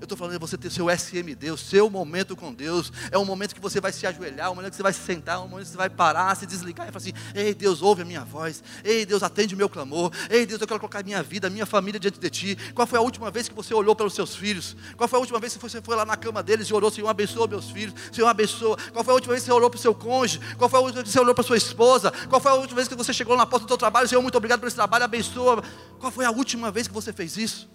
Eu 0.00 0.04
estou 0.04 0.16
falando 0.16 0.34
de 0.34 0.38
você 0.38 0.56
ter 0.56 0.70
seu 0.70 0.90
SMD, 0.90 1.50
o 1.50 1.56
seu 1.56 1.88
momento 1.88 2.36
com 2.36 2.52
Deus. 2.52 2.92
É 3.10 3.18
um 3.18 3.24
momento 3.24 3.54
que 3.54 3.60
você 3.60 3.80
vai 3.80 3.92
se 3.92 4.06
ajoelhar, 4.06 4.50
um 4.50 4.54
momento 4.54 4.70
que 4.70 4.76
você 4.76 4.82
vai 4.82 4.92
se 4.92 5.00
sentar, 5.00 5.40
um 5.40 5.48
momento 5.48 5.66
que 5.66 5.72
você 5.72 5.78
vai 5.78 5.90
parar, 5.90 6.34
se 6.36 6.46
desligar 6.46 6.88
e 6.88 6.92
falar 6.92 7.02
assim: 7.02 7.12
Ei, 7.34 7.54
Deus, 7.54 7.82
ouve 7.82 8.02
a 8.02 8.04
minha 8.04 8.24
voz. 8.24 8.62
Ei, 8.82 9.06
Deus, 9.06 9.22
atende 9.22 9.54
o 9.54 9.58
meu 9.58 9.68
clamor. 9.68 10.10
Ei, 10.28 10.46
Deus, 10.46 10.60
eu 10.60 10.66
quero 10.66 10.80
colocar 10.80 11.00
a 11.00 11.02
minha 11.02 11.22
vida, 11.22 11.46
a 11.46 11.50
minha 11.50 11.66
família 11.66 12.00
diante 12.00 12.18
de 12.18 12.30
Ti. 12.30 12.58
Qual 12.74 12.86
foi 12.86 12.98
a 12.98 13.02
última 13.02 13.30
vez 13.30 13.48
que 13.48 13.54
você 13.54 13.72
olhou 13.72 13.94
pelos 13.94 14.14
seus 14.14 14.34
filhos? 14.34 14.76
Qual 14.96 15.08
foi 15.08 15.18
a 15.18 15.20
última 15.20 15.38
vez 15.38 15.54
que 15.54 15.62
você 15.62 15.80
foi 15.80 15.96
lá 15.96 16.04
na 16.04 16.16
cama 16.16 16.42
deles 16.42 16.66
e 16.68 16.74
orou: 16.74 16.90
Senhor, 16.90 17.08
abençoa 17.08 17.46
meus 17.46 17.70
filhos. 17.70 17.94
Senhor, 18.12 18.28
abençoa. 18.28 18.76
Qual 18.92 19.04
foi 19.04 19.12
a 19.12 19.14
última 19.14 19.32
vez 19.32 19.42
que 19.42 19.46
você 19.46 19.52
orou 19.52 19.70
para 19.70 19.78
o 19.78 19.80
seu 19.80 19.94
cônjuge? 19.94 20.40
Qual 20.56 20.68
foi 20.68 20.80
a 20.80 20.82
última 20.82 21.02
vez 21.02 21.08
que 21.08 21.12
você 21.12 21.20
orou 21.20 21.34
para 21.34 21.44
sua 21.44 21.56
esposa? 21.56 22.12
Qual 22.28 22.40
foi 22.40 22.52
a 22.52 22.54
última 22.54 22.76
vez 22.76 22.88
que 22.88 22.94
você 22.94 23.12
chegou 23.12 23.36
na 23.36 23.46
porta 23.46 23.66
do 23.66 23.68
seu 23.68 23.78
trabalho? 23.78 24.08
Senhor, 24.08 24.22
muito 24.22 24.36
obrigado 24.36 24.60
por 24.60 24.66
esse 24.66 24.76
trabalho, 24.76 25.04
abençoa. 25.04 25.62
Qual 25.98 26.10
foi 26.10 26.24
a 26.24 26.30
última 26.30 26.70
vez 26.70 26.88
que 26.88 26.94
você 26.94 27.12
fez 27.12 27.36
isso? 27.36 27.68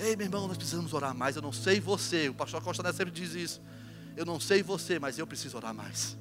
Ei, 0.00 0.16
meu 0.16 0.26
irmão, 0.26 0.48
nós 0.48 0.56
precisamos 0.56 0.94
orar 0.94 1.14
mais. 1.14 1.36
Eu 1.36 1.42
não 1.42 1.52
sei 1.52 1.78
você, 1.78 2.28
o 2.30 2.34
pastor 2.34 2.62
Costa 2.62 2.82
Neto 2.82 2.96
sempre 2.96 3.12
diz 3.12 3.34
isso. 3.34 3.60
Eu 4.16 4.24
não 4.24 4.40
sei 4.40 4.62
você, 4.62 4.98
mas 4.98 5.18
eu 5.18 5.26
preciso 5.26 5.58
orar 5.58 5.74
mais. 5.74 6.16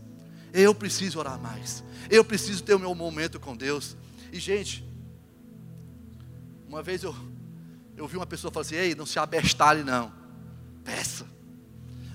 Eu 0.54 0.76
preciso 0.76 1.18
orar 1.18 1.40
mais. 1.40 1.84
Eu 2.10 2.26
preciso 2.26 2.62
ter 2.62 2.74
o 2.74 2.80
meu 2.80 2.94
momento 2.94 3.40
com 3.40 3.56
Deus. 3.56 3.96
E, 4.34 4.40
gente, 4.40 4.86
uma 6.68 6.84
vez 6.84 7.04
eu, 7.04 7.16
eu 7.96 8.06
vi 8.06 8.18
uma 8.18 8.26
pessoa 8.26 8.52
falar 8.52 8.66
assim: 8.66 8.76
Ei, 8.76 8.94
não 8.96 9.06
se 9.06 9.18
abestale, 9.18 9.82
não. 9.82 10.12
Peça. 10.84 11.26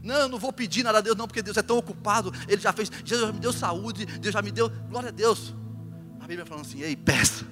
Não, 0.02 0.16
eu 0.16 0.28
não 0.28 0.38
vou 0.38 0.52
pedir 0.52 0.82
nada 0.82 0.98
a 0.98 1.00
Deus, 1.00 1.16
não, 1.16 1.26
porque 1.26 1.40
Deus 1.40 1.56
é 1.56 1.62
tão 1.62 1.78
ocupado. 1.78 2.30
Ele 2.46 2.60
já 2.60 2.74
fez, 2.74 2.90
Jesus 3.02 3.26
já 3.26 3.32
me 3.32 3.40
deu 3.40 3.54
saúde, 3.54 4.04
Deus 4.04 4.34
já 4.34 4.42
me 4.42 4.52
deu, 4.52 4.68
glória 4.90 5.08
a 5.08 5.12
Deus. 5.12 5.54
A 6.20 6.26
Bíblia 6.26 6.44
falando 6.44 6.66
assim: 6.66 6.82
Ei, 6.82 6.94
peça. 6.94 7.46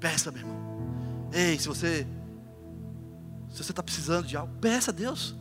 Peça, 0.00 0.30
meu 0.30 0.40
irmão. 0.40 1.30
Ei, 1.32 1.58
se 1.58 1.68
você 1.68 2.06
se 3.56 3.64
você 3.64 3.72
está 3.72 3.82
precisando 3.82 4.26
de 4.26 4.36
algo, 4.36 4.52
peça 4.60 4.90
a 4.90 4.94
Deus. 4.94 5.34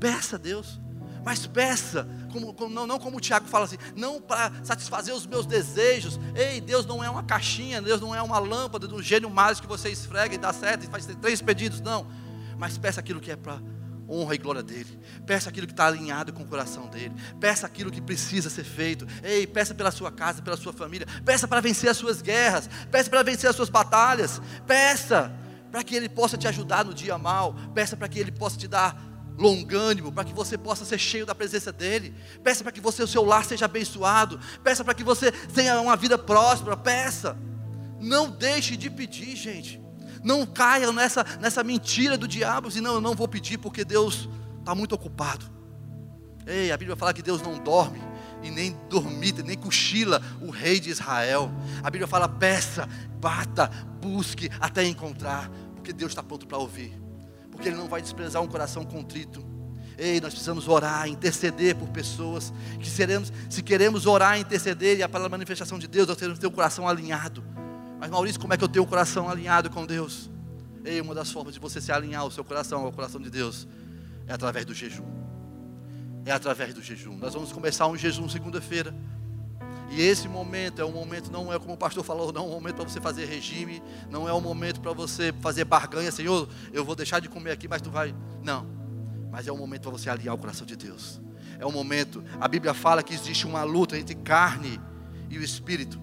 Peça 0.00 0.34
a 0.34 0.38
Deus. 0.38 0.80
Mas 1.24 1.46
peça, 1.46 2.08
como, 2.32 2.52
como, 2.52 2.74
não, 2.74 2.84
não 2.84 2.98
como 2.98 3.18
o 3.18 3.20
Tiago 3.20 3.46
fala 3.46 3.66
assim, 3.66 3.76
não 3.94 4.20
para 4.20 4.50
satisfazer 4.64 5.14
os 5.14 5.24
meus 5.24 5.46
desejos. 5.46 6.18
Ei, 6.34 6.60
Deus 6.60 6.84
não 6.84 7.04
é 7.04 7.08
uma 7.08 7.22
caixinha, 7.22 7.80
Deus 7.80 8.00
não 8.00 8.12
é 8.12 8.20
uma 8.20 8.40
lâmpada 8.40 8.88
do 8.88 9.00
gênio 9.00 9.30
mágico 9.30 9.68
que 9.68 9.72
você 9.72 9.88
esfrega 9.88 10.34
e 10.34 10.38
dá 10.38 10.52
certo 10.52 10.84
e 10.84 10.88
faz 10.88 11.06
três 11.20 11.40
pedidos, 11.40 11.80
não. 11.80 12.08
Mas 12.58 12.76
peça 12.76 12.98
aquilo 12.98 13.20
que 13.20 13.30
é 13.30 13.36
para 13.36 13.60
honra 14.08 14.34
e 14.34 14.38
glória 14.38 14.64
dele. 14.64 14.98
Peça 15.24 15.48
aquilo 15.48 15.68
que 15.68 15.72
está 15.72 15.86
alinhado 15.86 16.32
com 16.32 16.42
o 16.42 16.46
coração 16.46 16.88
dele. 16.88 17.14
Peça 17.38 17.68
aquilo 17.68 17.92
que 17.92 18.00
precisa 18.00 18.50
ser 18.50 18.64
feito. 18.64 19.06
Ei, 19.22 19.46
peça 19.46 19.72
pela 19.74 19.92
sua 19.92 20.10
casa, 20.10 20.42
pela 20.42 20.56
sua 20.56 20.72
família. 20.72 21.06
Peça 21.24 21.46
para 21.46 21.60
vencer 21.60 21.88
as 21.88 21.96
suas 21.96 22.20
guerras. 22.20 22.68
Peça 22.90 23.08
para 23.08 23.22
vencer 23.22 23.48
as 23.48 23.54
suas 23.54 23.68
batalhas. 23.68 24.42
Peça 24.66 25.32
para 25.70 25.84
que 25.84 25.94
Ele 25.94 26.08
possa 26.08 26.36
te 26.36 26.48
ajudar 26.48 26.84
no 26.84 26.92
dia 26.92 27.16
mal, 27.16 27.54
peça 27.74 27.96
para 27.96 28.08
que 28.08 28.18
Ele 28.18 28.32
possa 28.32 28.56
te 28.56 28.66
dar 28.66 29.10
longânimo, 29.38 30.12
para 30.12 30.24
que 30.24 30.34
você 30.34 30.58
possa 30.58 30.84
ser 30.84 30.98
cheio 30.98 31.24
da 31.24 31.34
presença 31.34 31.72
dEle, 31.72 32.14
peça 32.44 32.62
para 32.62 32.72
que 32.72 32.80
você, 32.80 33.02
o 33.02 33.08
seu 33.08 33.24
lar 33.24 33.44
seja 33.44 33.64
abençoado, 33.64 34.38
peça 34.62 34.84
para 34.84 34.94
que 34.94 35.02
você 35.02 35.32
tenha 35.32 35.80
uma 35.80 35.96
vida 35.96 36.18
próspera, 36.18 36.76
peça, 36.76 37.38
não 37.98 38.30
deixe 38.30 38.76
de 38.76 38.90
pedir, 38.90 39.34
gente, 39.36 39.80
não 40.22 40.44
caia 40.44 40.92
nessa, 40.92 41.24
nessa 41.40 41.64
mentira 41.64 42.18
do 42.18 42.28
diabo, 42.28 42.68
assim, 42.68 42.80
não, 42.80 42.94
eu 42.94 43.00
não 43.00 43.14
vou 43.14 43.26
pedir 43.26 43.56
porque 43.58 43.84
Deus 43.84 44.28
está 44.58 44.74
muito 44.74 44.94
ocupado, 44.94 45.46
ei, 46.46 46.70
a 46.70 46.76
Bíblia 46.76 46.96
fala 46.96 47.14
que 47.14 47.22
Deus 47.22 47.40
não 47.40 47.58
dorme, 47.58 47.98
e 48.42 48.50
nem 48.50 48.76
dormita, 48.88 49.42
nem 49.42 49.56
cochila 49.56 50.20
o 50.40 50.50
rei 50.50 50.80
de 50.80 50.90
Israel. 50.90 51.50
A 51.82 51.90
Bíblia 51.90 52.06
fala: 52.06 52.28
peça, 52.28 52.88
bata, 53.20 53.70
busque 54.00 54.50
até 54.60 54.84
encontrar, 54.84 55.50
porque 55.74 55.92
Deus 55.92 56.12
está 56.12 56.22
pronto 56.22 56.46
para 56.46 56.58
ouvir, 56.58 56.92
porque 57.50 57.68
Ele 57.68 57.76
não 57.76 57.88
vai 57.88 58.00
desprezar 58.00 58.42
um 58.42 58.48
coração 58.48 58.84
contrito. 58.84 59.44
Ei, 59.98 60.18
nós 60.18 60.32
precisamos 60.32 60.66
orar, 60.66 61.06
interceder 61.08 61.76
por 61.76 61.88
pessoas 61.88 62.54
que 62.78 62.88
seremos, 62.88 63.30
se 63.50 63.62
queremos 63.62 64.06
orar, 64.06 64.38
interceder 64.38 64.98
e 64.98 65.06
para 65.06 65.26
a 65.26 65.28
manifestação 65.28 65.78
de 65.78 65.86
Deus, 65.86 66.08
nós 66.08 66.16
temos 66.16 66.34
que 66.34 66.40
ter 66.40 66.46
o 66.46 66.50
coração 66.50 66.88
alinhado. 66.88 67.44
Mas 67.98 68.08
Maurício, 68.08 68.40
como 68.40 68.54
é 68.54 68.56
que 68.56 68.64
eu 68.64 68.68
tenho 68.68 68.84
o 68.84 68.88
coração 68.88 69.28
alinhado 69.28 69.68
com 69.68 69.84
Deus? 69.84 70.30
Ei, 70.86 71.02
uma 71.02 71.14
das 71.14 71.30
formas 71.30 71.52
de 71.52 71.60
você 71.60 71.82
se 71.82 71.92
alinhar 71.92 72.24
o 72.24 72.30
seu 72.30 72.42
coração 72.42 72.86
ao 72.86 72.92
coração 72.92 73.20
de 73.20 73.28
Deus 73.28 73.68
é 74.26 74.32
através 74.32 74.64
do 74.64 74.72
jejum 74.72 75.29
é 76.24 76.32
através 76.32 76.74
do 76.74 76.82
jejum. 76.82 77.16
Nós 77.16 77.34
vamos 77.34 77.52
começar 77.52 77.86
um 77.86 77.96
jejum 77.96 78.28
segunda-feira. 78.28 78.94
E 79.90 80.00
esse 80.00 80.28
momento 80.28 80.80
é 80.80 80.84
um 80.84 80.92
momento, 80.92 81.32
não 81.32 81.52
é 81.52 81.58
como 81.58 81.74
o 81.74 81.76
pastor 81.76 82.04
falou, 82.04 82.32
não 82.32 82.44
é 82.44 82.46
um 82.46 82.50
momento 82.50 82.76
para 82.76 82.84
você 82.84 83.00
fazer 83.00 83.24
regime, 83.24 83.82
não 84.08 84.28
é 84.28 84.32
um 84.32 84.40
momento 84.40 84.80
para 84.80 84.92
você 84.92 85.32
fazer 85.40 85.64
barganha, 85.64 86.12
Senhor, 86.12 86.48
eu 86.72 86.84
vou 86.84 86.94
deixar 86.94 87.18
de 87.20 87.28
comer 87.28 87.50
aqui, 87.50 87.66
mas 87.66 87.82
tu 87.82 87.90
vai. 87.90 88.14
Não. 88.40 88.64
Mas 89.32 89.48
é 89.48 89.52
um 89.52 89.56
momento 89.56 89.82
para 89.82 89.90
você 89.90 90.08
alinhar 90.08 90.34
o 90.34 90.38
coração 90.38 90.64
de 90.64 90.76
Deus. 90.76 91.20
É 91.58 91.66
um 91.66 91.72
momento, 91.72 92.24
a 92.40 92.46
Bíblia 92.46 92.72
fala 92.72 93.02
que 93.02 93.12
existe 93.12 93.46
uma 93.46 93.64
luta 93.64 93.98
entre 93.98 94.14
carne 94.14 94.80
e 95.28 95.38
o 95.38 95.42
espírito. 95.42 96.00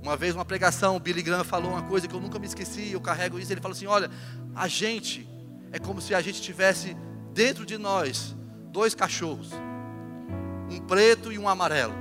Uma 0.00 0.16
vez, 0.16 0.34
uma 0.34 0.44
pregação, 0.44 0.94
o 0.94 1.00
Billy 1.00 1.22
Graham 1.22 1.42
falou 1.42 1.72
uma 1.72 1.82
coisa 1.82 2.06
que 2.06 2.14
eu 2.14 2.20
nunca 2.20 2.38
me 2.38 2.46
esqueci, 2.46 2.92
eu 2.92 3.00
carrego 3.00 3.40
isso. 3.40 3.52
Ele 3.52 3.60
falou 3.60 3.76
assim: 3.76 3.86
Olha, 3.86 4.08
a 4.54 4.68
gente 4.68 5.28
é 5.72 5.78
como 5.78 6.00
se 6.00 6.14
a 6.14 6.20
gente 6.20 6.40
tivesse 6.40 6.96
dentro 7.34 7.66
de 7.66 7.76
nós 7.76 8.37
dois 8.68 8.94
cachorros, 8.94 9.50
um 10.70 10.78
preto 10.86 11.32
e 11.32 11.38
um 11.38 11.48
amarelo. 11.48 11.94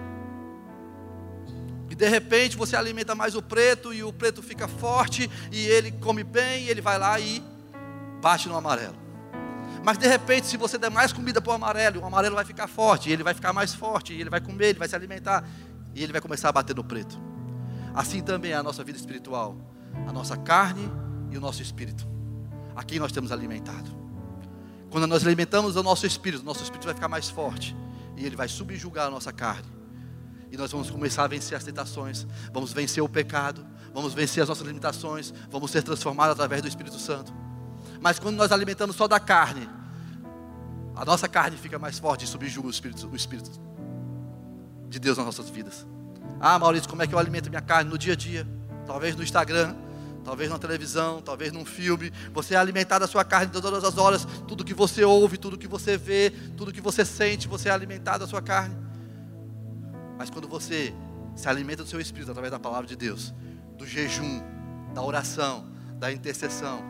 E 1.89 1.95
de 1.95 2.07
repente 2.07 2.57
você 2.57 2.76
alimenta 2.76 3.15
mais 3.15 3.36
o 3.36 3.41
preto 3.41 3.93
e 3.93 4.03
o 4.03 4.11
preto 4.11 4.43
fica 4.43 4.68
forte 4.68 5.30
e 5.51 5.65
ele 5.65 5.91
come 5.91 6.24
bem 6.24 6.65
e 6.65 6.70
ele 6.70 6.82
vai 6.82 6.99
lá 6.99 7.20
e 7.20 7.41
bate 8.22 8.47
no 8.49 8.55
amarelo. 8.55 8.95
Mas 9.84 9.97
de 9.97 10.05
repente, 10.05 10.47
se 10.47 10.57
você 10.57 10.78
der 10.78 10.91
mais 10.91 11.13
comida 11.13 11.39
para 11.39 11.51
o 11.51 11.53
amarelo, 11.53 12.01
o 12.01 12.05
amarelo 12.05 12.36
vai 12.36 12.43
ficar 12.43 12.68
forte, 12.68 13.09
e 13.09 13.13
ele 13.13 13.24
vai 13.24 13.34
ficar 13.34 13.53
mais 13.53 13.74
forte, 13.74 14.13
e 14.13 14.20
ele 14.20 14.30
vai 14.30 14.41
comer, 14.41 14.70
ele 14.70 14.80
vai 14.80 14.88
se 14.88 14.95
alimentar, 14.95 15.47
e 15.95 16.03
ele 16.03 16.11
vai 16.11 16.20
começar 16.20 16.49
a 16.49 16.51
bater 16.51 16.76
no 16.76 16.84
preto. 16.84 17.18
Assim 17.95 18.22
também 18.22 18.51
é 18.51 18.55
a 18.55 18.63
nossa 18.63 18.84
vida 18.84 18.97
espiritual, 18.97 19.55
a 20.05 20.11
nossa 20.11 20.36
carne 20.36 20.91
e 21.32 21.38
o 21.38 21.39
nosso 21.39 21.61
espírito. 21.61 22.05
A 22.76 22.84
quem 22.84 22.99
nós 22.99 23.13
temos 23.13 23.32
alimentado. 23.32 23.89
Quando 24.90 25.08
nós 25.08 25.26
alimentamos 25.26 25.76
o 25.76 25.84
nosso 25.84 26.06
espírito, 26.06 26.42
o 26.42 26.46
nosso 26.46 26.64
espírito 26.64 26.86
vai 26.86 26.94
ficar 26.94 27.08
mais 27.08 27.30
forte, 27.30 27.76
e 28.16 28.26
ele 28.26 28.36
vai 28.36 28.48
subjugar 28.48 29.08
a 29.08 29.10
nossa 29.10 29.32
carne. 29.32 29.68
E 30.52 30.58
nós 30.58 30.72
vamos 30.72 30.90
começar 30.90 31.26
a 31.26 31.28
vencer 31.28 31.58
as 31.58 31.64
tentações, 31.64 32.26
vamos 32.54 32.72
vencer 32.72 33.04
o 33.04 33.10
pecado, 33.10 33.66
vamos 33.94 34.14
vencer 34.14 34.44
as 34.44 34.50
nossas 34.50 34.66
limitações, 34.66 35.34
vamos 35.52 35.72
ser 35.72 35.84
transformados 35.84 36.32
através 36.32 36.62
do 36.62 36.68
Espírito 36.68 36.98
Santo. 36.98 37.34
Mas 38.02 38.18
quando 38.18 38.38
nós 38.38 38.52
alimentamos 38.52 38.96
só 38.96 39.08
da 39.08 39.20
carne, 39.20 39.70
a 40.96 41.04
nossa 41.04 41.28
carne 41.28 41.58
fica 41.58 41.78
mais 41.78 42.00
forte 42.00 42.26
e 42.26 42.28
subjuga 42.28 42.68
o 42.68 42.72
Espírito, 42.72 43.08
o 43.08 43.16
Espírito 43.16 43.52
de 44.90 45.00
Deus 45.00 45.18
nas 45.18 45.26
nossas 45.26 45.50
vidas. 45.50 45.86
Ah, 46.40 46.58
Maurício, 46.58 46.90
como 46.90 47.02
é 47.02 47.08
que 47.08 47.14
eu 47.14 47.20
alimento 47.20 47.50
minha 47.50 47.62
carne 47.62 47.90
no 47.90 47.98
dia 47.98 48.14
a 48.14 48.16
dia? 48.16 48.48
Talvez 48.86 49.16
no 49.16 49.24
Instagram, 49.24 49.76
talvez 50.28 50.49
na 50.49 50.59
televisão, 50.59 51.21
talvez 51.21 51.53
num 51.53 51.63
filme. 51.63 52.11
Você 52.34 52.53
é 52.53 52.57
alimentado 52.57 53.05
a 53.05 53.07
sua 53.07 53.23
carne 53.23 53.49
todas 53.49 53.82
as 53.82 53.97
horas, 53.97 54.28
tudo 54.45 54.65
que 54.65 54.73
você 54.73 55.05
ouve, 55.05 55.38
tudo 55.38 55.57
que 55.57 55.69
você 55.69 55.97
vê, 55.97 56.32
tudo 56.57 56.73
que 56.73 56.82
você 56.82 57.05
sente, 57.05 57.47
você 57.47 57.69
é 57.69 57.71
alimentado 57.71 58.25
a 58.25 58.28
sua 58.28 58.41
carne. 58.41 58.75
Mas 60.17 60.30
quando 60.30 60.45
você 60.45 60.93
se 61.34 61.47
alimenta 61.47 61.82
do 61.82 61.89
seu 61.89 62.01
espírito 62.01 62.30
através 62.30 62.51
da 62.51 62.59
palavra 62.59 62.86
de 62.86 62.97
Deus, 62.97 63.34
do 63.78 63.88
jejum, 63.88 64.43
da 64.93 65.01
oração, 65.01 65.65
da 65.97 66.11
intercessão, 66.11 66.84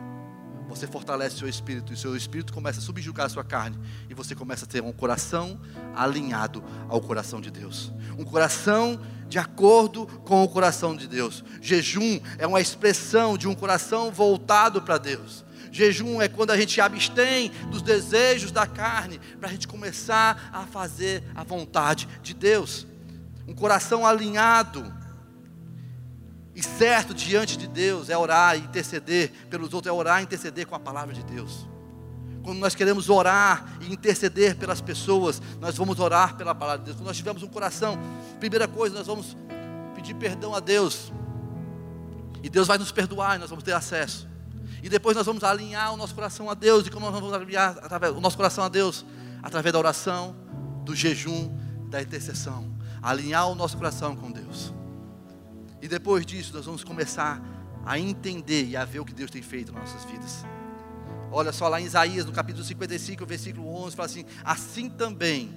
você 0.68 0.86
fortalece 0.86 1.38
seu 1.38 1.48
espírito, 1.48 1.92
e 1.92 1.94
o 1.94 1.96
seu 1.96 2.14
espírito 2.14 2.52
começa 2.52 2.78
a 2.78 2.82
subjugar 2.82 3.26
a 3.26 3.28
sua 3.28 3.42
carne, 3.42 3.78
e 4.08 4.14
você 4.14 4.34
começa 4.34 4.66
a 4.66 4.68
ter 4.68 4.82
um 4.82 4.92
coração 4.92 5.58
alinhado 5.96 6.62
ao 6.88 7.00
coração 7.00 7.40
de 7.40 7.50
Deus. 7.50 7.90
Um 8.18 8.24
coração 8.24 9.00
de 9.28 9.38
acordo 9.38 10.06
com 10.24 10.42
o 10.44 10.48
coração 10.48 10.94
de 10.94 11.06
Deus. 11.06 11.42
Jejum 11.60 12.20
é 12.38 12.46
uma 12.46 12.60
expressão 12.60 13.38
de 13.38 13.48
um 13.48 13.54
coração 13.54 14.10
voltado 14.10 14.82
para 14.82 14.98
Deus. 14.98 15.44
Jejum 15.70 16.20
é 16.20 16.28
quando 16.28 16.50
a 16.50 16.56
gente 16.56 16.80
abstém 16.80 17.50
dos 17.70 17.82
desejos 17.82 18.50
da 18.50 18.66
carne, 18.66 19.18
para 19.38 19.48
a 19.48 19.52
gente 19.52 19.68
começar 19.68 20.50
a 20.52 20.66
fazer 20.66 21.22
a 21.34 21.44
vontade 21.44 22.08
de 22.22 22.34
Deus. 22.34 22.86
Um 23.46 23.54
coração 23.54 24.06
alinhado 24.06 24.97
e 26.58 26.62
certo 26.64 27.14
diante 27.14 27.56
de 27.56 27.68
Deus 27.68 28.10
é 28.10 28.18
orar 28.18 28.56
e 28.56 28.62
interceder 28.62 29.30
pelos 29.48 29.72
outros, 29.72 29.88
é 29.88 29.96
orar 29.96 30.18
e 30.20 30.24
interceder 30.24 30.66
com 30.66 30.74
a 30.74 30.80
palavra 30.80 31.14
de 31.14 31.22
Deus. 31.22 31.68
Quando 32.42 32.58
nós 32.58 32.74
queremos 32.74 33.08
orar 33.08 33.78
e 33.80 33.92
interceder 33.92 34.56
pelas 34.56 34.80
pessoas, 34.80 35.40
nós 35.60 35.76
vamos 35.76 36.00
orar 36.00 36.36
pela 36.36 36.56
palavra 36.56 36.80
de 36.80 36.86
Deus. 36.86 36.96
Quando 36.96 37.06
nós 37.06 37.16
tivermos 37.16 37.44
um 37.44 37.46
coração, 37.46 37.96
primeira 38.40 38.66
coisa, 38.66 38.96
nós 38.96 39.06
vamos 39.06 39.36
pedir 39.94 40.14
perdão 40.14 40.52
a 40.52 40.58
Deus. 40.58 41.12
E 42.42 42.50
Deus 42.50 42.66
vai 42.66 42.76
nos 42.76 42.90
perdoar 42.90 43.36
e 43.36 43.38
nós 43.38 43.50
vamos 43.50 43.62
ter 43.62 43.72
acesso. 43.72 44.28
E 44.82 44.88
depois 44.88 45.16
nós 45.16 45.26
vamos 45.26 45.44
alinhar 45.44 45.94
o 45.94 45.96
nosso 45.96 46.12
coração 46.12 46.50
a 46.50 46.54
Deus. 46.54 46.88
E 46.88 46.90
como 46.90 47.08
nós 47.08 47.14
vamos 47.14 47.32
alinhar 47.32 47.76
o 48.16 48.20
nosso 48.20 48.36
coração 48.36 48.64
a 48.64 48.68
Deus? 48.68 49.06
Através 49.44 49.72
da 49.72 49.78
oração, 49.78 50.34
do 50.84 50.92
jejum, 50.92 51.56
da 51.88 52.02
intercessão. 52.02 52.68
Alinhar 53.00 53.48
o 53.48 53.54
nosso 53.54 53.76
coração 53.76 54.16
com 54.16 54.32
Deus. 54.32 54.72
E 55.80 55.88
depois 55.88 56.26
disso, 56.26 56.52
nós 56.54 56.66
vamos 56.66 56.82
começar 56.84 57.42
a 57.84 57.98
entender 57.98 58.66
e 58.66 58.76
a 58.76 58.84
ver 58.84 59.00
o 59.00 59.04
que 59.04 59.14
Deus 59.14 59.30
tem 59.30 59.42
feito 59.42 59.72
nas 59.72 59.92
nossas 59.92 60.10
vidas. 60.10 60.44
Olha 61.30 61.52
só 61.52 61.68
lá 61.68 61.80
em 61.80 61.84
Isaías, 61.84 62.24
no 62.24 62.32
capítulo 62.32 62.64
55, 62.64 63.24
versículo 63.26 63.68
11, 63.84 63.96
fala 63.96 64.06
assim: 64.06 64.24
Assim 64.44 64.88
também 64.88 65.52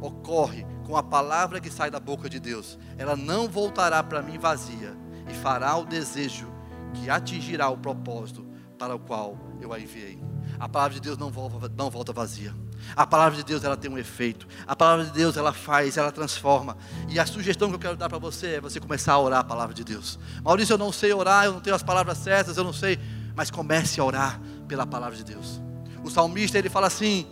ocorre 0.00 0.66
com 0.84 0.96
a 0.96 1.02
palavra 1.02 1.60
que 1.60 1.70
sai 1.70 1.90
da 1.90 2.00
boca 2.00 2.28
de 2.28 2.38
Deus. 2.38 2.78
Ela 2.98 3.16
não 3.16 3.48
voltará 3.48 4.02
para 4.02 4.20
mim 4.20 4.38
vazia 4.38 4.94
e 5.30 5.34
fará 5.34 5.76
o 5.76 5.84
desejo 5.84 6.52
que 6.94 7.08
atingirá 7.08 7.68
o 7.70 7.78
propósito 7.78 8.44
para 8.78 8.94
o 8.94 8.98
qual 8.98 9.38
eu 9.60 9.72
a 9.72 9.80
enviei. 9.80 10.22
A 10.58 10.68
palavra 10.68 10.94
de 10.94 11.00
Deus 11.00 11.16
não 11.16 11.30
volta, 11.30 11.72
não 11.76 11.90
volta 11.90 12.12
vazia. 12.12 12.54
A 12.96 13.06
palavra 13.06 13.36
de 13.36 13.44
Deus 13.44 13.64
ela 13.64 13.76
tem 13.76 13.90
um 13.90 13.98
efeito. 13.98 14.46
A 14.66 14.76
palavra 14.76 15.04
de 15.04 15.12
Deus 15.12 15.36
ela 15.36 15.52
faz, 15.52 15.96
ela 15.96 16.12
transforma. 16.12 16.76
E 17.08 17.18
a 17.18 17.26
sugestão 17.26 17.68
que 17.68 17.74
eu 17.74 17.78
quero 17.78 17.96
dar 17.96 18.08
para 18.08 18.18
você 18.18 18.54
é 18.54 18.60
você 18.60 18.78
começar 18.80 19.14
a 19.14 19.18
orar 19.18 19.40
a 19.40 19.44
palavra 19.44 19.74
de 19.74 19.84
Deus. 19.84 20.18
Maurício, 20.42 20.74
eu 20.74 20.78
não 20.78 20.92
sei 20.92 21.12
orar, 21.12 21.46
eu 21.46 21.52
não 21.52 21.60
tenho 21.60 21.74
as 21.74 21.82
palavras 21.82 22.18
certas, 22.18 22.56
eu 22.56 22.64
não 22.64 22.72
sei, 22.72 22.98
mas 23.34 23.50
comece 23.50 24.00
a 24.00 24.04
orar 24.04 24.40
pela 24.68 24.86
palavra 24.86 25.16
de 25.16 25.24
Deus. 25.24 25.60
O 26.02 26.10
salmista 26.10 26.58
ele 26.58 26.68
fala 26.68 26.86
assim, 26.86 27.26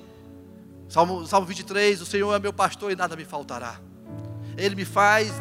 Salmo, 0.88 1.26
Salmo 1.26 1.46
23, 1.46 2.00
o 2.00 2.06
Senhor 2.06 2.34
é 2.34 2.38
meu 2.38 2.52
pastor 2.52 2.90
e 2.90 2.96
nada 2.96 3.16
me 3.16 3.24
faltará. 3.24 3.76
Ele 4.56 4.74
me 4.74 4.84
faz 4.84 5.32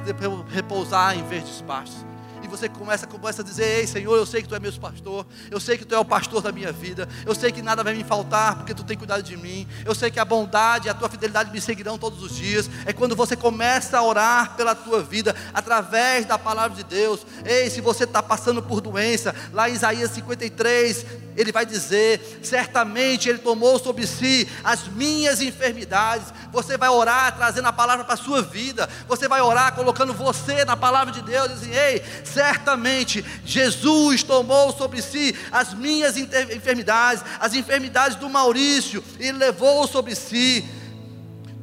repousar 0.49 1.17
em 1.17 1.27
verdes 1.27 1.61
pastos 1.61 2.10
você 2.51 2.69
começa, 2.69 3.07
começa 3.07 3.41
a 3.41 3.45
dizer: 3.45 3.79
Ei, 3.79 3.87
Senhor, 3.87 4.15
eu 4.15 4.25
sei 4.25 4.41
que 4.41 4.47
Tu 4.47 4.55
é 4.55 4.59
meu 4.59 4.71
pastor, 4.73 5.25
eu 5.49 5.59
sei 5.59 5.77
que 5.77 5.85
Tu 5.85 5.95
é 5.95 5.99
o 5.99 6.05
pastor 6.05 6.41
da 6.41 6.51
minha 6.51 6.71
vida, 6.71 7.07
eu 7.25 7.33
sei 7.33 7.51
que 7.51 7.61
nada 7.61 7.83
vai 7.83 7.93
me 7.95 8.03
faltar, 8.03 8.57
porque 8.57 8.73
Tu 8.73 8.83
tem 8.83 8.97
cuidado 8.97 9.23
de 9.23 9.37
mim, 9.37 9.67
eu 9.85 9.95
sei 9.95 10.11
que 10.11 10.19
a 10.19 10.25
bondade 10.25 10.87
e 10.87 10.89
a 10.89 10.93
Tua 10.93 11.09
fidelidade 11.09 11.51
me 11.51 11.61
seguirão 11.61 11.97
todos 11.97 12.21
os 12.21 12.35
dias. 12.35 12.69
É 12.85 12.93
quando 12.93 13.15
você 13.15 13.35
começa 13.35 13.97
a 13.97 14.03
orar 14.03 14.55
pela 14.55 14.75
tua 14.75 15.01
vida, 15.01 15.35
através 15.53 16.25
da 16.25 16.37
palavra 16.37 16.75
de 16.75 16.83
Deus. 16.83 17.25
Ei, 17.45 17.69
se 17.69 17.81
você 17.81 18.03
está 18.03 18.21
passando 18.21 18.61
por 18.61 18.81
doença, 18.81 19.33
lá 19.53 19.69
em 19.69 19.73
Isaías 19.73 20.11
53, 20.11 21.05
ele 21.35 21.51
vai 21.51 21.65
dizer: 21.65 22.39
certamente 22.43 23.29
Ele 23.29 23.37
tomou 23.37 23.79
sobre 23.79 24.05
si 24.05 24.47
as 24.63 24.87
minhas 24.87 25.41
enfermidades. 25.41 26.33
Você 26.51 26.77
vai 26.77 26.89
orar 26.89 27.35
trazendo 27.35 27.67
a 27.67 27.73
palavra 27.73 28.03
para 28.03 28.15
a 28.15 28.17
sua 28.17 28.41
vida. 28.41 28.89
Você 29.07 29.27
vai 29.27 29.41
orar 29.41 29.73
colocando 29.73 30.13
você 30.13 30.65
na 30.65 30.75
palavra 30.75 31.13
de 31.13 31.21
Deus, 31.21 31.49
dizendo: 31.49 31.75
Ei, 31.75 32.03
certamente 32.23 33.23
Jesus 33.45 34.23
tomou 34.23 34.71
sobre 34.73 35.01
si 35.01 35.35
as 35.51 35.73
minhas 35.73 36.17
enfermidades, 36.17 37.23
as 37.39 37.53
enfermidades 37.53 38.17
do 38.17 38.29
Maurício, 38.29 39.03
e 39.19 39.31
levou 39.31 39.87
sobre 39.87 40.15
si 40.15 40.65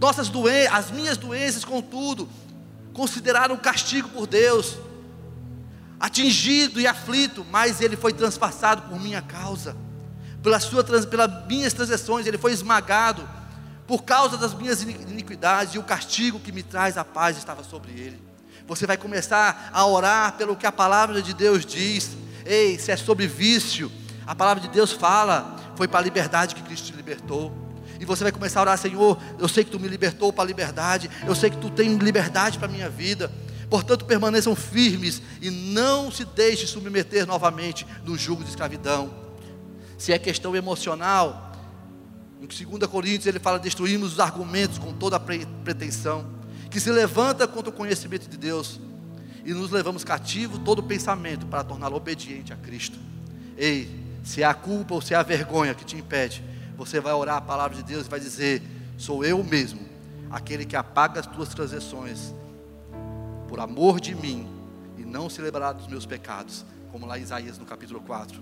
nossas 0.00 0.28
doenças, 0.28 0.74
as 0.74 0.90
minhas 0.90 1.16
doenças, 1.16 1.64
contudo, 1.64 2.28
consideraram 2.92 3.56
castigo 3.56 4.08
por 4.08 4.26
Deus, 4.26 4.76
atingido 5.98 6.80
e 6.80 6.86
aflito, 6.86 7.44
mas 7.50 7.80
ele 7.80 7.96
foi 7.96 8.12
transpassado 8.12 8.82
por 8.82 9.00
minha 9.00 9.20
causa, 9.20 9.76
pela 10.42 10.60
sua, 10.60 10.84
pelas 10.84 11.06
minhas 11.46 11.72
transgressões, 11.72 12.26
ele 12.26 12.38
foi 12.38 12.52
esmagado 12.52 13.28
por 13.86 14.04
causa 14.04 14.36
das 14.36 14.52
minhas 14.54 14.82
iniquidades, 14.82 15.74
e 15.74 15.78
o 15.78 15.82
castigo 15.82 16.38
que 16.38 16.52
me 16.52 16.62
traz 16.62 16.98
a 16.98 17.04
paz 17.04 17.38
estava 17.38 17.64
sobre 17.64 17.92
ele. 17.92 18.22
Você 18.66 18.86
vai 18.86 18.98
começar 18.98 19.70
a 19.72 19.86
orar 19.86 20.34
pelo 20.34 20.54
que 20.54 20.66
a 20.66 20.72
palavra 20.72 21.22
de 21.22 21.32
Deus 21.32 21.64
diz. 21.64 22.10
Ei, 22.44 22.78
se 22.78 22.92
é 22.92 22.96
sobre 22.98 23.26
vício, 23.26 23.90
a 24.26 24.34
palavra 24.34 24.62
de 24.62 24.68
Deus 24.68 24.92
fala, 24.92 25.56
foi 25.74 25.88
para 25.88 26.00
a 26.00 26.02
liberdade 26.02 26.54
que 26.54 26.62
Cristo 26.62 26.88
te 26.88 26.92
libertou. 26.92 27.50
E 27.98 28.04
você 28.04 28.22
vai 28.22 28.30
começar 28.30 28.60
a 28.60 28.62
orar, 28.64 28.78
Senhor, 28.78 29.18
eu 29.38 29.48
sei 29.48 29.64
que 29.64 29.70
tu 29.70 29.80
me 29.80 29.88
libertou 29.88 30.30
para 30.32 30.44
a 30.44 30.46
liberdade, 30.46 31.10
eu 31.26 31.34
sei 31.34 31.48
que 31.48 31.56
tu 31.56 31.70
tem 31.70 31.96
liberdade 31.96 32.58
para 32.58 32.68
a 32.68 32.70
minha 32.70 32.90
vida. 32.90 33.32
Portanto, 33.70 34.04
permaneçam 34.04 34.56
firmes 34.56 35.20
e 35.42 35.50
não 35.50 36.10
se 36.10 36.24
deixe 36.24 36.66
submeter 36.66 37.26
novamente 37.26 37.86
no 38.04 38.16
jugo 38.16 38.42
de 38.42 38.50
escravidão. 38.50 39.10
Se 39.98 40.12
é 40.12 40.18
questão 40.18 40.56
emocional, 40.56 41.52
em 42.40 42.46
2 42.46 42.86
Coríntios 42.90 43.26
ele 43.26 43.38
fala: 43.38 43.58
destruímos 43.58 44.14
os 44.14 44.20
argumentos 44.20 44.78
com 44.78 44.92
toda 44.92 45.16
a 45.16 45.20
pretensão 45.20 46.38
que 46.70 46.80
se 46.80 46.90
levanta 46.90 47.48
contra 47.48 47.70
o 47.70 47.72
conhecimento 47.72 48.28
de 48.28 48.36
Deus 48.36 48.78
e 49.44 49.54
nos 49.54 49.70
levamos 49.70 50.04
cativo 50.04 50.58
todo 50.58 50.82
pensamento 50.82 51.46
para 51.46 51.64
torná-lo 51.64 51.96
obediente 51.96 52.52
a 52.52 52.56
Cristo. 52.56 52.98
Ei, 53.56 53.88
se 54.22 54.42
é 54.42 54.46
a 54.46 54.54
culpa 54.54 54.94
ou 54.94 55.00
se 55.00 55.14
é 55.14 55.16
a 55.16 55.22
vergonha 55.22 55.74
que 55.74 55.84
te 55.84 55.96
impede, 55.96 56.44
você 56.76 57.00
vai 57.00 57.12
orar 57.12 57.36
a 57.36 57.40
palavra 57.40 57.76
de 57.76 57.82
Deus 57.82 58.06
e 58.06 58.10
vai 58.10 58.20
dizer: 58.20 58.62
Sou 58.96 59.24
eu 59.24 59.42
mesmo, 59.42 59.80
aquele 60.30 60.64
que 60.64 60.76
apaga 60.76 61.20
as 61.20 61.26
tuas 61.26 61.48
transgressões, 61.48 62.34
por 63.48 63.58
amor 63.58 64.00
de 64.00 64.14
mim, 64.14 64.46
e 64.96 65.04
não 65.04 65.28
se 65.28 65.40
lembrará 65.40 65.72
dos 65.72 65.88
meus 65.88 66.04
pecados, 66.04 66.64
como 66.92 67.06
lá 67.06 67.18
em 67.18 67.22
Isaías 67.22 67.58
no 67.58 67.64
capítulo 67.64 68.00
4. 68.00 68.40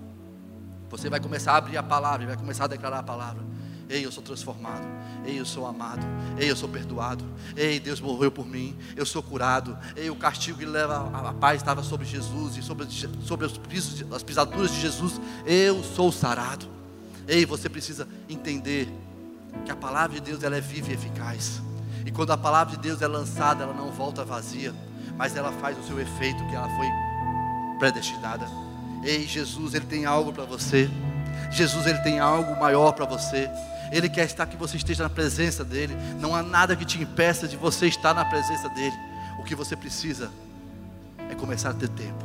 Você 0.91 1.09
vai 1.09 1.21
começar 1.21 1.53
a 1.53 1.57
abrir 1.57 1.77
a 1.77 1.83
palavra, 1.83 2.27
vai 2.27 2.37
começar 2.37 2.65
a 2.65 2.69
declarar 2.69 2.99
a 2.99 3.03
palavra. 3.03 3.43
Ei, 3.89 4.05
eu 4.05 4.11
sou 4.11 4.23
transformado. 4.23 4.85
Ei, 5.25 5.39
eu 5.39 5.45
sou 5.45 5.65
amado. 5.67 6.05
Ei, 6.39 6.51
eu 6.51 6.57
sou 6.57 6.69
perdoado. 6.69 7.25
Ei, 7.57 7.79
Deus 7.79 8.01
morreu 8.01 8.31
por 8.33 8.47
mim. 8.47 8.77
Eu 8.97 9.07
sou 9.07 9.23
curado. 9.23 9.79
Ei, 9.95 10.11
o 10.11 10.17
castigo 10.17 10.59
que 10.59 10.65
leva 10.65 11.09
a 11.13 11.33
paz 11.33 11.61
estava 11.61 11.83
sobre 11.83 12.05
Jesus 12.05 12.57
e 12.57 12.63
sobre, 12.63 12.87
sobre 13.25 13.47
os 13.47 13.57
pisos, 13.59 14.05
as 14.13 14.23
pisaduras 14.25 14.73
de 14.73 14.81
Jesus. 14.81 15.21
Eu 15.45 15.85
sou 15.85 16.11
sarado. 16.11 16.67
Ei, 17.29 17.47
você 17.47 17.69
precisa 17.69 18.09
entender 18.29 18.89
que 19.65 19.71
a 19.71 19.77
palavra 19.77 20.17
de 20.17 20.21
Deus 20.21 20.43
ela 20.43 20.57
é 20.57 20.61
viva 20.61 20.91
e 20.91 20.95
eficaz. 20.95 21.63
E 22.05 22.11
quando 22.11 22.31
a 22.33 22.37
palavra 22.37 22.77
de 22.77 22.83
Deus 22.83 23.03
é 23.03 23.07
lançada, 23.07 23.65
ela 23.65 23.75
não 23.75 23.91
volta 23.91 24.25
vazia, 24.25 24.75
mas 25.17 25.37
ela 25.37 25.53
faz 25.53 25.79
o 25.79 25.83
seu 25.83 26.01
efeito 26.01 26.45
que 26.47 26.55
ela 26.55 26.69
foi 26.77 26.87
predestinada. 27.79 28.47
Ei, 29.03 29.27
Jesus, 29.27 29.75
ele 29.75 29.87
tem 29.87 30.05
algo 30.05 30.33
para 30.33 30.45
você. 30.45 30.91
Jesus, 31.51 31.87
ele 31.87 31.99
tem 31.99 32.19
algo 32.19 32.59
maior 32.59 32.93
para 32.93 33.05
você. 33.05 33.49
Ele 33.93 34.09
quer 34.09 34.25
estar 34.25 34.47
que 34.47 34.57
você 34.57 34.77
esteja 34.77 35.05
na 35.05 35.11
presença 35.11 35.65
dEle. 35.65 35.95
Não 36.21 36.35
há 36.35 36.43
nada 36.43 36.75
que 36.75 36.85
te 36.85 37.01
impeça 37.01 37.47
de 37.47 37.57
você 37.57 37.87
estar 37.87 38.15
na 38.15 38.25
presença 38.25 38.69
dEle. 38.71 38.97
O 39.39 39.45
que 39.45 39.55
você 39.55 39.77
precisa 39.77 40.31
é 41.31 41.35
começar 41.35 41.71
a 41.71 41.75
ter 41.75 41.89
tempo, 41.89 42.25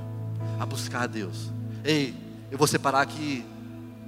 a 0.60 0.66
buscar 0.66 1.04
a 1.04 1.08
Deus. 1.08 1.52
Ei, 1.84 2.16
eu 2.50 2.58
vou 2.58 2.68
separar 2.68 3.02
aqui 3.02 3.46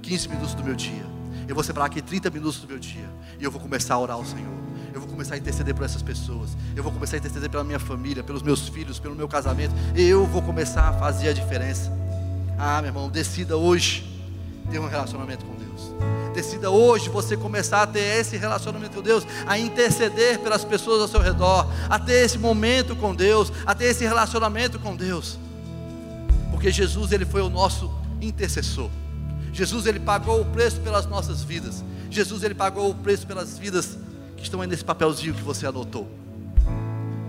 15 0.02 0.28
minutos 0.28 0.54
do 0.54 0.64
meu 0.64 0.74
dia. 0.74 1.13
Eu 1.48 1.54
vou 1.54 1.62
separar 1.64 1.86
aqui 1.86 2.00
30 2.00 2.30
minutos 2.30 2.60
do 2.60 2.68
meu 2.68 2.78
dia. 2.78 3.08
E 3.38 3.44
eu 3.44 3.50
vou 3.50 3.60
começar 3.60 3.94
a 3.94 3.98
orar 3.98 4.16
ao 4.16 4.24
Senhor. 4.24 4.52
Eu 4.92 5.00
vou 5.00 5.08
começar 5.08 5.34
a 5.34 5.38
interceder 5.38 5.74
por 5.74 5.84
essas 5.84 6.02
pessoas. 6.02 6.56
Eu 6.76 6.82
vou 6.82 6.92
começar 6.92 7.16
a 7.16 7.18
interceder 7.18 7.50
pela 7.50 7.64
minha 7.64 7.78
família, 7.78 8.22
pelos 8.22 8.42
meus 8.42 8.68
filhos, 8.68 8.98
pelo 8.98 9.14
meu 9.14 9.28
casamento. 9.28 9.74
Eu 9.94 10.26
vou 10.26 10.40
começar 10.40 10.88
a 10.88 10.92
fazer 10.92 11.28
a 11.28 11.32
diferença. 11.32 11.92
Ah, 12.58 12.80
meu 12.80 12.90
irmão, 12.90 13.10
decida 13.10 13.56
hoje 13.56 14.14
ter 14.70 14.78
um 14.78 14.86
relacionamento 14.86 15.44
com 15.44 15.54
Deus. 15.56 15.92
Decida 16.32 16.70
hoje 16.70 17.08
você 17.08 17.36
começar 17.36 17.82
a 17.82 17.86
ter 17.86 18.20
esse 18.20 18.36
relacionamento 18.36 18.96
com 18.96 19.02
Deus, 19.02 19.26
a 19.46 19.58
interceder 19.58 20.38
pelas 20.40 20.64
pessoas 20.64 21.02
ao 21.02 21.08
seu 21.08 21.20
redor, 21.20 21.70
a 21.88 21.98
ter 21.98 22.24
esse 22.24 22.38
momento 22.38 22.96
com 22.96 23.14
Deus, 23.14 23.52
a 23.66 23.74
ter 23.74 23.86
esse 23.86 24.04
relacionamento 24.04 24.78
com 24.78 24.96
Deus. 24.96 25.38
Porque 26.50 26.72
Jesus 26.72 27.12
ele 27.12 27.24
foi 27.24 27.42
o 27.42 27.50
nosso 27.50 27.90
intercessor. 28.20 28.90
Jesus 29.54 29.86
ele 29.86 30.00
pagou 30.00 30.42
o 30.42 30.44
preço 30.44 30.80
pelas 30.80 31.06
nossas 31.06 31.42
vidas. 31.42 31.82
Jesus 32.10 32.42
ele 32.42 32.54
pagou 32.54 32.90
o 32.90 32.94
preço 32.94 33.26
pelas 33.26 33.56
vidas 33.56 33.96
que 34.36 34.42
estão 34.42 34.60
aí 34.60 34.66
nesse 34.66 34.84
papelzinho 34.84 35.32
que 35.32 35.42
você 35.42 35.66
anotou. 35.66 36.06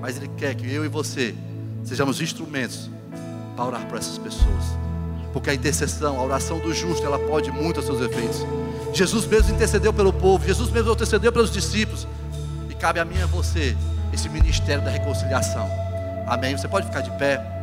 Mas 0.02 0.18
ele 0.18 0.30
quer 0.36 0.54
que 0.56 0.70
eu 0.70 0.84
e 0.84 0.90
você 0.90 1.34
sejamos 1.86 2.20
instrumentos 2.20 2.90
para 3.56 3.66
orar 3.66 3.88
por 3.88 3.98
essas 3.98 4.18
pessoas 4.18 4.86
porque 5.36 5.50
a 5.50 5.54
intercessão, 5.54 6.18
a 6.18 6.24
oração 6.24 6.60
do 6.60 6.74
justo, 6.74 7.06
ela 7.06 7.20
pode 7.20 7.52
muito 7.52 7.82
aos 7.82 7.86
seus 7.86 8.00
efeitos. 8.00 8.46
Jesus 8.94 9.26
mesmo 9.26 9.54
intercedeu 9.54 9.92
pelo 9.92 10.14
povo, 10.14 10.48
Jesus 10.48 10.70
mesmo 10.70 10.94
intercedeu 10.94 11.30
pelos 11.30 11.52
discípulos, 11.52 12.08
e 12.70 12.74
cabe 12.74 13.02
a 13.02 13.06
mim 13.06 13.18
e 13.18 13.22
a 13.22 13.26
você 13.26 13.76
esse 14.14 14.30
ministério 14.30 14.82
da 14.82 14.90
reconciliação. 14.90 15.70
Amém? 16.26 16.58
Você 16.58 16.70
pode 16.70 16.88
ficar 16.88 17.02
de 17.02 17.12
pé. 17.18 17.55